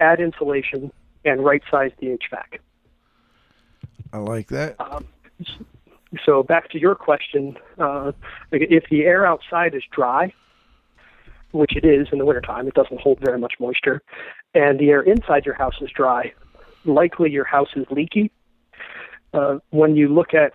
add 0.00 0.18
insulation, 0.18 0.90
and 1.24 1.44
right 1.44 1.62
size 1.70 1.92
the 2.00 2.06
HVAC. 2.06 2.58
I 4.12 4.18
like 4.18 4.48
that. 4.48 4.74
Um, 4.80 5.06
so 6.24 6.42
back 6.42 6.70
to 6.70 6.80
your 6.80 6.94
question, 6.94 7.56
uh, 7.78 8.12
if 8.52 8.84
the 8.90 9.02
air 9.02 9.26
outside 9.26 9.74
is 9.74 9.82
dry, 9.92 10.32
which 11.52 11.76
it 11.76 11.84
is 11.84 12.08
in 12.12 12.18
the 12.18 12.24
wintertime, 12.24 12.66
it 12.68 12.74
doesn't 12.74 13.00
hold 13.00 13.18
very 13.20 13.38
much 13.38 13.54
moisture, 13.60 14.02
and 14.54 14.78
the 14.78 14.90
air 14.90 15.02
inside 15.02 15.44
your 15.44 15.54
house 15.54 15.74
is 15.80 15.90
dry, 15.90 16.32
likely 16.84 17.30
your 17.30 17.44
house 17.44 17.70
is 17.76 17.86
leaky. 17.90 18.30
Uh, 19.32 19.58
when 19.70 19.94
you 19.94 20.08
look 20.08 20.34
at 20.34 20.52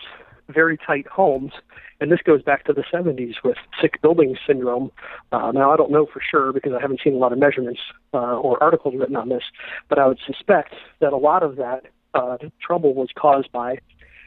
very 0.50 0.78
tight 0.78 1.08
homes, 1.08 1.54
and 2.02 2.12
this 2.12 2.20
goes 2.22 2.42
back 2.44 2.66
to 2.66 2.74
the 2.74 2.84
70s 2.94 3.36
with 3.44 3.58
sick 3.82 4.02
building 4.02 4.38
syndrome. 4.46 4.92
Uh, 5.32 5.52
now, 5.52 5.72
I 5.72 5.78
don't 5.78 5.92
know 5.92 6.06
for 6.06 6.22
sure 6.22 6.52
because 6.52 6.74
I 6.74 6.82
haven't 6.82 7.00
seen 7.04 7.14
a 7.14 7.18
lot 7.18 7.32
of 7.32 7.40
measurements 7.40 7.80
uh, 8.14 8.38
or 8.38 8.62
articles 8.62 8.96
written 8.98 9.16
on 9.16 9.30
this, 9.30 9.44
but 9.88 9.98
I 9.98 10.08
would 10.08 10.20
suspect 10.26 10.74
that 11.00 11.14
a 11.14 11.18
lot 11.18 11.42
of 11.42 11.56
that 11.56 11.86
uh, 12.14 12.38
trouble 12.62 12.94
was 12.94 13.10
caused 13.16 13.52
by 13.52 13.80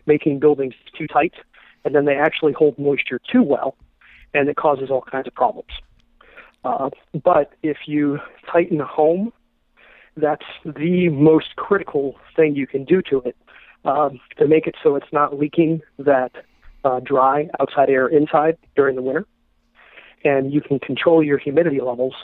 making 0.09 0.41
buildings 0.41 0.75
too 0.97 1.07
tight, 1.07 1.35
and 1.85 1.95
then 1.95 2.05
they 2.05 2.17
actually 2.17 2.53
hold 2.53 2.77
moisture 2.79 3.21
too 3.31 3.43
well, 3.43 3.77
and 4.35 4.49
it 4.49 4.57
causes 4.57 4.91
all 4.91 5.03
kinds 5.03 5.29
of 5.29 5.35
problems. 5.35 5.71
Uh, 6.65 6.91
but 7.23 7.53
if 7.63 7.77
you 7.87 8.19
tighten 8.51 8.81
a 8.81 8.87
home, 8.87 9.33
that's 10.17 10.47
the 10.65 11.09
most 11.11 11.55
critical 11.55 12.17
thing 12.35 12.57
you 12.57 12.67
can 12.67 12.85
do 12.85 13.01
to 13.03 13.21
it 13.21 13.37
um, 13.85 14.19
to 14.37 14.49
make 14.49 14.67
it 14.67 14.75
so 14.83 14.97
it's 14.97 15.13
not 15.13 15.39
leaking 15.39 15.81
that 15.99 16.33
uh, 16.85 17.01
dry 17.01 17.49
outside 17.61 17.89
air 17.89 18.09
inside 18.09 18.57
during 18.75 18.97
the 18.97 19.03
winter. 19.03 19.25
And 20.25 20.53
you 20.53 20.61
can 20.61 20.81
control 20.81 21.23
your 21.23 21.39
humidity 21.39 21.81
levels 21.81 22.15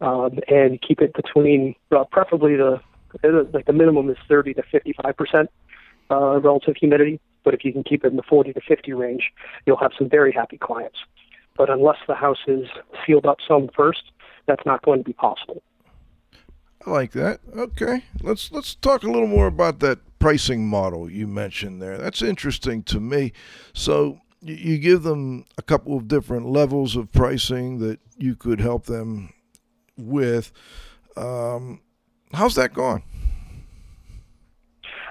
um, 0.00 0.40
and 0.48 0.80
keep 0.82 1.00
it 1.00 1.14
between, 1.14 1.76
uh, 1.92 2.04
preferably 2.10 2.56
the 2.56 2.80
like 3.52 3.64
the 3.64 3.72
minimum 3.72 4.10
is 4.10 4.18
30 4.28 4.54
to 4.54 4.62
55 4.70 5.16
percent 5.16 5.50
uh, 6.10 6.40
relative 6.40 6.76
humidity. 6.76 7.20
But 7.44 7.54
if 7.54 7.64
you 7.64 7.72
can 7.72 7.84
keep 7.84 8.04
it 8.04 8.08
in 8.08 8.16
the 8.16 8.22
40 8.22 8.52
to 8.52 8.60
50 8.60 8.92
range, 8.92 9.32
you'll 9.64 9.76
have 9.78 9.92
some 9.96 10.08
very 10.08 10.32
happy 10.32 10.58
clients. 10.58 10.98
But 11.56 11.70
unless 11.70 11.96
the 12.06 12.14
house 12.14 12.38
is 12.46 12.68
sealed 13.06 13.26
up 13.26 13.38
some 13.46 13.68
first, 13.74 14.02
that's 14.46 14.64
not 14.66 14.82
going 14.82 14.98
to 14.98 15.04
be 15.04 15.12
possible. 15.12 15.62
I 16.86 16.90
like 16.90 17.12
that. 17.12 17.40
Okay, 17.56 18.04
let's 18.22 18.52
let's 18.52 18.74
talk 18.74 19.02
a 19.02 19.10
little 19.10 19.26
more 19.26 19.48
about 19.48 19.80
that 19.80 19.98
pricing 20.18 20.66
model 20.66 21.10
you 21.10 21.26
mentioned 21.26 21.82
there. 21.82 21.98
That's 21.98 22.22
interesting 22.22 22.82
to 22.84 23.00
me. 23.00 23.32
So 23.72 24.20
you 24.40 24.78
give 24.78 25.02
them 25.02 25.44
a 25.56 25.62
couple 25.62 25.96
of 25.96 26.06
different 26.06 26.46
levels 26.46 26.96
of 26.96 27.10
pricing 27.12 27.78
that 27.80 27.98
you 28.16 28.36
could 28.36 28.60
help 28.60 28.86
them 28.86 29.32
with. 29.96 30.52
Um, 31.16 31.80
how's 32.32 32.54
that 32.54 32.72
going? 32.72 33.02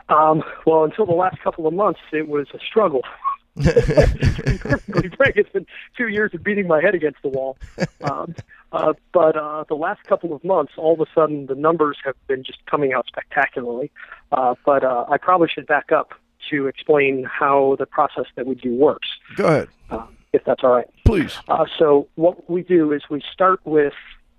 Um, 0.09 0.43
well, 0.65 0.83
until 0.83 1.05
the 1.05 1.13
last 1.13 1.39
couple 1.41 1.67
of 1.67 1.73
months, 1.73 1.99
it 2.11 2.27
was 2.27 2.47
a 2.53 2.59
struggle. 2.59 3.01
perfectly 3.57 5.09
frank, 5.17 5.35
it's 5.35 5.49
been 5.49 5.65
two 5.97 6.07
years 6.07 6.31
of 6.33 6.43
beating 6.43 6.67
my 6.67 6.79
head 6.81 6.93
against 6.93 7.21
the 7.23 7.29
wall. 7.29 7.57
Um, 8.03 8.35
uh, 8.71 8.93
but 9.13 9.35
uh, 9.35 9.63
the 9.67 9.75
last 9.75 10.03
couple 10.03 10.33
of 10.33 10.43
months, 10.43 10.73
all 10.77 10.93
of 10.93 10.99
a 10.99 11.05
sudden, 11.15 11.47
the 11.47 11.55
numbers 11.55 11.97
have 12.03 12.15
been 12.27 12.43
just 12.43 12.63
coming 12.67 12.93
out 12.93 13.07
spectacularly. 13.07 13.91
Uh, 14.31 14.53
but 14.65 14.83
uh, 14.83 15.05
I 15.09 15.17
probably 15.17 15.47
should 15.47 15.65
back 15.65 15.91
up 15.91 16.13
to 16.51 16.67
explain 16.67 17.23
how 17.23 17.75
the 17.79 17.85
process 17.85 18.25
that 18.35 18.45
we 18.45 18.55
do 18.55 18.75
works. 18.75 19.07
Go 19.35 19.45
ahead. 19.45 19.67
Uh, 19.89 20.05
if 20.33 20.43
that's 20.45 20.63
all 20.63 20.71
right. 20.71 20.87
Please. 21.05 21.39
Uh, 21.47 21.65
so, 21.77 22.07
what 22.15 22.49
we 22.49 22.61
do 22.61 22.91
is 22.91 23.03
we 23.09 23.21
start 23.33 23.59
with 23.65 23.93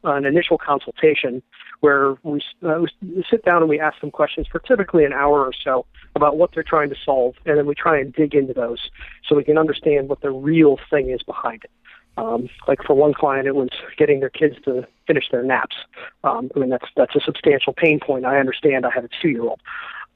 an 0.04 0.24
initial 0.24 0.58
consultation 0.58 1.42
where 1.80 2.16
we, 2.22 2.40
uh, 2.66 2.80
we 2.80 3.24
sit 3.30 3.44
down 3.44 3.62
and 3.62 3.68
we 3.68 3.78
ask 3.78 4.00
them 4.00 4.10
questions 4.10 4.46
for 4.50 4.58
typically 4.60 5.04
an 5.04 5.12
hour 5.12 5.44
or 5.44 5.52
so 5.64 5.86
about 6.16 6.36
what 6.36 6.50
they're 6.52 6.62
trying 6.62 6.88
to 6.88 6.96
solve, 7.04 7.34
and 7.46 7.56
then 7.56 7.66
we 7.66 7.74
try 7.74 7.98
and 7.98 8.12
dig 8.12 8.34
into 8.34 8.52
those 8.52 8.90
so 9.26 9.36
we 9.36 9.44
can 9.44 9.58
understand 9.58 10.08
what 10.08 10.20
the 10.20 10.30
real 10.30 10.78
thing 10.90 11.10
is 11.10 11.22
behind 11.22 11.62
it. 11.64 11.70
Um, 12.16 12.48
like 12.66 12.82
for 12.84 12.94
one 12.94 13.14
client, 13.14 13.46
it 13.46 13.54
was 13.54 13.68
getting 13.96 14.18
their 14.18 14.28
kids 14.28 14.56
to 14.64 14.84
finish 15.06 15.24
their 15.30 15.44
naps. 15.44 15.76
Um, 16.24 16.50
I 16.56 16.58
mean, 16.58 16.70
that's 16.70 16.86
that's 16.96 17.14
a 17.14 17.20
substantial 17.20 17.72
pain 17.72 18.00
point. 18.00 18.24
I 18.24 18.38
understand. 18.38 18.84
I 18.84 18.90
have 18.90 19.04
a 19.04 19.08
two-year-old. 19.22 19.60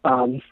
Um, 0.02 0.42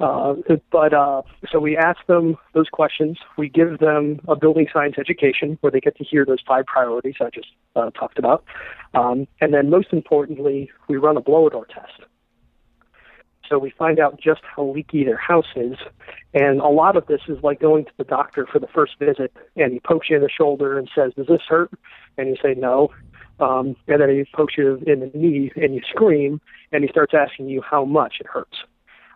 uh, 0.00 0.34
but 0.72 0.92
uh, 0.92 1.22
so 1.50 1.60
we 1.60 1.76
ask 1.76 2.04
them 2.06 2.36
those 2.52 2.68
questions. 2.68 3.18
We 3.38 3.48
give 3.48 3.78
them 3.78 4.20
a 4.26 4.34
building 4.34 4.66
science 4.72 4.96
education 4.98 5.56
where 5.60 5.70
they 5.70 5.80
get 5.80 5.96
to 5.96 6.04
hear 6.04 6.24
those 6.24 6.40
five 6.46 6.66
priorities 6.66 7.14
I 7.20 7.30
just 7.30 7.48
uh, 7.76 7.90
talked 7.90 8.18
about. 8.18 8.44
Um, 8.94 9.28
and 9.40 9.54
then 9.54 9.70
most 9.70 9.92
importantly, 9.92 10.70
we 10.88 10.96
run 10.96 11.16
a 11.16 11.20
blower 11.20 11.50
door 11.50 11.66
test. 11.66 12.08
So 13.48 13.58
we 13.58 13.70
find 13.70 14.00
out 14.00 14.18
just 14.20 14.40
how 14.42 14.64
leaky 14.64 15.04
their 15.04 15.18
house 15.18 15.52
is. 15.54 15.76
And 16.32 16.60
a 16.60 16.68
lot 16.68 16.96
of 16.96 17.06
this 17.06 17.20
is 17.28 17.38
like 17.42 17.60
going 17.60 17.84
to 17.84 17.90
the 17.98 18.04
doctor 18.04 18.46
for 18.50 18.58
the 18.58 18.66
first 18.66 18.98
visit 18.98 19.32
and 19.56 19.72
he 19.72 19.80
pokes 19.80 20.08
you 20.10 20.16
in 20.16 20.22
the 20.22 20.30
shoulder 20.30 20.78
and 20.78 20.88
says, 20.94 21.12
Does 21.14 21.26
this 21.26 21.42
hurt? 21.48 21.70
And 22.16 22.28
you 22.28 22.36
say, 22.42 22.54
No. 22.54 22.88
Um, 23.40 23.76
and 23.86 24.00
then 24.00 24.08
he 24.08 24.24
pokes 24.34 24.54
you 24.56 24.82
in 24.86 25.00
the 25.00 25.10
knee 25.14 25.52
and 25.56 25.74
you 25.74 25.82
scream 25.90 26.40
and 26.72 26.82
he 26.82 26.88
starts 26.88 27.12
asking 27.14 27.48
you 27.48 27.62
how 27.62 27.84
much 27.84 28.14
it 28.20 28.26
hurts. 28.26 28.56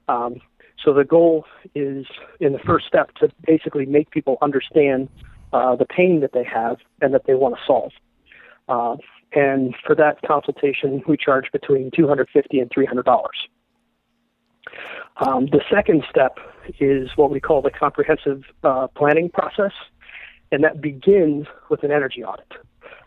Um, 0.08 0.40
so 0.84 0.92
the 0.92 1.04
goal 1.04 1.44
is 1.74 2.06
in 2.40 2.52
the 2.52 2.58
first 2.58 2.86
step 2.86 3.14
to 3.16 3.28
basically 3.46 3.86
make 3.86 4.10
people 4.10 4.38
understand 4.40 5.08
uh, 5.52 5.74
the 5.76 5.86
pain 5.86 6.20
that 6.20 6.32
they 6.32 6.44
have 6.44 6.78
and 7.00 7.14
that 7.14 7.26
they 7.26 7.34
want 7.34 7.56
to 7.56 7.60
solve. 7.66 7.92
Uh, 8.68 8.96
and 9.32 9.74
for 9.84 9.94
that 9.94 10.20
consultation, 10.26 11.02
we 11.06 11.16
charge 11.16 11.46
between 11.52 11.90
250 11.94 12.60
and 12.60 12.70
300 12.70 13.04
dollars. 13.04 13.48
Um, 15.26 15.46
the 15.46 15.60
second 15.70 16.04
step 16.08 16.38
is 16.78 17.10
what 17.16 17.30
we 17.30 17.40
call 17.40 17.62
the 17.62 17.70
comprehensive 17.70 18.44
uh, 18.62 18.86
planning 18.88 19.30
process, 19.30 19.72
and 20.52 20.62
that 20.64 20.80
begins 20.80 21.46
with 21.70 21.82
an 21.82 21.90
energy 21.90 22.22
audit. 22.22 22.52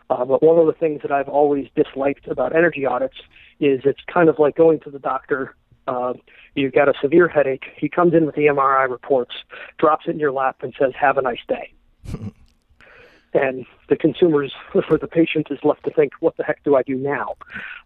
Uh, 0.10 0.26
but 0.26 0.44
one 0.44 0.60
of 0.60 0.66
the 0.66 0.74
things 0.74 1.02
that 1.04 1.12
I've 1.12 1.30
always 1.30 1.68
disliked 1.76 2.28
about 2.28 2.54
energy 2.56 2.86
audits 2.86 3.16
is 3.60 3.82
it's 3.86 4.02
kind 4.12 4.28
of 4.28 4.40
like 4.40 4.56
going 4.56 4.80
to 4.82 4.90
the 4.90 5.00
doctor. 5.00 5.56
Uh, 5.88 6.14
you've 6.56 6.74
got 6.74 6.88
a 6.90 6.94
severe 7.02 7.28
headache. 7.28 7.66
He 7.76 7.90
comes 7.90 8.14
in 8.14 8.26
with 8.26 8.36
the 8.36 8.48
MRI 8.48 8.90
reports, 8.90 9.34
drops 9.78 10.06
it 10.08 10.12
in 10.12 10.20
your 10.20 10.32
lap, 10.32 10.58
and 10.62 10.74
says, 10.78 10.94
"Have 11.00 11.18
a 11.18 11.22
nice 11.22 11.40
day." 11.48 11.74
and 13.34 13.66
the 13.90 13.96
consumers 13.96 14.54
or 14.90 14.98
the 14.98 15.08
patient 15.08 15.48
is 15.50 15.60
left 15.64 15.84
to 15.86 15.92
think, 15.92 16.14
"What 16.20 16.38
the 16.38 16.44
heck 16.44 16.64
do 16.64 16.76
I 16.76 16.84
do 16.84 16.96
now?" 16.96 17.36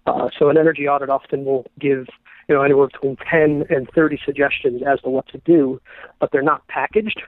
Uh, 0.05 0.29
so 0.37 0.49
an 0.49 0.57
energy 0.57 0.87
audit 0.87 1.09
often 1.09 1.45
will 1.45 1.65
give 1.79 2.07
you 2.47 2.55
know 2.55 2.61
anywhere 2.61 2.87
between 2.87 3.17
10 3.29 3.65
and 3.69 3.89
30 3.89 4.19
suggestions 4.25 4.81
as 4.85 5.01
to 5.01 5.09
what 5.09 5.27
to 5.29 5.37
do, 5.39 5.81
but 6.19 6.31
they're 6.31 6.41
not 6.41 6.67
packaged 6.67 7.21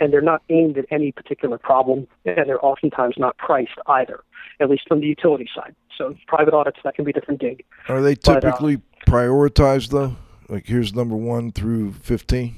and 0.00 0.12
they're 0.12 0.20
not 0.20 0.42
aimed 0.48 0.78
at 0.78 0.86
any 0.90 1.12
particular 1.12 1.58
problem, 1.58 2.08
and 2.24 2.48
they're 2.48 2.64
oftentimes 2.64 3.14
not 3.18 3.36
priced 3.36 3.78
either, 3.86 4.20
at 4.58 4.70
least 4.70 4.88
from 4.88 5.00
the 5.00 5.06
utility 5.06 5.48
side. 5.54 5.74
So 5.96 6.16
private 6.26 6.54
audits 6.54 6.78
that 6.82 6.94
can 6.94 7.04
be 7.04 7.10
a 7.10 7.14
different 7.14 7.40
gig. 7.40 7.64
Are 7.88 8.00
they 8.00 8.14
But, 8.14 8.28
uh, 8.28 8.40
typically 8.40 8.80
prioritized 9.06 9.90
though? 9.90 10.16
Like 10.48 10.66
here's 10.66 10.94
number 10.94 11.14
one 11.14 11.52
through 11.52 11.92
fifteen. 11.92 12.56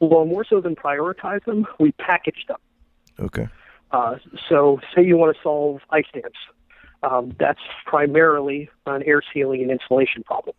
Well, 0.00 0.24
more 0.24 0.44
so 0.44 0.60
than 0.60 0.76
prioritize 0.76 1.44
them, 1.44 1.66
we 1.78 1.92
package 1.92 2.44
them. 2.48 2.58
Okay. 3.20 3.48
Uh, 3.92 4.16
so, 4.48 4.80
say 4.94 5.04
you 5.04 5.16
want 5.16 5.36
to 5.36 5.42
solve 5.42 5.80
ice 5.90 6.06
dams. 6.12 6.34
Um, 7.02 7.34
that's 7.38 7.60
primarily 7.86 8.68
an 8.86 9.02
air 9.04 9.22
sealing 9.32 9.62
and 9.62 9.70
insulation 9.70 10.22
problem. 10.24 10.56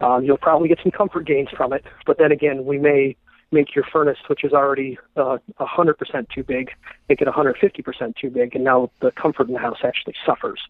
Um, 0.00 0.24
you'll 0.24 0.38
probably 0.38 0.68
get 0.68 0.80
some 0.82 0.92
comfort 0.92 1.26
gains 1.26 1.48
from 1.56 1.72
it, 1.72 1.84
but 2.06 2.18
then 2.18 2.32
again, 2.32 2.64
we 2.64 2.78
may 2.78 3.16
make 3.54 3.74
your 3.74 3.84
furnace, 3.84 4.18
which 4.26 4.44
is 4.44 4.52
already 4.52 4.98
uh, 5.16 5.38
100% 5.58 6.28
too 6.28 6.42
big, 6.42 6.70
make 7.08 7.22
it 7.22 7.28
150% 7.28 8.16
too 8.16 8.30
big, 8.30 8.54
and 8.54 8.64
now 8.64 8.90
the 9.00 9.10
comfort 9.12 9.46
in 9.48 9.54
the 9.54 9.60
house 9.60 9.78
actually 9.84 10.14
suffers. 10.26 10.60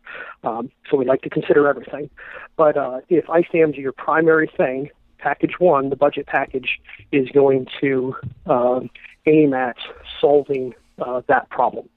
Um, 0.45 0.71
so 0.89 0.97
we 0.97 1.05
like 1.05 1.23
to 1.23 1.31
consider 1.31 1.67
everything. 1.67 2.11
But 2.57 2.77
uh, 2.77 3.01
if 3.09 3.29
ice 3.29 3.47
dams 3.53 3.77
are 3.77 3.81
your 3.81 3.93
primary 3.93 4.51
thing, 4.57 4.91
package 5.19 5.59
one, 5.59 5.91
the 5.91 5.97
budget 5.97 6.27
package, 6.27 6.79
is 7.11 7.29
going 7.31 7.67
to 7.81 8.15
um, 8.47 8.91
aim 9.27 9.55
at 9.55 9.77
solving 10.21 10.75
uh, 11.01 11.23
that 11.27 11.49
problem. 11.51 11.89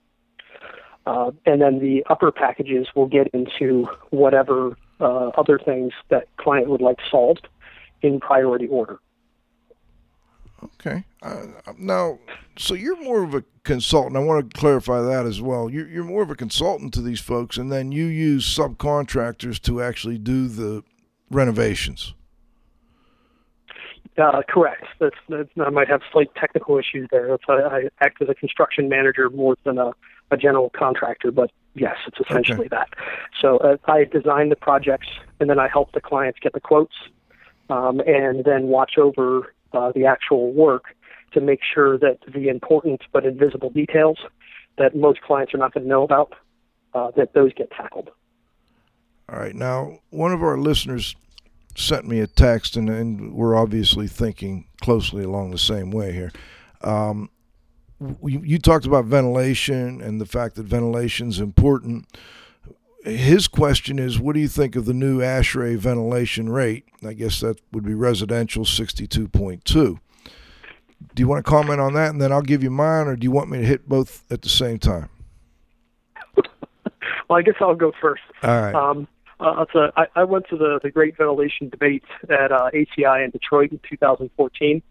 Uh, 1.06 1.32
and 1.46 1.62
then 1.62 1.80
the 1.80 2.04
upper 2.10 2.32
packages 2.32 2.88
will 2.96 3.08
get 3.08 3.28
into 3.28 3.88
whatever 4.10 4.78
uh, 5.00 5.30
other 5.38 5.60
things 5.60 5.94
that 6.10 6.28
client 6.38 6.70
would 6.70 6.82
like 6.82 6.98
solved 7.10 7.48
in 8.02 8.20
priority 8.20 8.68
order. 8.68 9.00
Okay. 10.76 11.04
Uh, 11.22 11.48
now, 11.78 12.20
so 12.58 12.74
you're 12.74 13.02
more 13.02 13.24
of 13.24 13.34
a 13.34 13.44
consultant. 13.64 14.16
I 14.16 14.20
want 14.20 14.54
to 14.54 14.60
clarify 14.60 15.02
that 15.02 15.26
as 15.26 15.42
well. 15.42 15.70
You're, 15.70 15.88
you're 15.88 16.04
more 16.04 16.24
of 16.24 16.30
a 16.30 16.36
consultant 16.36 16.94
to 16.94 17.02
these 17.02 17.20
folks, 17.20 17.58
and 17.58 17.72
then 17.72 17.92
you 17.92 18.06
use 18.06 18.46
subcontractors 18.46 19.62
to 19.64 19.82
actually 19.82 20.18
do 20.18 20.48
the 20.48 20.84
renovations. 21.30 22.14
Uh, 24.18 24.42
correct. 24.48 24.86
That's, 25.00 25.16
that's, 25.30 25.50
I 25.64 25.70
might 25.70 25.88
have 25.90 26.02
slight 26.12 26.34
technical 26.36 26.78
issues 26.78 27.08
there. 27.12 27.28
That's, 27.28 27.44
I, 27.48 27.54
I 27.54 27.84
act 28.02 28.22
as 28.22 28.30
a 28.30 28.34
construction 28.34 28.90
manager 28.90 29.30
more 29.30 29.56
than 29.64 29.78
a, 29.78 29.92
a 30.32 30.38
general 30.38 30.72
contractor, 30.72 31.32
but 31.32 31.52
yes, 31.76 31.96
it's 32.08 32.20
essentially 32.20 32.66
Okay. 32.66 32.70
that. 32.70 32.90
So 33.40 33.58
uh, 33.58 33.78
I 33.86 34.06
design 34.06 34.50
the 34.50 34.56
projects, 34.56 35.08
and 35.40 35.50
then 35.50 35.60
I 35.60 35.68
help 35.68 35.92
the 35.92 36.02
clients 36.02 36.40
get 36.40 36.54
the 36.54 36.60
quotes, 36.60 36.96
um, 37.70 38.00
and 38.08 38.44
then 38.44 38.68
watch 38.68 38.98
over 38.98 39.54
uh, 39.74 39.92
the 39.94 40.06
actual 40.06 40.52
work 40.54 40.86
to 41.34 41.42
make 41.42 41.60
sure 41.74 41.98
that 41.98 42.20
the 42.34 42.48
important 42.48 43.02
but 43.12 43.26
invisible 43.26 43.70
details 43.70 44.18
that 44.78 44.96
most 44.96 45.22
clients 45.22 45.54
are 45.54 45.58
not 45.58 45.74
going 45.74 45.84
to 45.84 45.90
know 45.90 46.04
about, 46.04 46.34
uh, 46.94 47.12
that 47.18 47.34
those 47.34 47.54
get 47.54 47.70
tackled. 47.72 48.10
All 49.30 49.40
right. 49.40 49.56
Now, 49.56 50.00
one 50.10 50.32
of 50.32 50.42
our 50.42 50.58
listeners 50.58 51.16
sent 51.76 52.08
me 52.08 52.20
a 52.22 52.28
text, 52.28 52.78
and, 52.78 52.90
and 52.90 53.34
we're 53.34 53.56
obviously 53.56 54.08
thinking 54.08 54.68
closely 54.82 55.24
along 55.24 55.52
the 55.52 55.58
same 55.58 55.92
way 55.92 56.12
here. 56.12 56.32
Um, 56.82 57.30
you, 58.00 58.42
you 58.44 58.60
talked 58.60 58.86
about 58.86 59.06
ventilation 59.06 60.02
and 60.02 60.22
the 60.22 60.26
fact 60.26 60.56
that 60.56 60.64
ventilation 60.64 61.30
is 61.30 61.40
important. 61.40 62.06
His 63.08 63.48
question 63.48 64.00
is, 64.00 64.20
what 64.20 64.34
do 64.34 64.42
you 64.42 64.48
think 64.48 64.76
of 64.76 64.86
the 64.86 64.94
new 64.94 65.20
ASHRAE 65.20 65.78
ventilation 65.78 66.50
rate? 66.50 66.86
I 67.06 67.14
guess 67.14 67.40
that 67.40 67.62
would 67.72 67.86
be 67.86 67.94
residential 67.94 68.66
62.2. 68.66 69.64
Do 69.64 70.00
you 71.16 71.28
want 71.28 71.46
to 71.46 71.50
comment 71.50 71.80
on 71.80 71.94
that, 71.94 72.10
and 72.10 72.22
then 72.22 72.32
I'll 72.32 72.42
give 72.42 72.64
you 72.64 72.70
mine, 72.70 73.08
or 73.08 73.16
do 73.16 73.24
you 73.24 73.32
want 73.32 73.50
me 73.50 73.60
to 73.60 73.66
hit 73.66 73.88
both 73.88 74.24
at 74.32 74.42
the 74.42 74.50
same 74.50 74.80
time? 74.80 75.10
Well, 77.30 77.38
I 77.38 77.42
guess 77.42 77.56
I'll 77.60 77.76
go 77.76 77.92
first. 78.00 78.22
All 78.42 78.62
right. 78.62 78.74
Um, 78.74 79.06
uh, 79.42 79.66
so 79.74 79.92
I, 79.98 80.06
I 80.16 80.24
went 80.24 80.48
to 80.50 80.56
the, 80.56 80.80
the 80.82 80.90
Great 80.90 81.18
Ventilation 81.18 81.68
Debate 81.68 82.06
at 82.30 82.54
uh, 82.54 82.70
ACI 82.74 83.26
in 83.26 83.32
Detroit 83.32 83.72
in 83.72 83.82
2014, 83.90 84.82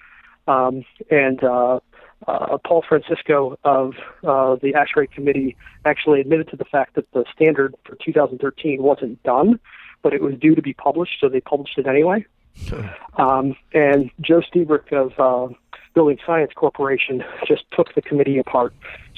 um, 0.46 0.84
and 1.10 1.42
uh, 1.42 1.80
uh, 2.26 2.58
Paul 2.64 2.84
Francisco 2.88 3.58
of 3.64 3.94
uh, 4.24 4.56
the 4.56 4.74
ASHRAE 4.74 5.10
committee 5.10 5.56
actually 5.84 6.20
admitted 6.20 6.48
to 6.48 6.56
the 6.56 6.64
fact 6.64 6.94
that 6.94 7.10
the 7.12 7.24
standard 7.34 7.74
for 7.84 7.96
2013 8.04 8.82
wasn't 8.82 9.22
done, 9.22 9.60
but 10.02 10.12
it 10.12 10.22
was 10.22 10.34
due 10.34 10.54
to 10.54 10.62
be 10.62 10.72
published, 10.72 11.20
so 11.20 11.28
they 11.28 11.40
published 11.40 11.78
it 11.78 11.86
anyway. 11.86 12.24
Um, 13.18 13.56
and 13.72 14.10
Joe 14.20 14.40
Lstiburek 14.40 14.92
of 14.92 15.12
uh, 15.18 15.54
Building 15.94 16.18
Science 16.26 16.52
Corporation 16.54 17.24
just 17.46 17.64
took 17.72 17.94
the 17.94 18.02
committee 18.02 18.38
apart. 18.38 18.74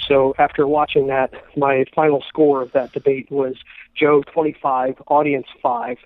So 0.06 0.34
after 0.38 0.66
watching 0.66 1.08
that, 1.08 1.32
my 1.56 1.84
final 1.94 2.22
score 2.28 2.62
of 2.62 2.72
that 2.72 2.92
debate 2.92 3.30
was 3.30 3.56
Joe 3.94 4.22
25, 4.32 5.02
audience 5.08 5.46
5, 5.62 5.98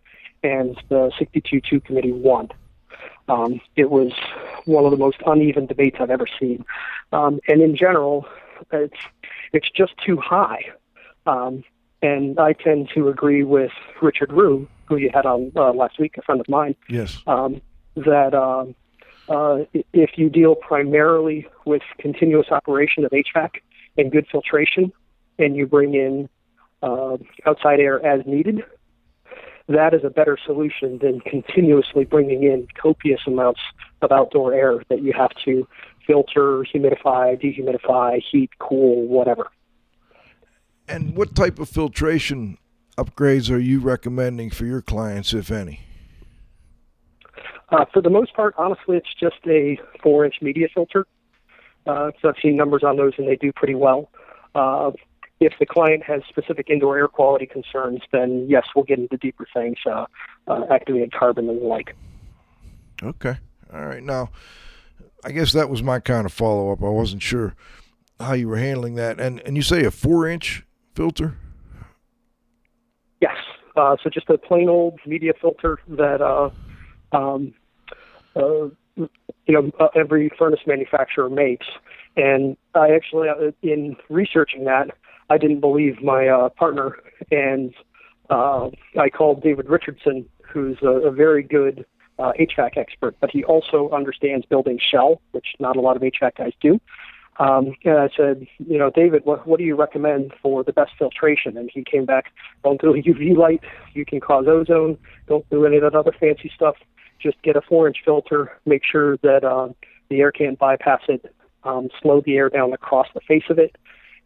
and 0.43 0.76
the 0.88 1.12
62-2 1.20 1.84
committee 1.84 2.12
won. 2.12 2.49
Um, 3.29 3.61
it 3.77 3.91
was 3.91 4.12
one 4.64 4.85
of 4.85 4.91
the 4.91 4.97
most 4.97 5.18
uneven 5.27 5.66
debates 5.66 5.97
I've 6.01 6.11
ever 6.11 6.27
seen. 6.39 6.64
Um, 7.12 7.41
and 7.49 7.62
in 7.62 7.77
general, 7.77 8.27
it's, 8.73 8.99
it's 9.53 9.70
just 9.70 9.93
too 10.05 10.16
high. 10.16 10.64
Um, 11.27 11.64
and 12.03 12.39
I 12.39 12.53
tend 12.53 12.91
to 12.95 13.09
agree 13.09 13.45
with 13.45 13.70
Richard 14.01 14.33
Rue, 14.33 14.68
who 14.87 14.97
you 14.97 15.11
had 15.12 15.25
on 15.25 15.53
uh, 15.57 15.73
last 15.73 15.99
week, 15.99 16.16
a 16.18 16.23
friend 16.23 16.41
of 16.41 16.49
mine, 16.49 16.75
yes. 16.89 17.18
um, 17.27 17.61
that 17.95 18.35
um, 18.35 18.75
uh, 19.29 19.59
if 19.93 20.11
you 20.16 20.29
deal 20.29 20.57
primarily 20.57 21.47
with 21.64 21.83
continuous 21.99 22.49
operation 22.51 23.05
of 23.05 23.12
HVAC 23.12 23.51
and 23.97 24.11
good 24.11 24.27
filtration, 24.31 24.93
and 25.39 25.57
you 25.57 25.66
bring 25.66 25.95
in 25.95 26.29
uh, 26.83 27.16
outside 27.47 27.79
air 27.79 28.05
as 28.05 28.27
needed, 28.27 28.64
that 29.69 29.95
is 29.95 30.03
a 30.05 30.11
better 30.11 30.37
solution 30.45 30.99
than 30.99 31.21
continuously 31.21 32.05
bringing 32.05 32.43
in 32.43 32.67
copious 32.81 33.21
amounts 33.27 33.61
of 34.01 34.13
outdoor 34.13 34.53
air 34.53 34.83
that 34.89 35.03
you 35.03 35.13
have 35.13 35.31
to 35.45 35.67
filter, 36.07 36.65
humidify, 36.75 37.41
dehumidify, 37.41 38.21
heat, 38.31 38.51
cool, 38.59 39.07
whatever. 39.07 39.49
And 40.89 41.17
what 41.17 41.35
type 41.35 41.59
of 41.59 41.69
filtration 41.69 42.59
upgrades 42.99 43.51
are 43.51 43.59
you 43.59 43.81
recommending 43.81 44.51
for 44.51 44.67
your 44.67 44.83
clients, 44.83 45.33
if 45.33 45.51
any? 45.51 45.81
Uh, 47.71 47.85
for 47.93 48.03
the 48.03 48.11
most 48.11 48.35
part, 48.35 48.55
honestly, 48.59 48.97
it's 48.99 49.15
just 49.19 49.37
a 49.47 49.79
four-inch 50.03 50.37
media 50.43 50.69
filter. 50.75 51.07
Uh, 51.87 52.11
so 52.21 52.29
I've 52.29 52.35
seen 52.43 52.57
numbers 52.57 52.83
on 52.85 52.97
those, 52.97 53.15
and 53.17 53.27
they 53.27 53.37
do 53.37 53.53
pretty 53.53 53.75
well. 53.75 54.11
Uh, 54.55 54.91
if 55.43 55.55
the 55.59 55.66
client 55.66 56.05
has 56.05 56.22
specific 56.28 56.70
indoor 56.70 56.97
air 56.97 57.09
quality 57.09 57.47
concerns, 57.47 58.01
then 58.12 58.47
yes, 58.49 58.64
we'll 58.74 58.84
get 58.84 58.99
into 58.99 59.16
deeper 59.16 59.47
things, 59.53 59.76
uh, 59.90 60.07
uh, 60.47 60.64
activated 60.70 61.12
carbon 61.12 61.49
and 61.49 61.61
the 61.61 61.64
like. 61.64 61.97
Okay. 63.03 63.36
All 63.72 63.84
right. 63.84 64.03
Now, 64.03 64.30
I 65.24 65.32
guess 65.32 65.53
that 65.53 65.68
was 65.68 65.82
my 65.82 65.99
kind 65.99 66.26
of 66.26 66.32
follow 66.32 66.70
up. 66.70 66.82
I 66.82 66.88
wasn't 66.88 67.22
sure 67.22 67.57
how 68.20 68.34
you 68.34 68.47
were 68.47 68.57
handling 68.57 68.95
that. 68.95 69.18
And 69.18 69.40
and 69.40 69.57
you 69.57 69.62
say 69.62 69.84
a 69.84 69.90
four 69.90 70.28
inch 70.28 70.64
filter? 70.95 71.36
Yes. 73.20 73.36
Uh, 73.74 73.97
so 74.03 74.11
just 74.11 74.28
a 74.30 74.38
plain 74.38 74.68
old 74.68 75.01
media 75.07 75.32
filter 75.40 75.78
that, 75.88 76.20
uh, 76.20 76.51
um, 77.12 77.55
uh, 78.36 78.68
you 78.97 79.09
know, 79.49 79.70
uh, 79.80 79.88
every 79.97 80.30
furnace 80.38 80.61
manufacturer 80.66 81.30
makes. 81.30 81.66
And 82.16 82.57
I 82.74 82.90
actually, 82.90 83.28
uh, 83.28 83.53
in 83.62 83.97
researching 84.11 84.64
that, 84.64 84.90
I 85.33 85.39
didn't 85.39 85.61
believe 85.61 86.03
my 86.03 86.28
uh, 86.28 86.51
partner, 86.51 86.99
and 87.30 87.72
uh, 88.28 88.68
I 89.01 89.09
called 89.09 89.43
David 89.43 89.66
Richardson, 89.70 90.28
who's 90.43 90.76
a, 90.83 91.09
a 91.09 91.11
very 91.11 91.43
good 91.43 91.87
uh, 92.18 92.33
HVAC 92.39 92.76
expert, 92.76 93.16
but 93.18 93.30
he 93.30 93.43
also 93.43 93.89
understands 93.93 94.45
building 94.45 94.78
shell, 94.78 95.22
which 95.30 95.47
not 95.59 95.76
a 95.76 95.80
lot 95.80 95.97
of 95.97 96.03
HVAC 96.03 96.37
guys 96.37 96.53
do. 96.61 96.78
Um, 97.39 97.74
and 97.85 97.97
I 97.97 98.11
said, 98.14 98.47
you 98.59 98.76
know, 98.76 98.91
David, 98.91 99.22
what, 99.24 99.47
what 99.47 99.59
do 99.59 99.64
you 99.64 99.74
recommend 99.74 100.35
for 100.43 100.62
the 100.62 100.72
best 100.74 100.93
filtration? 100.99 101.57
And 101.57 101.70
he 101.72 101.83
came 101.83 102.05
back, 102.05 102.26
don't 102.62 102.78
do 102.78 102.93
UV 102.93 103.35
light. 103.35 103.62
You 103.95 104.05
can 104.05 104.20
cause 104.20 104.45
ozone. 104.47 104.99
Don't 105.28 105.49
do 105.49 105.64
any 105.64 105.78
of 105.78 105.83
that 105.83 105.95
other 105.95 106.12
fancy 106.12 106.53
stuff. 106.55 106.76
just 107.18 107.41
get 107.41 107.57
a 107.57 107.62
four 107.62 107.89
inch 107.89 107.99
filter, 108.05 108.53
make 108.66 108.83
sure 108.85 109.16
that 109.22 109.45
uh, 109.45 109.68
the 110.11 110.20
air 110.20 110.30
can't 110.30 110.59
bypass 110.59 111.01
it, 111.09 111.35
um, 111.64 111.89
slow 112.03 112.20
the 112.20 112.37
air 112.37 112.51
down 112.51 112.74
across 112.74 113.07
the 113.14 113.20
face 113.26 113.49
of 113.49 113.59
it, 113.59 113.76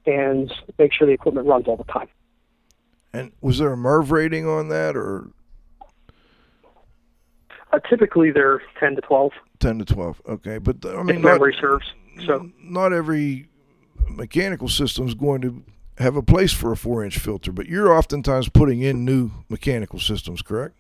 and 0.07 0.53
make 0.79 0.93
sure 0.93 1.07
the 1.07 1.13
equipment 1.13 1.47
runs 1.47 1.67
all 1.67 1.77
the 1.77 1.85
time. 1.85 2.09
And 3.13 3.33
was 3.41 3.59
there 3.59 3.73
a 3.73 3.77
MERV 3.77 4.11
rating 4.11 4.47
on 4.47 4.69
that, 4.69 4.97
or 4.97 5.29
Uh, 7.73 7.79
typically, 7.89 8.31
they're 8.31 8.63
10 8.79 8.95
to 8.97 9.01
12. 9.03 9.33
ten 9.59 9.79
to 9.79 9.85
twelve? 9.85 10.21
Okay, 10.29 10.59
but 10.59 10.85
I 10.87 11.03
mean, 11.03 11.21
not, 11.21 11.33
memory 11.35 11.57
serves. 11.61 11.87
So 12.27 12.51
not 12.63 12.93
every 12.93 13.49
mechanical 14.09 14.69
system 14.69 15.07
is 15.09 15.15
going 15.15 15.41
to 15.43 15.63
have 15.99 16.15
a 16.17 16.23
place 16.23 16.53
for 16.53 16.73
a 16.73 16.77
four 16.77 17.05
inch 17.05 17.19
filter, 17.19 17.53
but 17.53 17.67
you're 17.67 17.91
oftentimes 17.93 18.49
putting 18.49 18.81
in 18.83 19.05
new 19.05 19.31
mechanical 19.49 19.99
systems, 19.99 20.43
correct? 20.43 20.77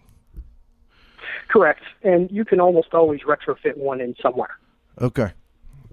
correct, 1.49 1.83
and 2.03 2.31
you 2.31 2.45
can 2.45 2.61
almost 2.61 2.93
always 2.93 3.20
retrofit 3.22 3.77
one 3.77 4.01
in 4.01 4.14
somewhere. 4.20 4.59
Okay. 5.01 5.33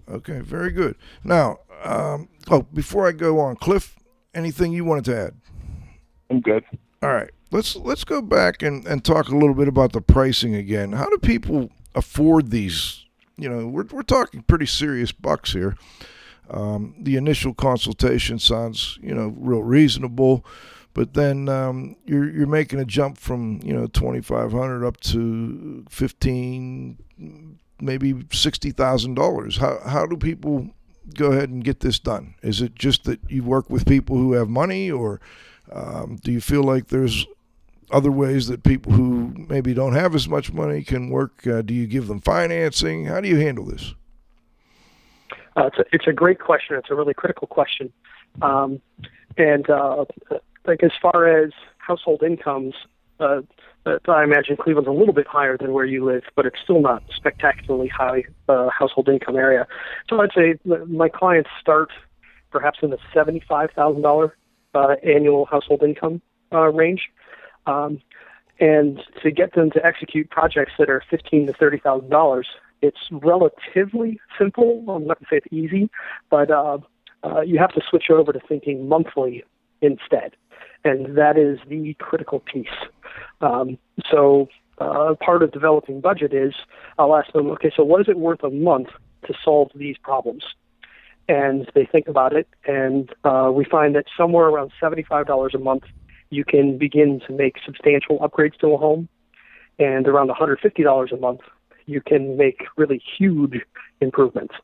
Okay, 0.09 0.39
very 0.39 0.71
good. 0.71 0.95
Now, 1.23 1.59
um, 1.83 2.29
oh, 2.49 2.63
before 2.73 3.07
I 3.07 3.11
go 3.11 3.39
on, 3.39 3.55
Cliff, 3.55 3.95
anything 4.33 4.73
you 4.73 4.85
wanted 4.85 5.05
to 5.05 5.17
add? 5.17 5.33
I'm 6.29 6.41
good. 6.41 6.63
All 7.01 7.13
right, 7.13 7.31
let's 7.51 7.75
let's 7.75 8.03
go 8.03 8.21
back 8.21 8.61
and, 8.61 8.85
and 8.85 9.03
talk 9.03 9.27
a 9.29 9.35
little 9.35 9.55
bit 9.55 9.67
about 9.67 9.91
the 9.93 10.01
pricing 10.01 10.55
again. 10.55 10.93
How 10.93 11.09
do 11.09 11.17
people 11.17 11.69
afford 11.95 12.49
these? 12.51 13.05
You 13.37 13.49
know, 13.49 13.67
we're 13.67 13.85
we're 13.91 14.03
talking 14.03 14.43
pretty 14.43 14.65
serious 14.65 15.11
bucks 15.11 15.53
here. 15.53 15.75
Um, 16.49 16.95
the 16.99 17.15
initial 17.15 17.53
consultation 17.53 18.37
sounds, 18.37 18.99
you 19.01 19.13
know, 19.13 19.33
real 19.37 19.63
reasonable, 19.63 20.45
but 20.93 21.13
then 21.13 21.49
um, 21.49 21.95
you're 22.05 22.29
you're 22.29 22.47
making 22.47 22.79
a 22.79 22.85
jump 22.85 23.17
from 23.17 23.59
you 23.63 23.73
know 23.73 23.87
twenty 23.87 24.21
five 24.21 24.51
hundred 24.51 24.85
up 24.85 24.99
to 25.01 25.85
fifteen, 25.89 26.97
maybe 27.83 28.25
sixty 28.31 28.71
thousand 28.71 29.15
dollars. 29.15 29.57
How 29.57 29.79
how 29.85 30.05
do 30.05 30.17
people 30.17 30.69
go 31.15 31.31
ahead 31.31 31.49
and 31.49 31.63
get 31.63 31.81
this 31.81 31.99
done? 31.99 32.35
Is 32.41 32.61
it 32.61 32.75
just 32.75 33.03
that 33.03 33.19
you 33.29 33.43
work 33.43 33.69
with 33.69 33.85
people 33.85 34.17
who 34.17 34.33
have 34.33 34.49
money, 34.49 34.89
or 34.89 35.19
um, 35.71 36.17
do 36.23 36.31
you 36.31 36.41
feel 36.41 36.63
like 36.63 36.87
there's 36.87 37.25
other 37.91 38.11
ways 38.11 38.47
that 38.47 38.63
people 38.63 38.91
who 38.91 39.33
maybe 39.49 39.73
don't 39.73 39.93
have 39.93 40.15
as 40.15 40.27
much 40.27 40.51
money 40.51 40.83
can 40.83 41.09
work? 41.09 41.45
Uh, 41.45 41.61
do 41.61 41.73
you 41.73 41.85
give 41.87 42.07
them 42.07 42.19
financing? 42.19 43.05
How 43.05 43.21
do 43.21 43.27
you 43.27 43.37
handle 43.37 43.65
this? 43.65 43.93
Uh, 45.55 45.67
it's, 45.67 45.77
a, 45.77 45.85
it's 45.91 46.07
a 46.07 46.13
great 46.13 46.39
question. 46.39 46.75
It's 46.77 46.89
a 46.89 46.95
really 46.95 47.13
critical 47.13 47.47
question. 47.47 47.93
Um, 48.41 48.81
and 49.37 49.69
uh, 49.69 50.05
like 50.65 50.81
as 50.83 50.91
far 51.01 51.27
as 51.27 51.51
household 51.77 52.23
incomes, 52.23 52.73
uh, 53.19 53.41
uh, 53.85 53.97
I 54.07 54.23
imagine 54.23 54.55
Cleveland's 54.57 54.87
a 54.87 54.91
little 54.91 55.13
bit 55.13 55.27
higher 55.27 55.57
than 55.57 55.73
where 55.73 55.85
you 55.85 56.05
live, 56.05 56.23
but 56.35 56.45
it's 56.45 56.59
still 56.63 56.81
not 56.81 57.03
spectacularly 57.15 57.89
high 57.89 58.23
uh, 58.47 58.69
household 58.69 59.09
income 59.09 59.35
area. 59.35 59.67
So 60.09 60.21
I'd 60.21 60.31
say 60.35 60.55
my 60.87 61.09
clients 61.09 61.49
start 61.59 61.89
perhaps 62.51 62.79
in 62.81 62.89
the 62.91 62.97
seventy-five 63.13 63.71
thousand 63.75 64.05
uh, 64.05 64.95
annual 65.03 65.45
household 65.45 65.83
income 65.83 66.21
uh, 66.53 66.69
range. 66.71 67.09
Um, 67.65 68.01
and 68.59 69.01
to 69.21 69.31
get 69.31 69.53
them 69.55 69.71
to 69.71 69.85
execute 69.85 70.29
projects 70.29 70.73
that 70.77 70.89
are 70.89 71.03
fifteen 71.09 71.47
to 71.47 71.53
thirty 71.53 71.79
thousand 71.79 72.09
dollars, 72.09 72.47
it's 72.81 73.09
relatively 73.11 74.19
simple. 74.37 74.85
I'm 74.87 75.07
not 75.07 75.19
going 75.19 75.25
to 75.25 75.29
say 75.29 75.37
it's 75.37 75.53
easy, 75.53 75.89
but 76.29 76.51
uh, 76.51 76.77
uh, 77.23 77.41
you 77.41 77.57
have 77.59 77.73
to 77.73 77.81
switch 77.89 78.09
over 78.09 78.31
to 78.31 78.39
thinking 78.47 78.87
monthly 78.87 79.43
instead, 79.81 80.35
and 80.83 81.17
that 81.17 81.37
is 81.37 81.57
the 81.67 81.95
critical 81.99 82.39
piece. 82.39 82.67
Um, 83.43 83.77
so 84.09 84.47
uh, 84.79 85.13
part 85.27 85.43
of 85.43 85.51
developing 85.51 86.01
budget 86.01 86.33
is 86.33 86.53
I'll 86.97 87.15
ask 87.15 87.31
them, 87.33 87.47
okay, 87.51 87.71
so 87.75 87.83
what 87.83 88.01
is 88.01 88.07
it 88.09 88.17
worth 88.17 88.43
a 88.43 88.49
month 88.49 88.89
to 89.27 89.33
solve 89.45 89.69
these 89.75 89.97
problems? 90.09 90.43
And 91.29 91.69
they 91.75 91.85
think 91.85 92.07
about 92.07 92.33
it, 92.33 92.47
and 92.67 93.09
uh, 93.23 93.49
we 93.53 93.63
find 93.63 93.95
that 93.95 94.05
somewhere 94.17 94.47
around 94.51 94.71
seventy-five 94.77 95.25
dollars 95.25 95.53
a 95.55 95.57
month, 95.57 95.83
you 96.37 96.43
can 96.43 96.77
begin 96.77 97.21
to 97.27 97.31
make 97.33 97.55
substantial 97.65 98.19
upgrades 98.19 98.57
to 98.59 98.67
a 98.73 98.77
home, 98.77 99.07
and 99.79 100.05
around 100.05 100.27
one 100.27 100.37
hundred 100.37 100.59
fifty 100.59 100.83
dollars 100.83 101.11
a 101.13 101.17
month, 101.27 101.39
you 101.85 102.01
can 102.01 102.35
make 102.35 102.59
really 102.75 103.01
huge 103.17 103.61
improvements. 104.01 104.55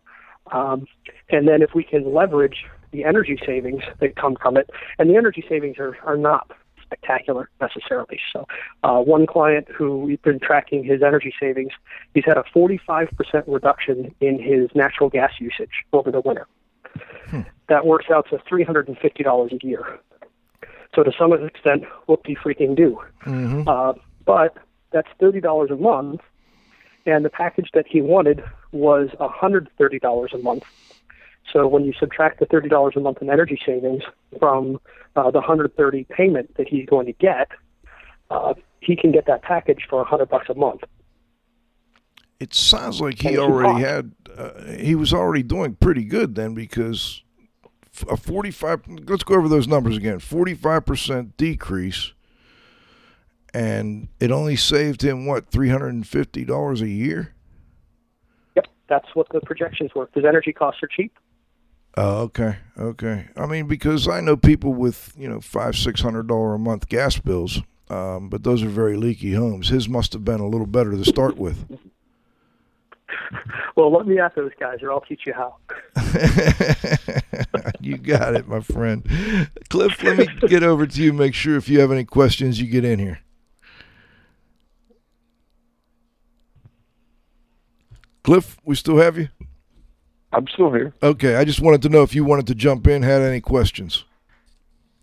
Um, 0.51 0.85
and 1.29 1.47
then 1.47 1.61
if 1.61 1.71
we 1.73 1.83
can 1.83 2.13
leverage 2.13 2.65
the 2.91 3.05
energy 3.05 3.39
savings 3.45 3.83
that 4.01 4.17
come 4.17 4.35
from 4.41 4.57
it, 4.57 4.69
and 4.97 5.09
the 5.09 5.15
energy 5.15 5.45
savings 5.47 5.77
are, 5.79 5.95
are 6.03 6.17
not 6.17 6.51
spectacular 6.89 7.49
necessarily. 7.61 8.19
So, 8.33 8.47
uh, 8.83 8.99
one 8.99 9.25
client 9.27 9.67
who 9.69 9.99
we've 9.99 10.21
been 10.21 10.39
tracking 10.39 10.83
his 10.83 11.01
energy 11.03 11.33
savings, 11.39 11.71
he's 12.13 12.25
had 12.25 12.37
a 12.37 12.43
45% 12.55 13.09
reduction 13.47 14.13
in 14.19 14.41
his 14.41 14.69
natural 14.75 15.09
gas 15.09 15.33
usage 15.39 15.85
over 15.93 16.11
the 16.11 16.21
winter. 16.21 16.47
That 17.67 17.85
works 17.85 18.07
out 18.11 18.27
to 18.31 18.37
$350 18.37 19.51
a 19.63 19.67
year. 19.67 19.99
So, 20.95 21.03
to 21.03 21.11
some 21.17 21.31
extent, 21.33 21.83
whoop 22.07 22.23
de 22.23 22.35
freaking 22.35 22.75
do. 22.75 22.99
Uh, 23.67 23.93
but 24.25 24.57
that's 24.91 25.07
$30 25.21 25.71
a 25.71 25.75
month, 25.75 26.21
and 27.05 27.23
the 27.23 27.29
package 27.29 27.69
that 27.75 27.85
he 27.87 28.01
wanted 28.01 28.43
was 28.71 29.09
$130 29.19 30.33
a 30.33 30.37
month. 30.39 30.63
So 31.51 31.67
when 31.67 31.83
you 31.85 31.93
subtract 31.99 32.39
the 32.39 32.45
thirty 32.45 32.69
dollars 32.69 32.93
a 32.95 32.99
month 32.99 33.21
in 33.21 33.29
energy 33.29 33.59
savings 33.65 34.03
from 34.39 34.79
uh, 35.15 35.31
the 35.31 35.41
hundred 35.41 35.75
thirty 35.75 36.05
payment 36.05 36.55
that 36.57 36.67
he's 36.67 36.85
going 36.85 37.05
to 37.07 37.13
get, 37.13 37.49
uh, 38.29 38.53
he 38.81 38.95
can 38.95 39.11
get 39.11 39.25
that 39.27 39.41
package 39.41 39.87
for 39.89 40.01
a 40.01 40.05
hundred 40.05 40.29
bucks 40.29 40.49
a 40.49 40.53
month. 40.53 40.81
It 42.39 42.53
sounds 42.53 43.01
like 43.01 43.21
he 43.21 43.37
already 43.37 43.81
had, 43.81 44.13
uh, 44.37 44.63
he 44.77 44.95
was 44.95 45.13
already 45.13 45.43
doing 45.43 45.75
pretty 45.75 46.05
good 46.05 46.35
then 46.35 46.53
because 46.53 47.21
a 48.07 48.15
45, 48.15 48.83
let's 49.07 49.23
go 49.23 49.35
over 49.35 49.49
those 49.49 49.67
numbers 49.67 49.97
again 49.97 50.19
45% 50.19 51.33
decrease, 51.35 52.13
and 53.53 54.07
it 54.21 54.31
only 54.31 54.55
saved 54.55 55.01
him, 55.01 55.25
what, 55.25 55.51
$350 55.51 56.81
a 56.81 56.87
year? 56.87 57.33
Yep, 58.55 58.67
that's 58.87 59.15
what 59.15 59.27
the 59.33 59.41
projections 59.41 59.91
were. 59.93 60.09
His 60.13 60.23
energy 60.23 60.53
costs 60.53 60.81
are 60.81 60.87
cheap. 60.87 61.17
Oh, 62.01 62.21
okay, 62.21 62.55
okay. 62.77 63.27
I 63.35 63.45
mean, 63.45 63.67
because 63.67 64.07
I 64.07 64.21
know 64.21 64.37
people 64.37 64.73
with 64.73 65.11
you 65.17 65.27
know 65.27 65.41
five, 65.41 65.75
six 65.75 65.99
hundred 65.99 66.29
dollar 66.29 66.53
a 66.53 66.57
month 66.57 66.87
gas 66.87 67.17
bills, 67.19 67.61
um, 67.89 68.29
but 68.29 68.43
those 68.43 68.63
are 68.63 68.69
very 68.69 68.95
leaky 68.95 69.33
homes. 69.33 69.67
His 69.67 69.89
must 69.89 70.13
have 70.13 70.23
been 70.23 70.39
a 70.39 70.47
little 70.47 70.65
better 70.65 70.91
to 70.91 71.03
start 71.03 71.37
with. 71.37 71.77
Well, 73.75 73.91
let 73.93 74.07
me 74.07 74.19
ask 74.19 74.35
those 74.35 74.51
guys, 74.59 74.79
or 74.81 74.91
I'll 74.91 75.01
teach 75.01 75.21
you 75.25 75.33
how. 75.33 75.55
you 77.79 77.97
got 77.97 78.35
it, 78.35 78.47
my 78.47 78.59
friend. 78.59 79.07
Cliff, 79.69 80.03
let 80.03 80.17
me 80.17 80.27
get 80.47 80.63
over 80.63 80.85
to 80.85 81.01
you. 81.01 81.13
Make 81.13 81.33
sure 81.33 81.55
if 81.55 81.69
you 81.69 81.79
have 81.79 81.91
any 81.91 82.03
questions, 82.03 82.59
you 82.59 82.67
get 82.67 82.83
in 82.83 82.99
here. 82.99 83.21
Cliff, 88.23 88.57
we 88.65 88.75
still 88.75 88.97
have 88.97 89.17
you? 89.17 89.29
I'm 90.31 90.47
still 90.47 90.71
here. 90.71 90.93
Okay, 91.01 91.35
I 91.35 91.43
just 91.43 91.59
wanted 91.59 91.81
to 91.83 91.89
know 91.89 92.03
if 92.03 92.13
you 92.13 92.23
wanted 92.23 92.47
to 92.47 92.55
jump 92.55 92.87
in, 92.87 93.01
had 93.01 93.21
any 93.21 93.41
questions. 93.41 94.05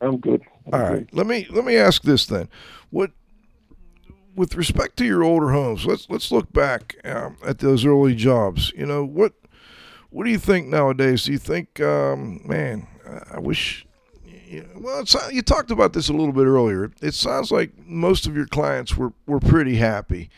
I'm 0.01 0.19
good. 0.19 0.43
I'm 0.67 0.75
All 0.75 0.89
right. 0.89 1.09
Let 1.13 1.27
me 1.27 1.47
let 1.51 1.65
me 1.65 1.77
ask 1.77 2.03
this 2.03 2.27
then. 2.27 2.49
What 2.91 3.11
with 4.35 4.55
respect 4.55 4.97
to 4.99 5.05
your 5.05 5.25
older 5.25 5.51
homes, 5.51 5.87
let's 5.87 6.09
let's 6.11 6.31
look 6.31 6.53
back 6.53 6.97
um, 7.05 7.37
at 7.45 7.59
those 7.59 7.85
early 7.85 8.15
jobs. 8.15 8.73
You 8.77 8.87
know 8.87 9.05
what 9.05 9.33
what 10.11 10.25
do 10.25 10.31
you 10.31 10.39
think 10.39 10.69
nowadays? 10.69 11.25
Do 11.25 11.33
you 11.33 11.39
think, 11.39 11.79
um, 11.81 12.41
man, 12.45 12.87
I 13.31 13.39
wish. 13.39 13.85
You 14.25 14.63
know, 14.63 14.81
well, 14.81 15.01
it's, 15.01 15.17
you 15.33 15.43
talked 15.43 15.71
about 15.71 15.93
this 15.93 16.09
a 16.09 16.13
little 16.13 16.33
bit 16.33 16.47
earlier. 16.47 16.91
It 17.03 17.15
sounds 17.15 17.51
like 17.51 17.73
most 17.85 18.27
of 18.27 18.37
your 18.37 18.47
clients 18.47 18.97
were, 18.97 19.13
were 19.27 19.41
pretty 19.41 19.77
happy, 19.77 20.31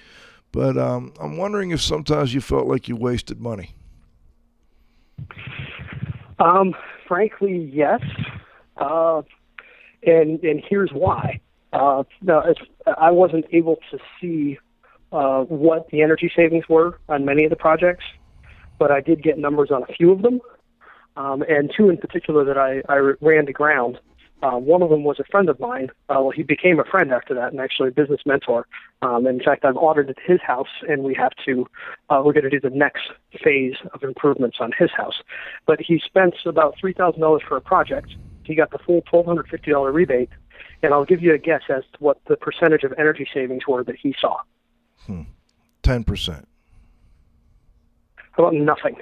but 0.50 0.78
um, 0.78 1.12
I'm 1.20 1.36
wondering 1.36 1.70
if 1.70 1.82
sometimes 1.82 2.32
you 2.32 2.40
felt 2.40 2.66
like 2.66 2.88
you 2.88 2.96
wasted 2.96 3.38
money. 3.38 3.74
Um, 6.38 6.74
frankly, 7.06 7.70
yes. 7.72 8.00
Uh, 8.76 9.22
and 10.04 10.42
and 10.42 10.62
here's 10.68 10.90
why. 10.92 11.40
Uh, 11.72 12.04
I 12.86 13.10
wasn't 13.10 13.44
able 13.52 13.76
to 13.90 13.98
see 14.20 14.58
uh, 15.12 15.42
what 15.44 15.88
the 15.90 16.02
energy 16.02 16.30
savings 16.34 16.68
were 16.68 16.98
on 17.08 17.24
many 17.24 17.44
of 17.44 17.50
the 17.50 17.56
projects, 17.56 18.04
but 18.78 18.90
I 18.90 19.00
did 19.00 19.22
get 19.22 19.38
numbers 19.38 19.70
on 19.70 19.82
a 19.82 19.86
few 19.86 20.10
of 20.12 20.22
them, 20.22 20.40
um, 21.16 21.42
and 21.42 21.70
two 21.76 21.90
in 21.90 21.98
particular 21.98 22.44
that 22.44 22.56
I, 22.56 22.82
I 22.88 23.14
ran 23.20 23.46
to 23.46 23.52
ground. 23.52 23.98
Uh, 24.40 24.52
one 24.52 24.82
of 24.82 24.90
them 24.90 25.02
was 25.02 25.18
a 25.18 25.24
friend 25.24 25.48
of 25.48 25.58
mine. 25.58 25.90
Uh, 26.08 26.20
well, 26.20 26.30
he 26.30 26.42
became 26.42 26.78
a 26.78 26.84
friend 26.84 27.12
after 27.12 27.34
that, 27.34 27.50
and 27.50 27.60
actually 27.60 27.88
a 27.88 27.92
business 27.92 28.20
mentor. 28.24 28.66
Um, 29.02 29.26
in 29.26 29.40
fact, 29.40 29.64
I've 29.64 29.76
audited 29.76 30.16
his 30.24 30.40
house, 30.40 30.68
and 30.88 31.02
we 31.02 31.14
have 31.14 31.32
to. 31.44 31.66
Uh, 32.08 32.22
we're 32.24 32.32
going 32.32 32.44
to 32.44 32.50
do 32.50 32.60
the 32.60 32.74
next 32.74 33.10
phase 33.42 33.74
of 33.92 34.02
improvements 34.02 34.58
on 34.60 34.70
his 34.78 34.90
house. 34.96 35.22
But 35.66 35.80
he 35.80 36.00
spent 36.04 36.34
about 36.46 36.76
three 36.80 36.92
thousand 36.92 37.20
dollars 37.20 37.42
for 37.46 37.56
a 37.56 37.60
project. 37.60 38.14
He 38.44 38.54
got 38.54 38.70
the 38.70 38.78
full 38.78 39.02
twelve 39.02 39.26
hundred 39.26 39.48
fifty 39.48 39.72
dollar 39.72 39.90
rebate, 39.90 40.30
and 40.82 40.94
I'll 40.94 41.04
give 41.04 41.20
you 41.20 41.34
a 41.34 41.38
guess 41.38 41.62
as 41.68 41.82
to 41.92 41.98
what 41.98 42.20
the 42.28 42.36
percentage 42.36 42.84
of 42.84 42.92
energy 42.96 43.28
savings 43.34 43.66
were 43.66 43.82
that 43.84 43.96
he 43.96 44.14
saw. 44.20 44.38
Ten 45.06 45.26
Ten 45.82 46.04
percent. 46.04 46.46
How 48.32 48.44
about 48.44 48.54
nothing? 48.54 48.96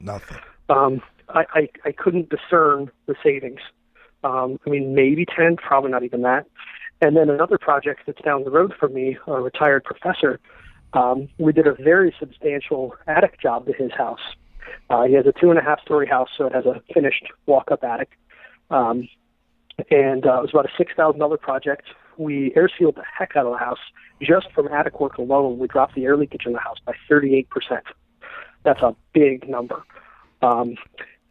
Nothing. 0.00 0.38
Um, 0.68 1.02
I, 1.28 1.44
I, 1.54 1.68
I 1.84 1.92
couldn't 1.92 2.30
discern 2.30 2.90
the 3.06 3.14
savings. 3.22 3.60
Um, 4.24 4.58
I 4.66 4.70
mean, 4.70 4.94
maybe 4.94 5.26
10, 5.26 5.56
probably 5.56 5.90
not 5.90 6.04
even 6.04 6.22
that. 6.22 6.46
And 7.00 7.16
then 7.16 7.28
another 7.28 7.58
project 7.58 8.02
that's 8.06 8.20
down 8.22 8.44
the 8.44 8.50
road 8.50 8.74
for 8.78 8.88
me, 8.88 9.18
a 9.26 9.40
retired 9.40 9.84
professor, 9.84 10.38
um, 10.92 11.28
we 11.38 11.52
did 11.52 11.66
a 11.66 11.74
very 11.74 12.14
substantial 12.18 12.94
attic 13.06 13.40
job 13.40 13.66
to 13.66 13.72
his 13.72 13.90
house. 13.92 14.20
Uh, 14.90 15.04
he 15.04 15.14
has 15.14 15.26
a 15.26 15.32
two 15.32 15.50
and 15.50 15.58
a 15.58 15.62
half 15.62 15.80
story 15.80 16.06
house, 16.06 16.28
so 16.36 16.46
it 16.46 16.54
has 16.54 16.66
a 16.66 16.80
finished 16.94 17.26
walk 17.46 17.70
up 17.70 17.82
attic. 17.82 18.10
Um, 18.70 19.08
and 19.90 20.26
uh, 20.26 20.38
it 20.38 20.42
was 20.42 20.50
about 20.52 20.66
a 20.66 20.82
$6,000 20.82 21.40
project. 21.40 21.84
We 22.18 22.52
air 22.54 22.68
sealed 22.78 22.96
the 22.96 23.04
heck 23.18 23.36
out 23.36 23.46
of 23.46 23.52
the 23.52 23.58
house. 23.58 23.78
Just 24.20 24.52
from 24.52 24.68
attic 24.68 25.00
work 25.00 25.18
alone, 25.18 25.58
we 25.58 25.66
dropped 25.66 25.94
the 25.94 26.04
air 26.04 26.16
leakage 26.16 26.46
in 26.46 26.52
the 26.52 26.58
house 26.58 26.78
by 26.84 26.94
38%. 27.10 27.46
That's 28.64 28.82
a 28.82 28.94
big 29.12 29.48
number. 29.48 29.82
Um, 30.42 30.76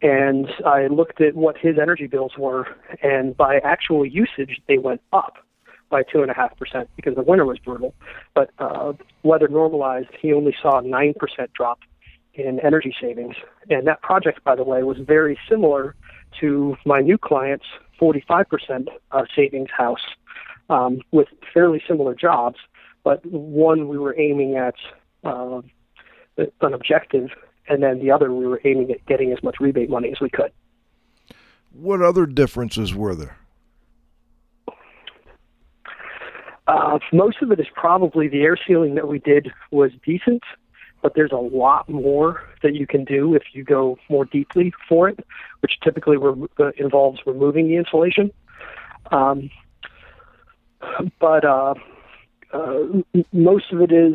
and 0.02 0.48
I 0.66 0.88
looked 0.88 1.20
at 1.20 1.34
what 1.34 1.56
his 1.56 1.76
energy 1.80 2.06
bills 2.06 2.32
were, 2.36 2.66
and 3.02 3.36
by 3.36 3.58
actual 3.58 4.04
usage, 4.04 4.60
they 4.68 4.78
went 4.78 5.00
up 5.12 5.36
by 5.90 6.02
two 6.02 6.22
and 6.22 6.30
a 6.30 6.34
half 6.34 6.56
percent 6.58 6.88
because 6.96 7.14
the 7.14 7.22
winter 7.22 7.44
was 7.44 7.58
brutal. 7.58 7.94
But 8.34 8.50
uh, 8.58 8.94
weather 9.22 9.48
normalized, 9.48 10.08
he 10.20 10.32
only 10.32 10.54
saw 10.60 10.78
a 10.78 10.82
nine 10.82 11.14
percent 11.14 11.52
drop 11.52 11.78
in 12.34 12.58
energy 12.60 12.94
savings. 13.00 13.36
And 13.70 13.86
that 13.86 14.02
project, 14.02 14.42
by 14.42 14.56
the 14.56 14.64
way, 14.64 14.82
was 14.82 14.98
very 14.98 15.38
similar 15.48 15.94
to 16.40 16.76
my 16.86 17.00
new 17.00 17.18
client's 17.18 17.66
45% 18.00 18.88
uh, 19.12 19.22
savings 19.36 19.68
house 19.76 20.00
um, 20.70 21.00
with 21.12 21.28
fairly 21.52 21.82
similar 21.86 22.14
jobs. 22.14 22.56
But 23.04 23.24
one 23.26 23.88
we 23.88 23.98
were 23.98 24.18
aiming 24.18 24.56
at 24.56 24.74
uh, 25.24 25.60
an 26.36 26.72
objective 26.72 27.28
and 27.68 27.82
then 27.82 27.98
the 28.00 28.10
other 28.10 28.32
we 28.32 28.46
were 28.46 28.60
aiming 28.64 28.90
at 28.90 29.04
getting 29.06 29.32
as 29.32 29.42
much 29.42 29.56
rebate 29.60 29.90
money 29.90 30.10
as 30.10 30.20
we 30.20 30.30
could. 30.30 30.52
What 31.72 32.02
other 32.02 32.26
differences 32.26 32.94
were 32.94 33.14
there? 33.14 33.36
Uh, 36.66 36.98
most 37.12 37.42
of 37.42 37.50
it 37.50 37.58
is 37.58 37.66
probably 37.74 38.28
the 38.28 38.42
air 38.42 38.56
sealing 38.66 38.94
that 38.94 39.08
we 39.08 39.18
did 39.18 39.50
was 39.70 39.90
decent, 40.04 40.42
but 41.02 41.14
there's 41.14 41.32
a 41.32 41.36
lot 41.36 41.88
more 41.88 42.42
that 42.62 42.74
you 42.74 42.86
can 42.86 43.04
do 43.04 43.34
if 43.34 43.42
you 43.52 43.64
go 43.64 43.98
more 44.08 44.24
deeply 44.24 44.72
for 44.88 45.08
it, 45.08 45.26
which 45.60 45.72
typically 45.82 46.16
re- 46.16 46.48
uh, 46.60 46.70
involves 46.76 47.20
removing 47.26 47.68
the 47.68 47.76
insulation. 47.76 48.30
Um, 49.10 49.50
but 51.18 51.44
uh, 51.44 51.74
uh, 52.52 52.78
most 53.32 53.72
of 53.72 53.80
it 53.80 53.92
is 53.92 54.14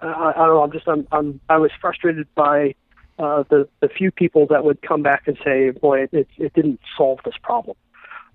I, 0.00 0.32
I 0.36 0.46
don't 0.46 0.54
know. 0.54 0.62
I'm 0.62 0.72
just 0.72 0.88
I'm, 0.88 1.06
I'm 1.12 1.40
I 1.48 1.58
was 1.58 1.70
frustrated 1.80 2.26
by 2.34 2.74
uh, 3.18 3.44
the 3.48 3.68
the 3.80 3.88
few 3.88 4.10
people 4.10 4.46
that 4.48 4.64
would 4.64 4.82
come 4.82 5.02
back 5.02 5.24
and 5.26 5.36
say, 5.44 5.70
"Boy, 5.70 6.02
it 6.02 6.10
it, 6.12 6.28
it 6.36 6.54
didn't 6.54 6.80
solve 6.96 7.20
this 7.24 7.34
problem," 7.42 7.76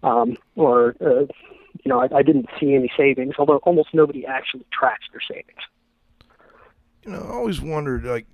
um, 0.03 0.37
or 0.55 0.95
uh, 1.01 1.25
you 1.83 1.87
know, 1.87 1.99
I, 1.99 2.17
I 2.17 2.23
didn't 2.23 2.47
see 2.59 2.73
any 2.75 2.91
savings. 2.97 3.35
Although 3.37 3.57
almost 3.57 3.89
nobody 3.93 4.25
actually 4.25 4.65
tracks 4.71 5.05
their 5.11 5.21
savings. 5.21 5.61
You 7.03 7.11
know, 7.11 7.19
I 7.19 7.33
always 7.33 7.61
wondered 7.61 8.05
like 8.05 8.25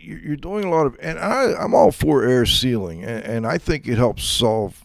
you're 0.00 0.36
doing 0.36 0.64
a 0.64 0.70
lot 0.70 0.86
of, 0.86 0.96
and 1.00 1.18
I, 1.18 1.54
I'm 1.54 1.74
all 1.74 1.90
for 1.90 2.24
air 2.24 2.44
sealing, 2.44 3.02
and, 3.04 3.24
and 3.24 3.46
I 3.46 3.58
think 3.58 3.86
it 3.86 3.96
helps 3.96 4.24
solve 4.24 4.84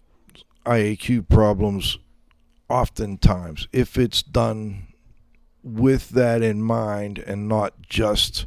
IAQ 0.66 1.28
problems 1.28 1.98
oftentimes 2.70 3.68
if 3.72 3.98
it's 3.98 4.22
done 4.22 4.89
with 5.78 6.10
that 6.10 6.42
in 6.42 6.62
mind 6.62 7.20
and 7.20 7.48
not 7.48 7.82
just 7.82 8.46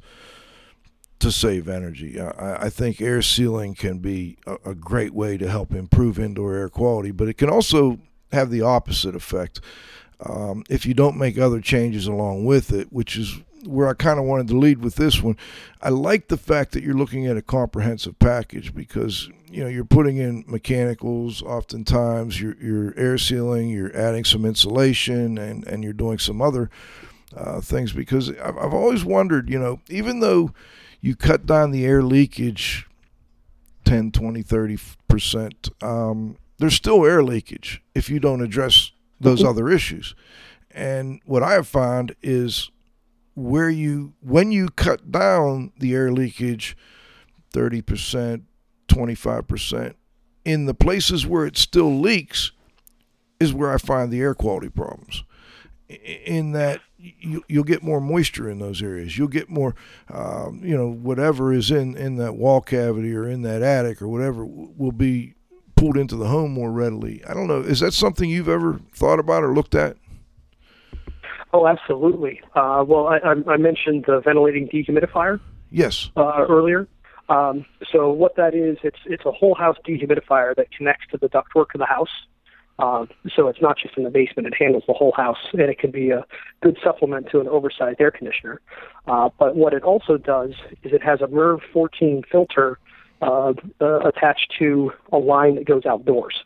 to 1.19 1.31
save 1.31 1.69
energy. 1.69 2.21
I, 2.21 2.65
I 2.65 2.71
think 2.71 3.01
air 3.01 3.23
sealing 3.23 3.75
can 3.75 3.99
be 3.99 4.39
a, 4.47 4.71
a, 4.71 4.75
great 4.75 5.15
way 5.15 5.39
to 5.39 5.49
help 5.49 5.73
improve 5.73 6.19
indoor 6.19 6.55
air 6.55 6.69
quality, 6.69 7.13
but 7.13 7.29
it 7.29 7.35
can 7.35 7.49
also 7.49 8.01
have 8.33 8.51
the 8.51 8.63
opposite 8.63 9.15
effect 9.15 9.61
um, 10.25 10.65
if 10.69 10.85
you 10.85 10.95
don't 10.95 11.17
make 11.17 11.39
other 11.39 11.61
changes 11.61 12.07
along 12.07 12.45
with 12.45 12.73
it, 12.73 12.93
which 12.93 13.17
is 13.17 13.41
where 13.65 13.89
I 13.89 13.95
kind 13.95 14.19
of 14.19 14.25
wanted 14.25 14.49
to 14.49 14.59
lead 14.59 14.83
with 14.83 14.97
this 14.97 15.23
one. 15.23 15.37
I 15.81 15.91
like 15.91 16.29
the 16.29 16.37
fact 16.37 16.73
that 16.73 16.83
you're 16.83 16.97
looking 16.97 17.27
at 17.27 17.37
a 17.37 17.43
comprehensive 17.43 18.19
package 18.19 18.75
because 18.75 19.29
you 19.51 19.63
know 19.63 19.69
you're 19.69 19.85
putting 19.85 20.17
in 20.17 20.45
mechanicals 20.47 21.43
oftentimes 21.43 22.41
you're, 22.41 22.57
you're 22.57 22.99
air 22.99 23.19
sealing 23.19 23.69
you're 23.69 23.95
adding 23.95 24.25
some 24.25 24.47
insulation 24.47 25.37
and 25.37 25.65
and 25.67 25.85
you're 25.85 25.93
doing 25.93 26.19
some 26.19 26.41
other 26.41 26.71
uh, 27.37 27.61
things 27.61 27.93
because 27.93 28.31
I've, 28.31 28.57
I've 28.57 28.75
always 28.75 29.05
wondered 29.05 29.49
you 29.49 29.59
know 29.59 29.81
even 29.89 30.21
though 30.21 30.53
you 31.01 31.17
cut 31.17 31.47
down 31.47 31.71
the 31.71 31.85
air 31.85 32.03
leakage 32.03 32.87
10 33.85 34.13
20 34.13 34.43
30 34.43 34.79
percent 35.09 35.69
um, 35.83 36.37
there's 36.59 36.75
still 36.75 37.05
air 37.05 37.23
leakage 37.23 37.83
if 37.95 38.09
you 38.09 38.21
don't 38.21 38.43
address 38.43 38.93
those 39.21 39.41
mm-hmm. 39.41 39.49
other 39.49 39.69
issues 39.69 40.15
and 40.71 41.21
what 41.25 41.43
i 41.43 41.53
have 41.53 41.69
found 41.69 42.15
is 42.23 42.71
where 43.35 43.71
you 43.71 44.13
when 44.21 44.53
you 44.53 44.69
cut 44.69 45.11
down 45.11 45.73
the 45.79 45.95
air 45.95 46.13
leakage 46.13 46.77
30% 47.53 48.43
25%. 48.93 49.95
In 50.45 50.67
the 50.67 50.75
places 50.75 51.27
where 51.27 51.47
it 51.47 51.57
still 51.57 52.01
leaks 52.01 52.53
is 53.39 53.53
where 53.53 53.73
I 53.73 53.79
find 53.79 54.13
the 54.13 54.21
air 54.21 54.35
quality 54.35 54.69
problems. 54.69 55.25
In 55.89 56.53
that 56.53 56.81
you, 57.03 57.43
will 57.51 57.65
get 57.65 57.83
more 57.83 58.01
moisture 58.01 58.49
in 58.49 58.59
those 58.59 58.83
areas. 58.83 59.19
You'll 59.19 59.29
get 59.29 59.49
more, 59.49 59.75
um, 60.09 60.61
you 60.63 60.77
know, 60.77 60.89
whatever 60.89 61.53
is 61.53 61.71
in, 61.71 61.97
in 61.97 62.17
that 62.17 62.37
wall 62.37 62.61
cavity 62.61 63.15
or 63.15 63.29
in 63.29 63.43
that 63.43 63.63
attic 63.63 64.01
or 64.01 64.09
whatever 64.09 64.45
will 64.45 64.93
be 64.93 65.35
pulled 65.77 65.97
into 65.97 66.17
the 66.17 66.29
home 66.29 66.53
more 66.53 66.71
readily. 66.71 67.25
I 67.25 67.35
don't 67.35 67.49
know. 67.49 67.61
Is 67.61 67.81
that 67.81 67.93
something 67.93 68.31
you've 68.31 68.49
ever 68.49 68.81
thought 68.95 69.19
about 69.19 69.43
or 69.43 69.55
looked 69.55 69.75
at? 69.75 69.97
Oh, 71.53 71.67
absolutely. 71.67 72.41
Uh, 72.55 72.85
well, 72.87 73.09
I, 73.09 73.19
I 73.19 73.57
mentioned 73.57 74.05
the 74.07 74.21
ventilating 74.21 74.69
dehumidifier. 74.69 75.41
Yes. 75.71 76.11
Uh, 76.17 76.47
earlier, 76.49 76.87
um, 77.29 77.65
so 77.91 78.11
what 78.11 78.37
that 78.37 78.55
is, 78.55 78.79
it's 78.83 78.99
it's 79.07 79.25
a 79.25 79.33
whole 79.33 79.55
house 79.55 79.77
dehumidifier 79.87 80.55
that 80.57 80.71
connects 80.71 81.07
to 81.13 81.19
the 81.19 81.29
ductwork 81.29 81.75
of 81.75 81.79
the 81.79 81.87
house. 81.87 82.11
Um, 82.83 83.09
so 83.37 83.47
it's 83.47 83.63
not 83.63 83.79
just 83.79 83.97
in 83.97 84.03
the 84.03 84.11
basement; 84.11 84.49
it 84.49 84.55
handles 84.59 84.83
the 84.89 84.93
whole 84.93 85.13
house, 85.13 85.39
and 85.53 85.63
it 85.63 85.79
can 85.79 85.93
be 85.93 86.11
a 86.11 86.27
good 86.63 86.77
supplement 86.83 87.31
to 87.31 87.41
an 87.41 87.47
oversized 87.47 88.01
air 88.01 88.11
conditioner. 88.11 88.61
Uh, 89.07 89.31
but 89.39 89.55
what 89.55 89.73
it 89.73 89.85
also 89.85 90.17
does 90.17 90.51
is 90.83 90.93
it 90.93 91.03
has 91.03 91.21
a 91.21 91.29
MERV 91.29 91.61
14 91.73 92.25
filter 92.31 92.81
uh, 93.23 93.53
uh, 93.81 94.01
attached 94.01 94.53
to 94.59 94.93
a 95.13 95.19
line 95.19 95.55
that 95.55 95.65
goes 95.65 95.87
outdoors, 95.87 96.43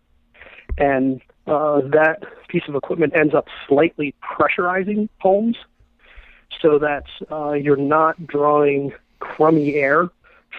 and 0.77 1.23
uh, 1.47 1.81
that 1.81 2.23
piece 2.49 2.65
of 2.69 2.75
equipment 2.75 3.15
ends 3.17 3.35
up 3.35 3.47
slightly 3.67 4.15
pressurizing 4.23 5.09
homes, 5.21 5.57
so 6.61 6.79
that 6.79 7.05
uh, 7.33 7.53
you're 7.53 7.77
not 7.77 8.27
drawing 8.27 8.93
crummy 9.21 9.77
air 9.77 10.11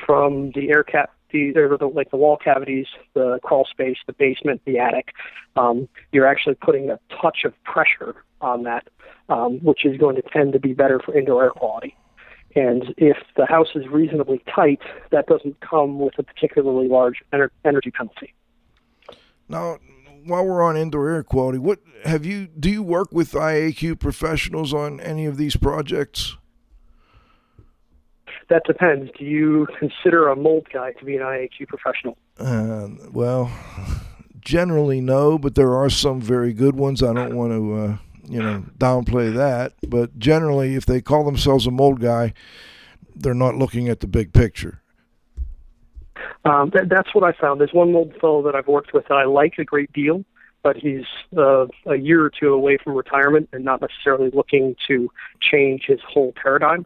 from 0.07 0.51
the 0.55 0.71
air 0.71 0.83
cap 0.83 1.11
the, 1.31 1.51
the 1.53 1.85
like 1.87 2.11
the 2.11 2.17
wall 2.17 2.37
cavities, 2.37 2.87
the 3.13 3.39
crawl 3.43 3.65
space, 3.69 3.97
the 4.07 4.13
basement, 4.13 4.61
the 4.65 4.79
attic. 4.79 5.13
Um, 5.55 5.87
you're 6.11 6.27
actually 6.27 6.55
putting 6.55 6.89
a 6.89 6.99
touch 7.21 7.39
of 7.45 7.53
pressure 7.63 8.15
on 8.41 8.63
that, 8.63 8.87
um, 9.29 9.59
which 9.63 9.85
is 9.85 9.97
going 9.97 10.15
to 10.15 10.21
tend 10.21 10.53
to 10.53 10.59
be 10.59 10.73
better 10.73 10.99
for 10.99 11.17
indoor 11.17 11.43
air 11.43 11.51
quality. 11.51 11.95
And 12.55 12.93
if 12.97 13.17
the 13.35 13.45
house 13.45 13.67
is 13.75 13.87
reasonably 13.87 14.41
tight, 14.53 14.81
that 15.11 15.27
doesn't 15.27 15.59
come 15.59 15.99
with 15.99 16.17
a 16.17 16.23
particularly 16.23 16.87
large 16.87 17.21
ener- 17.31 17.49
energy 17.65 17.91
penalty. 17.91 18.33
Now, 19.47 19.77
while 20.25 20.45
we're 20.45 20.63
on 20.63 20.75
indoor 20.75 21.09
air 21.09 21.23
quality, 21.23 21.57
what 21.57 21.79
have 22.03 22.25
you? 22.25 22.47
Do 22.47 22.69
you 22.69 22.83
work 22.83 23.11
with 23.11 23.31
IAQ 23.33 23.99
professionals 23.99 24.73
on 24.73 24.99
any 24.99 25.25
of 25.25 25.37
these 25.37 25.55
projects? 25.55 26.37
That 28.49 28.63
depends. 28.65 29.11
Do 29.17 29.25
you 29.25 29.67
consider 29.77 30.29
a 30.29 30.35
mold 30.35 30.67
guy 30.71 30.93
to 30.93 31.05
be 31.05 31.15
an 31.15 31.21
IAQ 31.21 31.67
professional? 31.67 32.17
Uh, 32.39 32.89
well, 33.11 33.51
generally 34.39 35.01
no, 35.01 35.37
but 35.37 35.55
there 35.55 35.73
are 35.73 35.89
some 35.89 36.21
very 36.21 36.53
good 36.53 36.75
ones. 36.75 37.03
I 37.03 37.13
don't 37.13 37.35
want 37.35 37.51
to, 37.51 37.75
uh, 37.75 37.97
you 38.23 38.41
know, 38.41 38.63
downplay 38.77 39.33
that. 39.35 39.73
But 39.87 40.17
generally, 40.17 40.75
if 40.75 40.85
they 40.85 41.01
call 41.01 41.25
themselves 41.25 41.67
a 41.67 41.71
mold 41.71 41.99
guy, 41.99 42.33
they're 43.15 43.33
not 43.33 43.55
looking 43.55 43.89
at 43.89 43.99
the 43.99 44.07
big 44.07 44.33
picture. 44.33 44.81
Um, 46.45 46.71
that, 46.73 46.87
that's 46.89 47.13
what 47.13 47.23
I 47.23 47.33
found. 47.33 47.59
There's 47.59 47.73
one 47.73 47.91
mold 47.91 48.13
fellow 48.21 48.41
that 48.43 48.55
I've 48.55 48.67
worked 48.67 48.93
with 48.93 49.07
that 49.07 49.15
I 49.15 49.25
like 49.25 49.55
a 49.57 49.65
great 49.65 49.91
deal, 49.91 50.23
but 50.63 50.77
he's 50.77 51.05
uh, 51.37 51.67
a 51.85 51.95
year 51.95 52.23
or 52.23 52.29
two 52.29 52.53
away 52.53 52.77
from 52.77 52.93
retirement 52.93 53.49
and 53.51 53.65
not 53.65 53.81
necessarily 53.81 54.29
looking 54.31 54.75
to 54.87 55.09
change 55.41 55.83
his 55.85 55.99
whole 56.07 56.33
paradigm. 56.41 56.85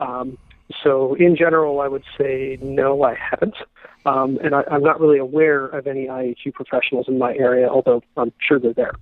Um, 0.00 0.36
so, 0.82 1.14
in 1.14 1.36
general, 1.36 1.80
I 1.80 1.88
would 1.88 2.04
say 2.18 2.58
no, 2.60 3.02
I 3.02 3.14
haven't. 3.14 3.56
Um, 4.04 4.38
and 4.42 4.54
I, 4.54 4.64
I'm 4.70 4.82
not 4.82 5.00
really 5.00 5.18
aware 5.18 5.66
of 5.66 5.86
any 5.86 6.06
IAQ 6.06 6.54
professionals 6.54 7.06
in 7.08 7.18
my 7.18 7.34
area, 7.34 7.68
although 7.68 8.02
I'm 8.16 8.32
sure 8.40 8.58
they're 8.58 8.74
there. 8.74 8.92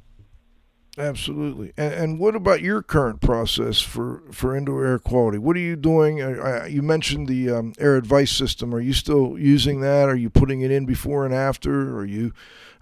Absolutely. 0.98 1.74
And, 1.76 1.92
and, 1.92 2.18
what 2.18 2.34
about 2.34 2.62
your 2.62 2.82
current 2.82 3.20
process 3.20 3.82
for, 3.82 4.22
for 4.32 4.56
indoor 4.56 4.86
air 4.86 4.98
quality? 4.98 5.36
What 5.36 5.54
are 5.56 5.60
you 5.60 5.76
doing? 5.76 6.22
Uh, 6.22 6.66
you 6.70 6.80
mentioned 6.80 7.28
the 7.28 7.50
um, 7.50 7.74
AirAdvice 7.74 8.34
system. 8.34 8.74
Are 8.74 8.80
you 8.80 8.94
still 8.94 9.38
using 9.38 9.80
that? 9.80 10.08
Are 10.08 10.16
you 10.16 10.30
putting 10.30 10.62
it 10.62 10.70
in 10.70 10.86
before 10.86 11.26
and 11.26 11.34
after? 11.34 11.98
Are 11.98 12.06
you 12.06 12.32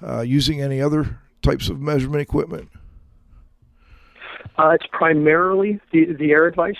uh, 0.00 0.20
using 0.20 0.62
any 0.62 0.80
other 0.80 1.18
types 1.42 1.68
of 1.68 1.80
measurement 1.80 2.22
equipment? 2.22 2.68
Uh, 4.56 4.68
it's 4.68 4.86
primarily 4.92 5.80
the, 5.90 6.06
the 6.06 6.30
AirAdvice. 6.30 6.76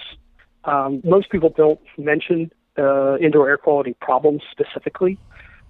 Um, 0.64 1.00
most 1.04 1.30
people 1.30 1.50
don't 1.50 1.80
mention 1.98 2.50
uh, 2.78 3.16
indoor 3.18 3.48
air 3.48 3.58
quality 3.58 3.94
problems 4.00 4.42
specifically. 4.50 5.18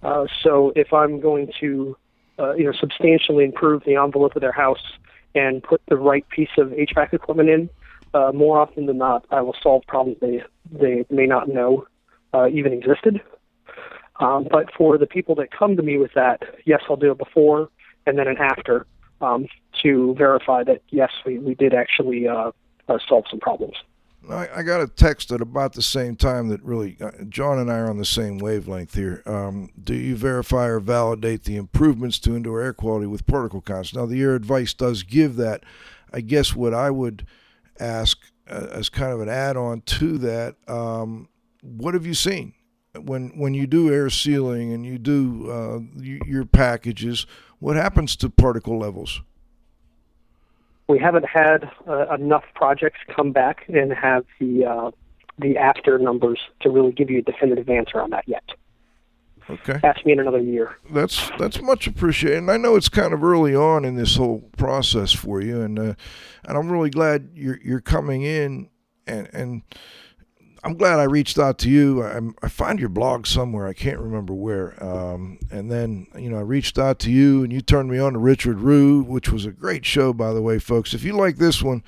Uh, 0.03 0.27
so 0.43 0.73
if 0.77 0.93
I'm 0.93 1.21
going 1.21 1.51
to, 1.61 1.97
you 2.57 2.65
know, 2.65 2.73
substantially 2.79 3.45
improve 3.45 3.83
the 3.85 3.97
envelope 3.97 4.37
of 4.37 4.43
their 4.43 4.53
house 4.53 4.83
and 5.35 5.63
put 5.63 5.81
the 5.89 5.97
right 5.97 6.29
piece 6.29 6.51
of 6.59 6.69
HVAC 6.69 7.15
equipment 7.15 7.49
in, 7.49 7.71
uh, 8.15 8.31
more 8.33 8.61
often 8.61 8.87
than 8.87 8.99
not, 8.99 9.27
I 9.31 9.41
will 9.43 9.57
solve 9.61 9.83
problems 9.87 10.19
they 10.21 10.43
they 10.71 11.05
may 11.11 11.27
not 11.27 11.49
know 11.49 11.87
uh, 12.33 12.49
even 12.49 12.73
existed. 12.73 13.21
Um, 14.21 14.47
but 14.49 14.73
for 14.73 14.97
the 14.97 15.07
people 15.07 15.35
that 15.37 15.51
come 15.51 15.77
to 15.77 15.83
me 15.83 15.99
with 15.99 16.13
that, 16.15 16.43
yes, 16.65 16.81
I'll 16.89 16.97
do 16.97 17.11
it 17.11 17.19
before 17.19 17.69
and 18.07 18.17
then 18.17 18.29
an 18.29 18.37
after 18.39 18.87
um, 19.21 19.47
to 19.83 20.15
verify 20.17 20.63
that 20.65 20.83
yes, 20.91 21.11
we, 21.27 21.39
we 21.39 21.55
did 21.55 21.75
actually 21.75 22.29
uh, 22.29 22.53
uh, 22.89 22.99
solve 23.09 23.25
some 23.29 23.41
problems. 23.41 23.75
I, 24.31 24.49
I, 24.57 24.63
got 24.63 24.81
a 24.81 24.87
text 24.87 25.33
at 25.33 25.41
about 25.41 25.73
the 25.75 25.83
same 25.83 26.17
time 26.17 26.49
that 26.49 26.63
really 26.63 26.97
uh, 27.01 27.11
John 27.29 27.59
and 27.59 27.71
I 27.71 27.79
are 27.79 27.91
on 27.91 27.99
the 27.99 28.05
same 28.05 28.39
wavelength 28.39 28.95
here. 28.95 29.23
Um, 29.27 29.71
do 29.83 29.95
you 29.95 30.17
verify 30.17 30.67
or 30.67 30.81
validate 30.81 31.45
the 31.45 31.57
improvements 31.57 32.19
to 32.21 32.37
indoor 32.37 32.61
air 32.61 32.73
quality 32.73 33.07
with 33.07 33.27
particle 33.27 33.61
counts? 33.61 33.95
Now, 33.95 34.07
the 34.07 34.21
AirAdvice 34.21 34.77
does 34.77 35.03
give 35.03 35.37
that. 35.37 35.65
I 36.13 36.21
guess 36.21 36.55
what 36.55 36.73
I 36.75 36.91
would 36.91 37.27
ask 37.79 38.19
uh, 38.49 38.69
as 38.73 38.89
kind 38.89 39.13
of 39.13 39.21
an 39.21 39.29
add-on 39.29 39.81
to 39.83 40.19
that, 40.19 40.57
um, 40.69 41.29
what 41.63 41.95
have 41.95 42.07
you 42.07 42.15
seen 42.15 42.55
when 43.01 43.31
when 43.39 43.55
you 43.55 43.67
do 43.67 43.93
air 43.93 44.11
sealing 44.11 44.73
and 44.73 44.85
you 44.85 44.99
do 44.99 45.51
uh, 45.51 45.81
your 46.03 46.45
packages? 46.45 47.27
What 47.59 47.77
happens 47.77 48.17
to 48.17 48.29
particle 48.29 48.79
levels? 48.79 49.23
We 50.89 50.99
haven't 50.99 51.27
had 51.27 51.71
uh, 51.89 52.15
enough 52.15 52.45
projects 52.55 52.99
come 53.15 53.33
back 53.33 53.65
and 53.69 53.93
have 53.93 54.25
the 54.39 54.65
uh, 54.65 54.91
the 55.39 55.57
after 55.57 55.99
numbers 55.99 56.41
to 56.61 56.71
really 56.71 56.93
give 56.93 57.11
you 57.11 57.19
a 57.19 57.23
definitive 57.23 57.69
answer 57.69 58.01
on 58.01 58.11
that 58.11 58.29
yet. 58.29 58.45
Okay. 59.51 59.79
Ask 59.83 60.07
me 60.07 60.13
in 60.13 60.21
another 60.21 60.41
year. 60.41 60.77
That's 60.91 61.31
that's 61.39 61.61
much 61.61 61.87
appreciated. 61.87 62.39
And 62.39 62.51
I 62.51 62.57
know 62.57 62.77
it's 62.77 62.89
kind 62.89 63.13
of 63.13 63.23
early 63.23 63.55
on 63.55 63.85
in 63.85 63.95
this 63.95 64.17
whole 64.17 64.41
process 64.57 65.13
for 65.13 65.41
you, 65.41 65.61
and 65.61 65.79
uh, 65.79 65.95
and 66.45 66.57
I'm 66.57 66.71
really 66.71 66.91
glad 66.91 67.31
you're 67.35 67.59
you're 67.63 67.81
coming 67.81 68.23
in 68.23 68.69
and 69.07 69.29
and 69.33 69.63
I'm 70.65 70.79
glad 70.79 70.99
I 70.99 71.05
reached 71.05 71.39
out 71.39 71.59
to 71.59 71.69
you. 71.69 72.03
I, 72.03 72.21
I 72.43 72.49
find 72.49 72.81
your 72.81 72.89
blog 72.89 73.27
somewhere. 73.27 73.67
I 73.67 73.75
can't 73.75 73.99
remember 73.99 74.33
where. 74.33 74.83
Um, 74.83 75.39
and 75.51 75.71
then, 75.71 76.07
you 76.17 76.31
know, 76.31 76.39
I 76.39 76.43
reached 76.43 76.79
out 76.79 76.99
to 77.01 77.11
you 77.11 77.43
and 77.45 77.53
you 77.53 77.61
turned 77.61 77.91
me 77.91 77.99
on 77.99 78.15
to 78.15 78.19
Richard 78.19 78.61
Rue, 78.61 79.03
which 79.03 79.31
was 79.31 79.45
a 79.45 79.53
great 79.53 79.85
show, 79.85 80.15
by 80.15 80.33
the 80.33 80.41
way, 80.41 80.59
folks. 80.59 80.95
If 80.95 81.05
you 81.05 81.13
like 81.13 81.37
this 81.37 81.63
one, 81.63 81.83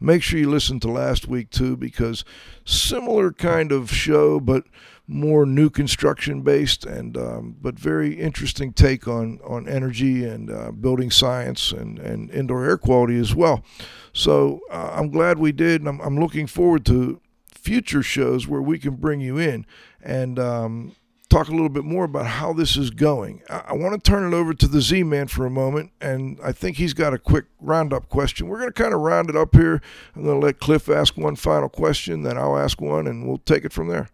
make 0.00 0.22
sure 0.22 0.38
you 0.38 0.48
listen 0.48 0.80
to 0.80 0.90
last 0.90 1.28
week 1.28 1.50
too, 1.50 1.76
because 1.76 2.24
similar 2.64 3.32
kind 3.32 3.70
of 3.70 3.92
show, 3.92 4.40
but 4.40 4.64
more 5.06 5.44
new 5.44 5.68
construction 5.68 6.40
based 6.42 6.86
and 6.86 7.16
um, 7.18 7.56
but 7.60 7.78
very 7.78 8.14
interesting 8.14 8.72
take 8.72 9.06
on 9.06 9.40
on 9.44 9.68
energy 9.68 10.24
and 10.24 10.50
uh, 10.50 10.70
building 10.70 11.10
science 11.10 11.72
and 11.72 11.98
and 11.98 12.30
indoor 12.30 12.64
air 12.64 12.78
quality 12.78 13.18
as 13.18 13.34
well. 13.34 13.62
So 14.12 14.60
uh, 14.70 14.92
I'm 14.94 15.10
glad 15.10 15.38
we 15.38 15.52
did, 15.52 15.82
and 15.82 15.88
I'm, 15.88 16.00
I'm 16.00 16.18
looking 16.18 16.46
forward 16.46 16.86
to 16.86 17.20
future 17.62 18.02
shows 18.02 18.46
where 18.48 18.60
we 18.60 18.78
can 18.78 18.96
bring 18.96 19.20
you 19.20 19.38
in 19.38 19.64
and 20.02 20.38
um, 20.38 20.96
talk 21.30 21.48
a 21.48 21.52
little 21.52 21.68
bit 21.68 21.84
more 21.84 22.04
about 22.04 22.26
how 22.26 22.52
this 22.52 22.76
is 22.76 22.90
going. 22.90 23.40
I, 23.48 23.62
I 23.68 23.72
want 23.74 23.94
to 23.94 24.10
turn 24.10 24.30
it 24.30 24.36
over 24.36 24.52
to 24.52 24.66
the 24.66 24.80
Z 24.80 25.04
Man 25.04 25.28
for 25.28 25.46
a 25.46 25.50
moment, 25.50 25.92
and 26.00 26.38
I 26.42 26.52
think 26.52 26.76
he's 26.76 26.92
got 26.92 27.14
a 27.14 27.18
quick 27.18 27.46
roundup 27.60 28.08
question. 28.08 28.48
We're 28.48 28.58
going 28.58 28.72
to 28.72 28.82
kind 28.82 28.92
of 28.92 29.00
round 29.00 29.30
it 29.30 29.36
up 29.36 29.54
here. 29.54 29.80
I'm 30.14 30.24
going 30.24 30.40
to 30.40 30.46
let 30.46 30.58
Cliff 30.58 30.88
ask 30.88 31.16
one 31.16 31.36
final 31.36 31.68
question, 31.68 32.22
then 32.22 32.36
I'll 32.36 32.58
ask 32.58 32.80
one, 32.80 33.06
and 33.06 33.26
we'll 33.26 33.38
take 33.38 33.64
it 33.64 33.72
from 33.72 33.88
there. 33.88 34.08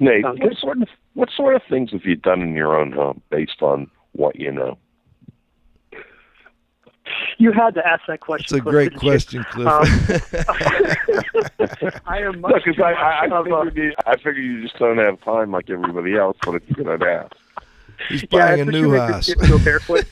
Nate, 0.00 0.24
what 0.24 0.56
sort 0.58 0.82
of 0.82 0.88
what 1.12 1.28
sort 1.36 1.54
of 1.54 1.62
things 1.70 1.92
have 1.92 2.04
you 2.04 2.16
done 2.16 2.42
in 2.42 2.54
your 2.54 2.76
own 2.76 2.90
home 2.90 3.22
based 3.30 3.62
on 3.62 3.88
what 4.12 4.34
you 4.36 4.50
know? 4.50 4.78
You 7.38 7.52
had 7.52 7.74
to 7.74 7.86
ask 7.86 8.02
that 8.06 8.20
question. 8.20 8.56
It's 8.56 8.60
a 8.60 8.60
Cliff, 8.60 8.72
great 8.72 8.96
question, 8.96 9.44
Cliff. 9.50 9.66
Um, 9.66 9.84
I 12.06 12.20
am 12.20 12.40
much. 12.40 12.64
Because 12.64 12.80
I, 12.80 12.92
I, 12.92 13.24
I, 13.24 13.42
figured 13.42 13.76
you, 13.76 13.92
I 14.06 14.16
figured 14.16 14.44
you 14.44 14.62
just 14.62 14.78
don't 14.78 14.98
have 14.98 15.20
time 15.22 15.50
like 15.50 15.68
everybody 15.70 16.16
else, 16.16 16.36
but 16.44 16.56
if 16.56 16.62
you're 16.68 16.84
going 16.84 16.98
to 16.98 17.06
ask. 17.06 17.32
He's 18.08 18.24
buying 18.24 18.58
yeah, 18.58 18.64
a 18.64 18.66
new 18.66 18.96
house. 18.96 19.32
Go 19.34 19.58
barefoot. 19.58 20.06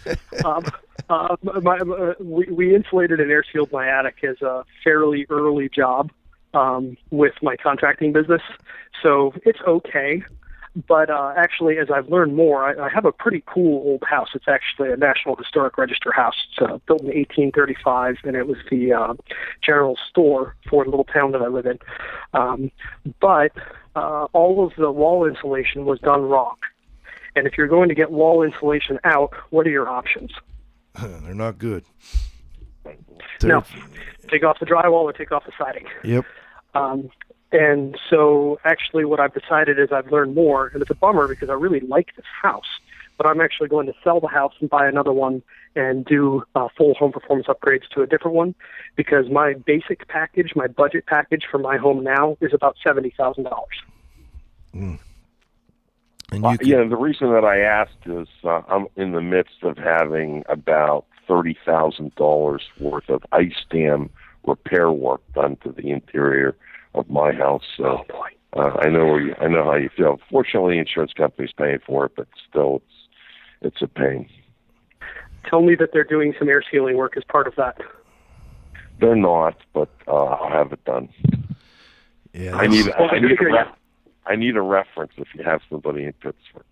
um, 0.45 0.65
uh, 1.09 1.37
my, 1.63 1.79
uh, 1.79 2.15
we, 2.21 2.45
we 2.47 2.75
insulated 2.75 3.21
and 3.21 3.31
air 3.31 3.45
sealed 3.53 3.71
my 3.73 3.89
attic 3.89 4.23
as 4.25 4.41
a 4.43 4.65
fairly 4.83 5.27
early 5.31 5.69
job 5.69 6.11
um, 6.55 6.97
with 7.11 7.35
my 7.43 7.57
contracting 7.57 8.13
business, 8.13 8.43
so 9.03 9.33
it's 9.45 9.61
okay. 9.67 10.23
But 10.89 11.11
uh, 11.11 11.35
actually, 11.37 11.79
as 11.79 11.91
I've 11.91 12.09
learned 12.09 12.35
more, 12.35 12.65
I, 12.65 12.87
I 12.87 12.89
have 12.89 13.05
a 13.05 13.13
pretty 13.13 13.43
cool 13.47 13.83
old 13.87 14.05
house. 14.09 14.31
It's 14.35 14.49
actually 14.49 14.91
a 14.91 14.97
National 14.97 15.37
Historic 15.37 15.77
Register 15.77 16.13
house. 16.13 16.35
It's 16.51 16.63
uh, 16.63 16.79
built 16.87 17.03
in 17.03 17.09
1835, 17.09 18.17
and 18.25 18.37
it 18.37 18.47
was 18.47 18.57
the 18.71 18.93
uh, 18.93 19.15
general 19.63 19.99
store 20.09 20.57
for 20.71 20.85
the 20.85 20.91
little 20.91 21.05
town 21.05 21.33
that 21.33 21.43
I 21.43 21.49
live 21.49 21.67
in. 21.67 21.79
Um, 22.33 22.71
but 23.21 23.53
uh, 23.95 24.29
all 24.33 24.65
of 24.65 24.73
the 24.79 24.91
wall 24.91 25.27
insulation 25.27 25.85
was 25.85 26.01
done 26.01 26.23
wrong. 26.23 26.57
And 27.37 27.47
if 27.47 27.59
you're 27.59 27.69
going 27.69 27.91
to 27.91 27.95
get 27.95 28.11
wall 28.11 28.43
insulation 28.43 28.99
out, 29.05 29.33
what 29.51 29.67
are 29.67 29.71
your 29.71 29.89
options? 29.89 30.33
They're 30.95 31.35
not 31.35 31.59
good. 31.59 31.85
They're... 32.85 33.49
No, 33.49 33.65
take 34.29 34.45
off 34.45 34.59
the 34.59 34.67
drywall 34.67 35.05
or 35.05 35.13
take 35.13 35.33
off 35.33 35.45
the 35.45 35.53
siding. 35.59 35.87
Yep. 36.05 36.25
Um, 36.75 37.11
and 37.53 37.99
so, 38.09 38.59
actually, 38.65 39.05
what 39.05 39.21
I've 39.21 39.35
decided 39.35 39.79
is 39.79 39.93
I've 39.93 40.11
learned 40.11 40.35
more, 40.35 40.69
and 40.69 40.81
it's 40.81 40.91
a 40.91 40.95
bummer 40.95 41.29
because 41.29 41.51
I 41.51 41.53
really 41.53 41.81
like 41.81 42.17
this 42.17 42.25
house. 42.43 42.81
But 43.19 43.27
I'm 43.27 43.43
actually 43.43 43.69
going 43.69 43.87
to 43.87 43.93
sell 44.03 44.21
the 44.21 44.27
house 44.29 44.55
and 44.61 44.71
buy 44.71 44.89
another 44.89 45.13
one 45.13 45.43
and 45.77 46.05
do 46.05 46.45
uh, 46.55 46.69
full 46.77 46.95
home 46.95 47.13
performance 47.13 47.47
upgrades 47.47 47.87
to 47.95 48.01
a 48.01 48.07
different 48.07 48.35
one 48.35 48.55
because 48.97 49.29
my 49.31 49.53
basic 49.53 50.09
package, 50.09 50.53
my 50.57 50.67
budget 50.67 51.05
package 51.07 51.45
for 51.51 51.59
my 51.59 51.77
home 51.77 52.03
now 52.03 52.39
is 52.41 52.55
about 52.55 52.77
seventy 52.83 53.11
thousand 53.11 53.45
dollars. 53.45 53.83
Mm. 54.75 54.99
And 56.33 56.45
uh, 56.45 56.57
yeah, 56.63 56.85
the 56.89 56.97
reason 56.97 57.31
that 57.33 57.45
I 57.45 57.61
asked 57.61 58.07
is 58.07 58.29
uh, 58.45 58.63
I'm 58.67 58.87
in 58.97 59.13
the 59.13 59.21
midst 59.21 59.63
of 59.63 59.77
having 59.77 60.43
about 60.49 61.05
thirty 61.29 61.57
thousand 61.67 62.15
dollars 62.15 62.63
worth 62.81 63.11
of 63.11 63.23
ice 63.31 63.63
dam 63.71 64.09
repair 64.47 64.91
work 64.91 65.21
done 65.35 65.57
to 65.57 65.71
the 65.71 65.91
interior 65.91 66.57
of 66.95 67.09
my 67.11 67.33
house. 67.33 67.65
So 67.77 68.05
oh, 68.13 68.61
uh, 68.61 68.77
I 68.81 68.89
know 68.89 69.07
where 69.07 69.21
you, 69.21 69.35
I 69.41 69.49
know 69.49 69.65
how 69.65 69.77
you 69.77 69.91
feel. 69.97 70.19
Fortunately, 70.31 70.79
insurance 70.79 71.13
company's 71.13 71.53
paying 71.53 71.79
for 71.87 72.07
it, 72.07 72.13
but 72.17 72.29
still, 72.49 72.83
it's 73.63 73.75
it's 73.75 73.83
a 73.83 73.89
pain. 73.89 74.29
Tell 75.49 75.63
me 75.63 75.75
that 75.77 75.91
they're 75.93 76.05
doing 76.05 76.35
some 76.39 76.49
air 76.49 76.63
sealing 76.71 76.97
work 76.97 77.17
as 77.17 77.25
part 77.25 77.47
of 77.47 77.55
that. 77.57 77.79
They're 79.01 79.17
not, 79.17 79.57
but 79.73 79.91
uh, 80.07 80.13
I'll 80.13 80.51
have 80.51 80.73
it 80.73 80.85
done. 80.85 81.09
Yeah, 82.33 82.57
I 82.57 82.67
need 82.67 82.91
I 82.93 83.19
need 83.19 83.41
a 83.41 83.53
ref- 83.53 83.77
I 84.27 84.37
need 84.37 84.57
a 84.57 84.63
reference 84.63 85.13
if 85.17 85.29
you 85.35 85.43
have 85.45 85.61
somebody 85.69 86.05
in 86.05 86.13
Pittsburgh 86.15 86.65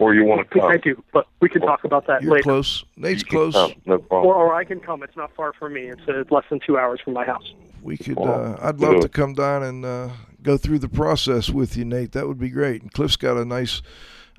or 0.00 0.14
you 0.14 0.24
want 0.24 0.40
to 0.40 0.58
come. 0.58 0.68
I 0.68 0.78
do, 0.78 1.00
but 1.12 1.28
we 1.40 1.48
can 1.48 1.60
talk 1.60 1.84
about 1.84 2.06
that 2.08 2.22
You're 2.22 2.32
later. 2.32 2.42
close. 2.42 2.84
Nate's 2.96 3.22
close. 3.22 3.52
Come, 3.52 3.74
no 3.84 4.04
or, 4.10 4.34
or 4.34 4.54
I 4.54 4.64
can 4.64 4.80
come. 4.80 5.02
It's 5.02 5.16
not 5.16 5.30
far 5.36 5.52
from 5.52 5.74
me. 5.74 5.82
It's 5.82 6.00
uh, 6.08 6.24
less 6.30 6.44
than 6.50 6.58
two 6.66 6.78
hours 6.78 7.00
from 7.04 7.12
my 7.12 7.24
house. 7.24 7.52
We 7.82 7.96
could. 7.96 8.18
Uh, 8.18 8.56
I'd 8.60 8.80
love 8.80 9.00
to 9.02 9.08
come 9.08 9.34
down 9.34 9.62
and 9.62 9.84
uh, 9.84 10.10
go 10.42 10.56
through 10.56 10.80
the 10.80 10.88
process 10.88 11.50
with 11.50 11.76
you, 11.76 11.84
Nate. 11.84 12.12
That 12.12 12.28
would 12.28 12.38
be 12.38 12.50
great. 12.50 12.82
And 12.82 12.92
Cliff's 12.92 13.16
got 13.16 13.36
a 13.36 13.44
nice. 13.44 13.82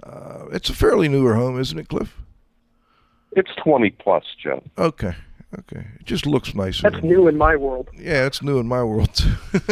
Uh, 0.04 0.46
it's 0.52 0.70
a 0.70 0.74
fairly 0.74 1.08
newer 1.08 1.36
home, 1.36 1.60
isn't 1.60 1.78
it, 1.78 1.90
Cliff? 1.90 2.18
It's 3.34 3.52
twenty 3.64 3.92
plus, 3.92 4.24
Jeff. 4.42 4.62
Okay. 4.78 5.16
Okay, 5.60 5.86
it 6.00 6.06
just 6.06 6.26
looks 6.26 6.56
nicer. 6.56 6.90
That's 6.90 7.04
new 7.04 7.28
in 7.28 7.38
my 7.38 7.58
world. 7.58 7.90
Yeah, 7.94 8.26
it's 8.26 8.42
new 8.42 8.60
in 8.60 8.68
my 8.68 8.84
world 8.84 9.14
too. 9.14 9.34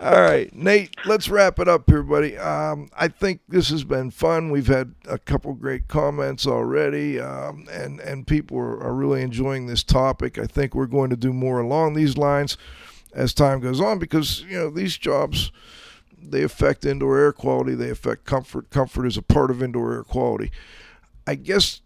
All 0.00 0.20
right, 0.20 0.52
Nate, 0.52 0.96
let's 1.06 1.28
wrap 1.28 1.60
it 1.60 1.68
up 1.68 1.88
here, 1.88 2.02
buddy. 2.02 2.36
Um, 2.36 2.88
I 2.96 3.06
think 3.06 3.42
this 3.48 3.68
has 3.70 3.84
been 3.84 4.10
fun. 4.10 4.50
We've 4.50 4.66
had 4.66 4.94
a 5.06 5.18
couple 5.18 5.52
great 5.54 5.86
comments 5.86 6.48
already, 6.48 7.20
um, 7.20 7.68
and 7.70 8.00
and 8.00 8.26
people 8.26 8.58
are, 8.58 8.82
are 8.82 8.94
really 8.94 9.22
enjoying 9.22 9.66
this 9.66 9.84
topic. 9.84 10.36
I 10.36 10.46
think 10.46 10.74
we're 10.74 10.86
going 10.86 11.10
to 11.10 11.16
do 11.16 11.32
more 11.32 11.60
along 11.60 11.94
these 11.94 12.16
lines 12.16 12.56
as 13.14 13.32
time 13.32 13.60
goes 13.60 13.80
on 13.80 14.00
because 14.00 14.42
you 14.42 14.58
know 14.58 14.70
these 14.70 14.98
jobs 14.98 15.52
they 16.20 16.42
affect 16.42 16.84
indoor 16.84 17.18
air 17.18 17.32
quality. 17.32 17.74
They 17.74 17.90
affect 17.90 18.24
comfort. 18.24 18.70
Comfort 18.70 19.06
is 19.06 19.16
a 19.16 19.22
part 19.22 19.50
of 19.52 19.62
indoor 19.62 19.92
air 19.92 20.04
quality. 20.04 20.50
I 21.26 21.34
guess 21.36 21.82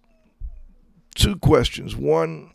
two 1.14 1.36
questions. 1.36 1.96
One, 1.96 2.52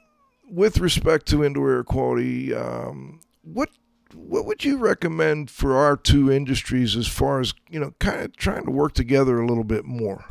with 0.49 0.79
respect 0.79 1.27
to 1.27 1.43
indoor 1.43 1.71
air 1.71 1.83
quality, 1.83 2.53
um, 2.53 3.19
what 3.43 3.69
what 4.13 4.45
would 4.45 4.63
you 4.63 4.77
recommend 4.77 5.51
for 5.51 5.75
our 5.75 5.97
two 5.97 6.31
industries 6.31 6.95
as 6.95 7.07
far 7.07 7.39
as 7.39 7.53
you 7.69 7.79
know, 7.79 7.93
kind 7.99 8.21
of 8.21 8.35
trying 8.37 8.65
to 8.65 8.71
work 8.71 8.93
together 8.93 9.39
a 9.39 9.45
little 9.45 9.63
bit 9.63 9.85
more? 9.85 10.25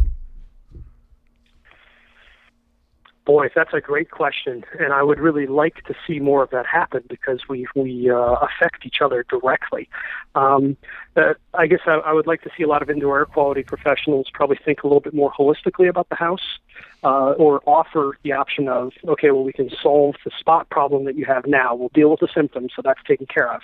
Boy, 3.27 3.49
that's 3.53 3.75
a 3.75 3.81
great 3.81 4.13
question, 4.13 4.65
and 4.79 4.93
I 4.93 5.03
would 5.03 5.19
really 5.19 5.49
like 5.49 5.83
to 5.87 5.95
see 6.07 6.21
more 6.21 6.45
of 6.45 6.51
that 6.51 6.65
happen 6.65 7.03
because 7.09 7.41
we 7.49 7.67
we 7.75 8.09
uh, 8.09 8.35
affect 8.35 8.87
each 8.87 9.01
other 9.01 9.27
directly. 9.29 9.89
Um, 10.37 10.77
uh, 11.17 11.35
I 11.53 11.67
guess 11.67 11.81
I, 11.87 11.95
I 11.95 12.13
would 12.13 12.29
like 12.29 12.43
to 12.43 12.51
see 12.57 12.63
a 12.63 12.69
lot 12.69 12.83
of 12.83 12.89
indoor 12.89 13.19
air 13.19 13.25
quality 13.25 13.65
professionals 13.65 14.29
probably 14.33 14.59
think 14.65 14.85
a 14.85 14.87
little 14.87 15.01
bit 15.01 15.13
more 15.13 15.33
holistically 15.33 15.89
about 15.89 16.09
the 16.09 16.15
house, 16.15 16.61
uh, 17.03 17.33
or 17.33 17.63
offer 17.67 18.17
the 18.23 18.31
option 18.31 18.69
of 18.69 18.93
okay, 19.09 19.33
well 19.33 19.43
we 19.43 19.53
can 19.53 19.71
solve 19.83 20.15
the 20.25 20.31
spot 20.39 20.71
problem 20.71 21.05
that 21.07 21.17
you 21.17 21.25
have 21.25 21.47
now. 21.47 21.75
We'll 21.75 21.89
deal 21.89 22.11
with 22.11 22.21
the 22.21 22.29
symptoms, 22.33 22.75
so 22.77 22.83
that's 22.85 23.03
taken 23.09 23.27
care 23.27 23.53
of, 23.53 23.61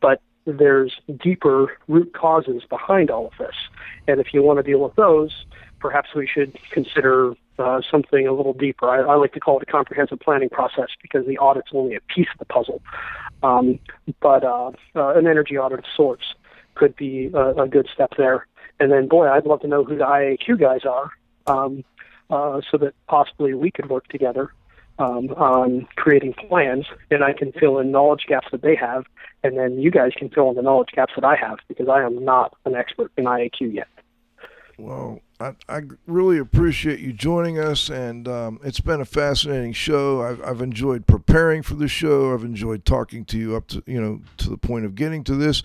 but 0.00 0.20
there's 0.46 1.00
deeper 1.22 1.78
root 1.86 2.12
causes 2.12 2.64
behind 2.68 3.12
all 3.12 3.28
of 3.28 3.34
this, 3.38 3.54
and 4.08 4.20
if 4.20 4.34
you 4.34 4.42
want 4.42 4.58
to 4.58 4.64
deal 4.64 4.80
with 4.80 4.96
those, 4.96 5.44
perhaps 5.86 6.08
we 6.16 6.26
should 6.26 6.58
consider 6.72 7.32
uh, 7.60 7.80
something 7.88 8.26
a 8.26 8.32
little 8.32 8.52
deeper. 8.52 8.90
I, 8.90 9.12
I 9.12 9.14
like 9.14 9.32
to 9.34 9.40
call 9.40 9.58
it 9.58 9.62
a 9.62 9.70
comprehensive 9.70 10.18
planning 10.18 10.48
process 10.48 10.88
because 11.00 11.24
the 11.28 11.38
audit's 11.38 11.68
only 11.72 11.94
a 11.94 12.00
piece 12.12 12.26
of 12.32 12.40
the 12.40 12.44
puzzle. 12.44 12.82
Um, 13.44 13.78
but 14.20 14.42
uh, 14.42 14.72
uh, 14.96 15.14
an 15.14 15.28
energy 15.28 15.56
audit 15.56 15.78
of 15.78 15.84
sorts 15.96 16.24
could 16.74 16.96
be 16.96 17.30
a, 17.32 17.62
a 17.62 17.68
good 17.68 17.86
step 17.94 18.14
there. 18.18 18.48
And 18.80 18.90
then, 18.90 19.06
boy, 19.06 19.28
I'd 19.28 19.46
love 19.46 19.60
to 19.60 19.68
know 19.68 19.84
who 19.84 19.96
the 19.96 20.04
IAQ 20.04 20.58
guys 20.58 20.80
are, 20.84 21.10
um, 21.46 21.84
uh, 22.30 22.60
so 22.68 22.78
that 22.78 22.94
possibly 23.06 23.54
we 23.54 23.70
could 23.70 23.88
work 23.88 24.08
together 24.08 24.52
um, 24.98 25.28
on 25.36 25.86
creating 25.94 26.34
plans, 26.48 26.86
and 27.12 27.22
I 27.22 27.32
can 27.32 27.52
fill 27.52 27.78
in 27.78 27.92
knowledge 27.92 28.24
gaps 28.26 28.48
that 28.50 28.62
they 28.62 28.74
have, 28.74 29.04
and 29.44 29.56
then 29.56 29.78
you 29.78 29.92
guys 29.92 30.14
can 30.16 30.30
fill 30.30 30.50
in 30.50 30.56
the 30.56 30.62
knowledge 30.62 30.90
gaps 30.96 31.12
that 31.14 31.24
I 31.24 31.36
have 31.36 31.58
because 31.68 31.88
I 31.88 32.02
am 32.02 32.24
not 32.24 32.56
an 32.64 32.74
expert 32.74 33.12
in 33.16 33.26
IAQ 33.26 33.72
yet. 33.72 33.88
Well, 34.78 35.20
I, 35.38 35.52
I 35.68 35.82
really 36.06 36.38
appreciate 36.38 37.00
you 37.00 37.12
joining 37.12 37.58
us, 37.58 37.90
and 37.90 38.26
um, 38.26 38.58
it's 38.64 38.80
been 38.80 39.02
a 39.02 39.04
fascinating 39.04 39.74
show. 39.74 40.22
I've, 40.22 40.42
I've 40.42 40.62
enjoyed 40.62 41.06
preparing 41.06 41.62
for 41.62 41.74
the 41.74 41.88
show. 41.88 42.32
I've 42.32 42.44
enjoyed 42.44 42.86
talking 42.86 43.26
to 43.26 43.38
you 43.38 43.54
up 43.54 43.66
to 43.68 43.82
you 43.86 44.00
know 44.00 44.22
to 44.38 44.48
the 44.48 44.56
point 44.56 44.86
of 44.86 44.94
getting 44.94 45.24
to 45.24 45.34
this. 45.34 45.62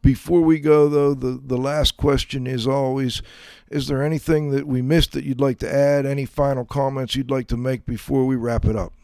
Before 0.00 0.40
we 0.40 0.58
go, 0.58 0.88
though, 0.88 1.12
the 1.12 1.38
the 1.44 1.58
last 1.58 1.98
question 1.98 2.46
is 2.46 2.66
always: 2.66 3.20
Is 3.68 3.88
there 3.88 4.02
anything 4.02 4.52
that 4.52 4.66
we 4.66 4.80
missed 4.80 5.12
that 5.12 5.24
you'd 5.24 5.40
like 5.40 5.58
to 5.58 5.70
add? 5.70 6.06
Any 6.06 6.24
final 6.24 6.64
comments 6.64 7.14
you'd 7.14 7.30
like 7.30 7.48
to 7.48 7.58
make 7.58 7.84
before 7.84 8.24
we 8.24 8.36
wrap 8.36 8.64
it 8.64 8.74
up? 8.74 8.94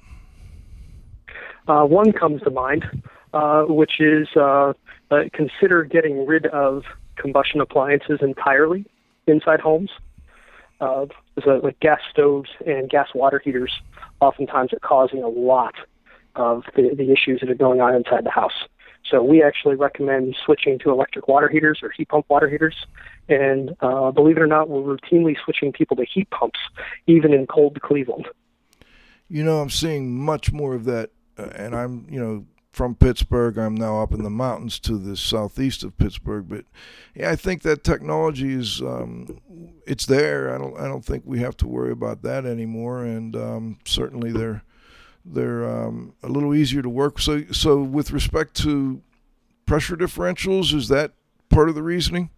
Uh, 1.68 1.84
one 1.84 2.12
comes 2.12 2.40
to 2.42 2.50
mind, 2.50 2.86
uh, 3.34 3.64
which 3.64 4.00
is 4.00 4.28
uh, 4.34 4.72
uh 5.10 5.24
consider 5.34 5.84
getting 5.84 6.24
rid 6.24 6.46
of 6.46 6.84
combustion 7.16 7.60
appliances 7.60 8.20
entirely 8.22 8.86
inside 9.26 9.60
homes. 9.60 9.90
So 10.80 11.60
like 11.62 11.80
gas 11.80 12.00
stoves 12.10 12.50
and 12.66 12.88
gas 12.88 13.08
water 13.14 13.40
heaters 13.42 13.72
oftentimes 14.20 14.72
are 14.72 14.78
causing 14.80 15.22
a 15.22 15.28
lot 15.28 15.74
of 16.34 16.64
the, 16.74 16.94
the 16.94 17.12
issues 17.12 17.40
that 17.40 17.50
are 17.50 17.54
going 17.54 17.80
on 17.80 17.94
inside 17.94 18.24
the 18.24 18.30
house. 18.30 18.66
So 19.10 19.22
we 19.22 19.42
actually 19.42 19.76
recommend 19.76 20.36
switching 20.44 20.78
to 20.80 20.90
electric 20.90 21.28
water 21.28 21.48
heaters 21.48 21.80
or 21.82 21.90
heat 21.90 22.08
pump 22.08 22.26
water 22.28 22.48
heaters. 22.48 22.74
And 23.28 23.76
uh, 23.80 24.10
believe 24.10 24.36
it 24.36 24.40
or 24.40 24.46
not, 24.46 24.68
we're 24.68 24.96
routinely 24.96 25.36
switching 25.44 25.72
people 25.72 25.96
to 25.96 26.04
heat 26.04 26.28
pumps, 26.30 26.58
even 27.06 27.32
in 27.32 27.46
cold 27.46 27.80
Cleveland. 27.80 28.26
You 29.28 29.44
know, 29.44 29.60
I'm 29.60 29.70
seeing 29.70 30.16
much 30.16 30.52
more 30.52 30.74
of 30.74 30.84
that, 30.84 31.10
uh, 31.38 31.50
and 31.54 31.74
I'm, 31.74 32.06
you 32.10 32.20
know, 32.20 32.44
from 32.76 32.94
Pittsburgh. 32.94 33.56
I'm 33.56 33.74
now 33.74 34.02
up 34.02 34.12
in 34.12 34.22
the 34.22 34.28
mountains 34.28 34.78
to 34.80 34.98
the 34.98 35.16
southeast 35.16 35.82
of 35.82 35.96
Pittsburgh, 35.96 36.44
but 36.46 36.66
yeah, 37.14 37.30
I 37.30 37.36
think 37.36 37.62
that 37.62 37.82
technology 37.82 38.52
is 38.52 38.82
um, 38.82 39.40
it's 39.86 40.04
there. 40.04 40.54
I 40.54 40.58
don't 40.58 40.78
I 40.78 40.86
don't 40.86 41.02
think 41.02 41.22
we 41.24 41.38
have 41.40 41.56
to 41.58 41.66
worry 41.66 41.90
about 41.90 42.20
that 42.22 42.44
anymore, 42.44 43.02
and 43.02 43.34
um, 43.34 43.78
certainly 43.86 44.30
they're 44.30 44.62
they're 45.24 45.66
um, 45.66 46.12
a 46.22 46.28
little 46.28 46.54
easier 46.54 46.82
to 46.82 46.90
work. 46.90 47.18
So 47.18 47.44
so 47.50 47.80
with 47.80 48.10
respect 48.10 48.52
to 48.56 49.00
pressure 49.64 49.96
differentials, 49.96 50.74
is 50.74 50.88
that 50.88 51.12
part 51.48 51.70
of 51.70 51.76
the 51.76 51.82
reasoning? 51.82 52.28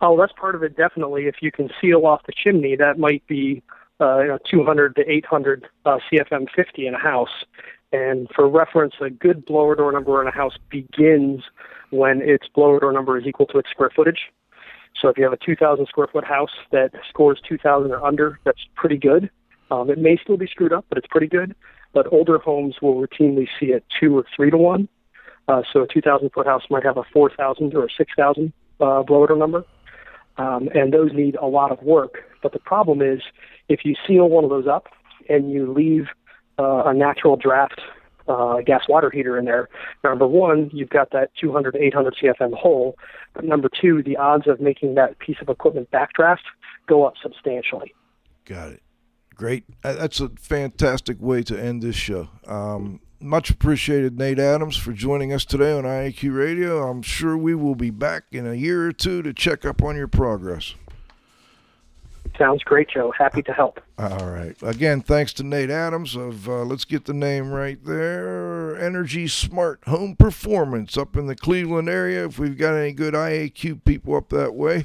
Oh, 0.00 0.16
that's 0.16 0.32
part 0.34 0.54
of 0.54 0.62
it 0.62 0.76
definitely. 0.76 1.26
If 1.26 1.42
you 1.42 1.50
can 1.50 1.68
seal 1.80 2.06
off 2.06 2.22
the 2.26 2.32
chimney, 2.32 2.76
that 2.76 2.96
might 2.96 3.26
be 3.26 3.60
uh, 4.00 4.20
you 4.20 4.28
know, 4.28 4.38
200 4.48 4.94
to 4.94 5.10
800 5.10 5.66
uh, 5.84 5.98
CFM 6.12 6.46
50 6.54 6.86
in 6.86 6.94
a 6.94 6.98
house. 6.98 7.44
And 7.92 8.28
for 8.34 8.48
reference, 8.48 8.94
a 9.00 9.10
good 9.10 9.44
blower 9.46 9.74
door 9.74 9.92
number 9.92 10.20
in 10.20 10.28
a 10.28 10.30
house 10.30 10.56
begins 10.70 11.42
when 11.90 12.20
its 12.20 12.46
blower 12.54 12.80
door 12.80 12.92
number 12.92 13.18
is 13.18 13.26
equal 13.26 13.46
to 13.46 13.58
its 13.58 13.70
square 13.70 13.90
footage. 13.94 14.30
So 15.00 15.08
if 15.08 15.16
you 15.16 15.24
have 15.24 15.32
a 15.32 15.38
2,000 15.38 15.86
square 15.86 16.08
foot 16.12 16.24
house 16.24 16.50
that 16.72 16.90
scores 17.08 17.40
2,000 17.48 17.90
or 17.90 18.04
under, 18.04 18.40
that's 18.44 18.60
pretty 18.74 18.98
good. 18.98 19.30
Um, 19.70 19.90
it 19.90 19.98
may 19.98 20.18
still 20.22 20.36
be 20.36 20.46
screwed 20.46 20.72
up, 20.72 20.86
but 20.88 20.98
it's 20.98 21.06
pretty 21.08 21.28
good. 21.28 21.54
But 21.92 22.12
older 22.12 22.38
homes 22.38 22.76
will 22.82 22.94
routinely 22.94 23.48
see 23.58 23.72
a 23.72 23.80
two 24.00 24.16
or 24.16 24.24
three 24.34 24.50
to 24.50 24.58
one. 24.58 24.88
Uh, 25.46 25.62
so 25.72 25.82
a 25.82 25.86
2,000 25.86 26.30
foot 26.30 26.46
house 26.46 26.64
might 26.68 26.84
have 26.84 26.98
a 26.98 27.04
4,000 27.12 27.74
or 27.74 27.86
a 27.86 27.88
6,000 27.96 28.52
uh, 28.80 29.02
blower 29.02 29.28
door 29.28 29.36
number. 29.36 29.64
Um, 30.36 30.68
and 30.74 30.92
those 30.92 31.12
need 31.12 31.36
a 31.36 31.46
lot 31.46 31.72
of 31.72 31.82
work. 31.82 32.18
But 32.42 32.52
the 32.52 32.60
problem 32.60 33.00
is 33.00 33.20
if 33.68 33.80
you 33.84 33.94
seal 34.06 34.28
one 34.28 34.44
of 34.44 34.50
those 34.50 34.66
up 34.66 34.88
and 35.28 35.50
you 35.50 35.72
leave 35.72 36.06
uh, 36.58 36.84
a 36.86 36.94
natural 36.94 37.36
draft 37.36 37.80
uh, 38.28 38.60
gas 38.60 38.82
water 38.88 39.10
heater 39.10 39.38
in 39.38 39.44
there. 39.44 39.68
Number 40.04 40.26
one, 40.26 40.70
you've 40.72 40.90
got 40.90 41.10
that 41.12 41.30
200 41.40 41.72
to 41.72 41.82
800 41.82 42.16
CFM 42.22 42.54
hole. 42.54 42.96
But 43.34 43.44
number 43.44 43.68
two, 43.68 44.02
the 44.02 44.16
odds 44.16 44.46
of 44.46 44.60
making 44.60 44.94
that 44.96 45.18
piece 45.18 45.38
of 45.40 45.48
equipment 45.48 45.90
backdraft 45.90 46.44
go 46.86 47.04
up 47.04 47.14
substantially. 47.22 47.94
Got 48.44 48.72
it. 48.72 48.82
Great. 49.34 49.64
That's 49.82 50.20
a 50.20 50.30
fantastic 50.30 51.20
way 51.20 51.42
to 51.44 51.58
end 51.58 51.82
this 51.82 51.94
show. 51.96 52.28
Um, 52.46 53.00
much 53.20 53.50
appreciated, 53.50 54.18
Nate 54.18 54.38
Adams, 54.38 54.76
for 54.76 54.92
joining 54.92 55.32
us 55.32 55.44
today 55.44 55.72
on 55.72 55.84
IAQ 55.84 56.36
Radio. 56.36 56.88
I'm 56.88 57.02
sure 57.02 57.36
we 57.36 57.54
will 57.54 57.74
be 57.74 57.90
back 57.90 58.24
in 58.32 58.46
a 58.46 58.54
year 58.54 58.86
or 58.86 58.92
two 58.92 59.22
to 59.22 59.32
check 59.32 59.64
up 59.64 59.82
on 59.82 59.96
your 59.96 60.08
progress. 60.08 60.74
Sounds 62.38 62.62
great, 62.62 62.88
Joe. 62.88 63.12
Happy 63.18 63.42
to 63.42 63.52
help. 63.52 63.80
All 63.98 64.30
right. 64.30 64.56
Again, 64.62 65.00
thanks 65.00 65.32
to 65.34 65.42
Nate 65.42 65.70
Adams 65.70 66.14
of, 66.14 66.48
uh, 66.48 66.62
let's 66.62 66.84
get 66.84 67.04
the 67.04 67.12
name 67.12 67.50
right 67.50 67.82
there, 67.84 68.76
Energy 68.78 69.26
Smart 69.26 69.80
Home 69.86 70.14
Performance 70.14 70.96
up 70.96 71.16
in 71.16 71.26
the 71.26 71.34
Cleveland 71.34 71.88
area. 71.88 72.24
If 72.24 72.38
we've 72.38 72.56
got 72.56 72.74
any 72.74 72.92
good 72.92 73.14
IAQ 73.14 73.84
people 73.84 74.14
up 74.14 74.28
that 74.28 74.54
way, 74.54 74.84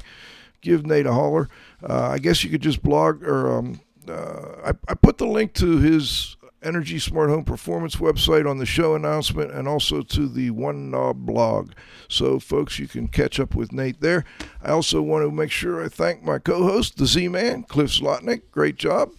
give 0.62 0.84
Nate 0.84 1.06
a 1.06 1.12
holler. 1.12 1.48
Uh, 1.80 2.08
I 2.08 2.18
guess 2.18 2.42
you 2.42 2.50
could 2.50 2.62
just 2.62 2.82
blog 2.82 3.22
or 3.22 3.58
um, 3.58 3.80
uh, 4.08 4.72
I, 4.72 4.72
I 4.88 4.94
put 4.94 5.18
the 5.18 5.26
link 5.26 5.54
to 5.54 5.78
his 5.78 6.36
Energy 6.64 6.98
Smart 6.98 7.30
Home 7.30 7.44
Performance 7.44 7.96
website 7.96 8.48
on 8.48 8.58
the 8.58 8.66
show 8.66 8.94
announcement 8.94 9.52
and 9.52 9.68
also 9.68 10.02
to 10.02 10.28
the 10.28 10.50
One 10.50 10.90
Knob 10.90 11.26
blog. 11.26 11.72
So, 12.08 12.40
folks, 12.40 12.78
you 12.78 12.88
can 12.88 13.08
catch 13.08 13.38
up 13.38 13.54
with 13.54 13.72
Nate 13.72 14.00
there. 14.00 14.24
I 14.62 14.70
also 14.70 15.02
want 15.02 15.24
to 15.24 15.30
make 15.30 15.50
sure 15.50 15.84
I 15.84 15.88
thank 15.88 16.22
my 16.22 16.38
co 16.38 16.62
host, 16.64 16.96
the 16.96 17.06
Z 17.06 17.28
Man, 17.28 17.64
Cliff 17.64 17.90
Zlotnik. 17.90 18.42
Great 18.50 18.76
job. 18.76 19.10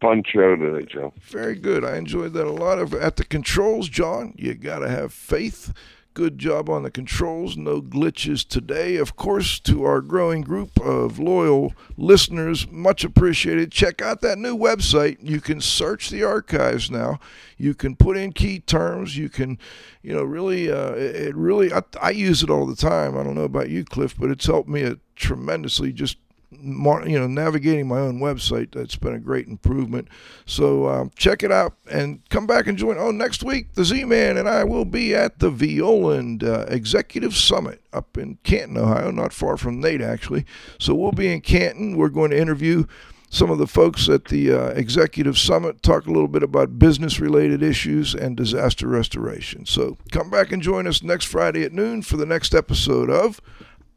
Fun 0.00 0.22
show 0.26 0.56
today, 0.56 0.86
Joe. 0.92 1.14
Very 1.22 1.54
good. 1.54 1.84
I 1.84 1.96
enjoyed 1.96 2.34
that 2.34 2.46
a 2.46 2.52
lot. 2.52 2.78
Of 2.78 2.92
at 2.92 3.16
the 3.16 3.24
controls, 3.24 3.88
John, 3.88 4.34
you 4.36 4.54
got 4.54 4.80
to 4.80 4.88
have 4.88 5.12
faith 5.12 5.72
Good 6.16 6.38
job 6.38 6.70
on 6.70 6.82
the 6.82 6.90
controls. 6.90 7.58
No 7.58 7.82
glitches 7.82 8.48
today. 8.48 8.96
Of 8.96 9.16
course, 9.16 9.60
to 9.60 9.84
our 9.84 10.00
growing 10.00 10.40
group 10.40 10.80
of 10.80 11.18
loyal 11.18 11.74
listeners, 11.98 12.66
much 12.70 13.04
appreciated. 13.04 13.70
Check 13.70 14.00
out 14.00 14.22
that 14.22 14.38
new 14.38 14.56
website. 14.56 15.18
You 15.20 15.42
can 15.42 15.60
search 15.60 16.08
the 16.08 16.24
archives 16.24 16.90
now. 16.90 17.20
You 17.58 17.74
can 17.74 17.96
put 17.96 18.16
in 18.16 18.32
key 18.32 18.60
terms. 18.60 19.18
You 19.18 19.28
can, 19.28 19.58
you 20.00 20.14
know, 20.14 20.22
really, 20.22 20.72
uh, 20.72 20.92
it 20.92 21.36
really, 21.36 21.70
I, 21.70 21.82
I 22.00 22.12
use 22.12 22.42
it 22.42 22.48
all 22.48 22.64
the 22.64 22.76
time. 22.76 23.14
I 23.18 23.22
don't 23.22 23.34
know 23.34 23.42
about 23.42 23.68
you, 23.68 23.84
Cliff, 23.84 24.16
but 24.18 24.30
it's 24.30 24.46
helped 24.46 24.70
me 24.70 24.96
tremendously 25.16 25.92
just 25.92 26.16
you 26.62 27.18
know, 27.18 27.26
navigating 27.26 27.86
my 27.88 27.98
own 27.98 28.18
website. 28.18 28.72
That's 28.72 28.96
been 28.96 29.14
a 29.14 29.18
great 29.18 29.46
improvement. 29.46 30.08
So 30.44 30.88
um, 30.88 31.10
check 31.16 31.42
it 31.42 31.52
out 31.52 31.74
and 31.90 32.20
come 32.30 32.46
back 32.46 32.66
and 32.66 32.76
join. 32.76 32.98
Oh, 32.98 33.10
next 33.10 33.42
week, 33.42 33.74
the 33.74 33.84
Z 33.84 34.04
Man 34.04 34.36
and 34.36 34.48
I 34.48 34.64
will 34.64 34.84
be 34.84 35.14
at 35.14 35.38
the 35.38 35.50
Violand 35.50 36.42
uh, 36.42 36.66
Executive 36.68 37.36
Summit 37.36 37.82
up 37.92 38.16
in 38.16 38.38
Canton, 38.44 38.78
Ohio, 38.78 39.10
not 39.10 39.32
far 39.32 39.56
from 39.56 39.80
Nate, 39.80 40.02
actually. 40.02 40.44
So 40.78 40.94
we'll 40.94 41.12
be 41.12 41.32
in 41.32 41.40
Canton. 41.40 41.96
We're 41.96 42.08
going 42.08 42.30
to 42.30 42.40
interview 42.40 42.84
some 43.28 43.50
of 43.50 43.58
the 43.58 43.66
folks 43.66 44.08
at 44.08 44.26
the 44.26 44.52
uh, 44.52 44.68
Executive 44.68 45.36
Summit, 45.36 45.82
talk 45.82 46.06
a 46.06 46.10
little 46.10 46.28
bit 46.28 46.42
about 46.42 46.78
business 46.78 47.20
related 47.20 47.62
issues 47.62 48.14
and 48.14 48.36
disaster 48.36 48.86
restoration. 48.86 49.66
So 49.66 49.98
come 50.12 50.30
back 50.30 50.52
and 50.52 50.62
join 50.62 50.86
us 50.86 51.02
next 51.02 51.26
Friday 51.26 51.64
at 51.64 51.72
noon 51.72 52.02
for 52.02 52.16
the 52.16 52.26
next 52.26 52.54
episode 52.54 53.10
of 53.10 53.40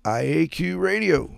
IAQ 0.03 0.79
Radio. 0.79 1.37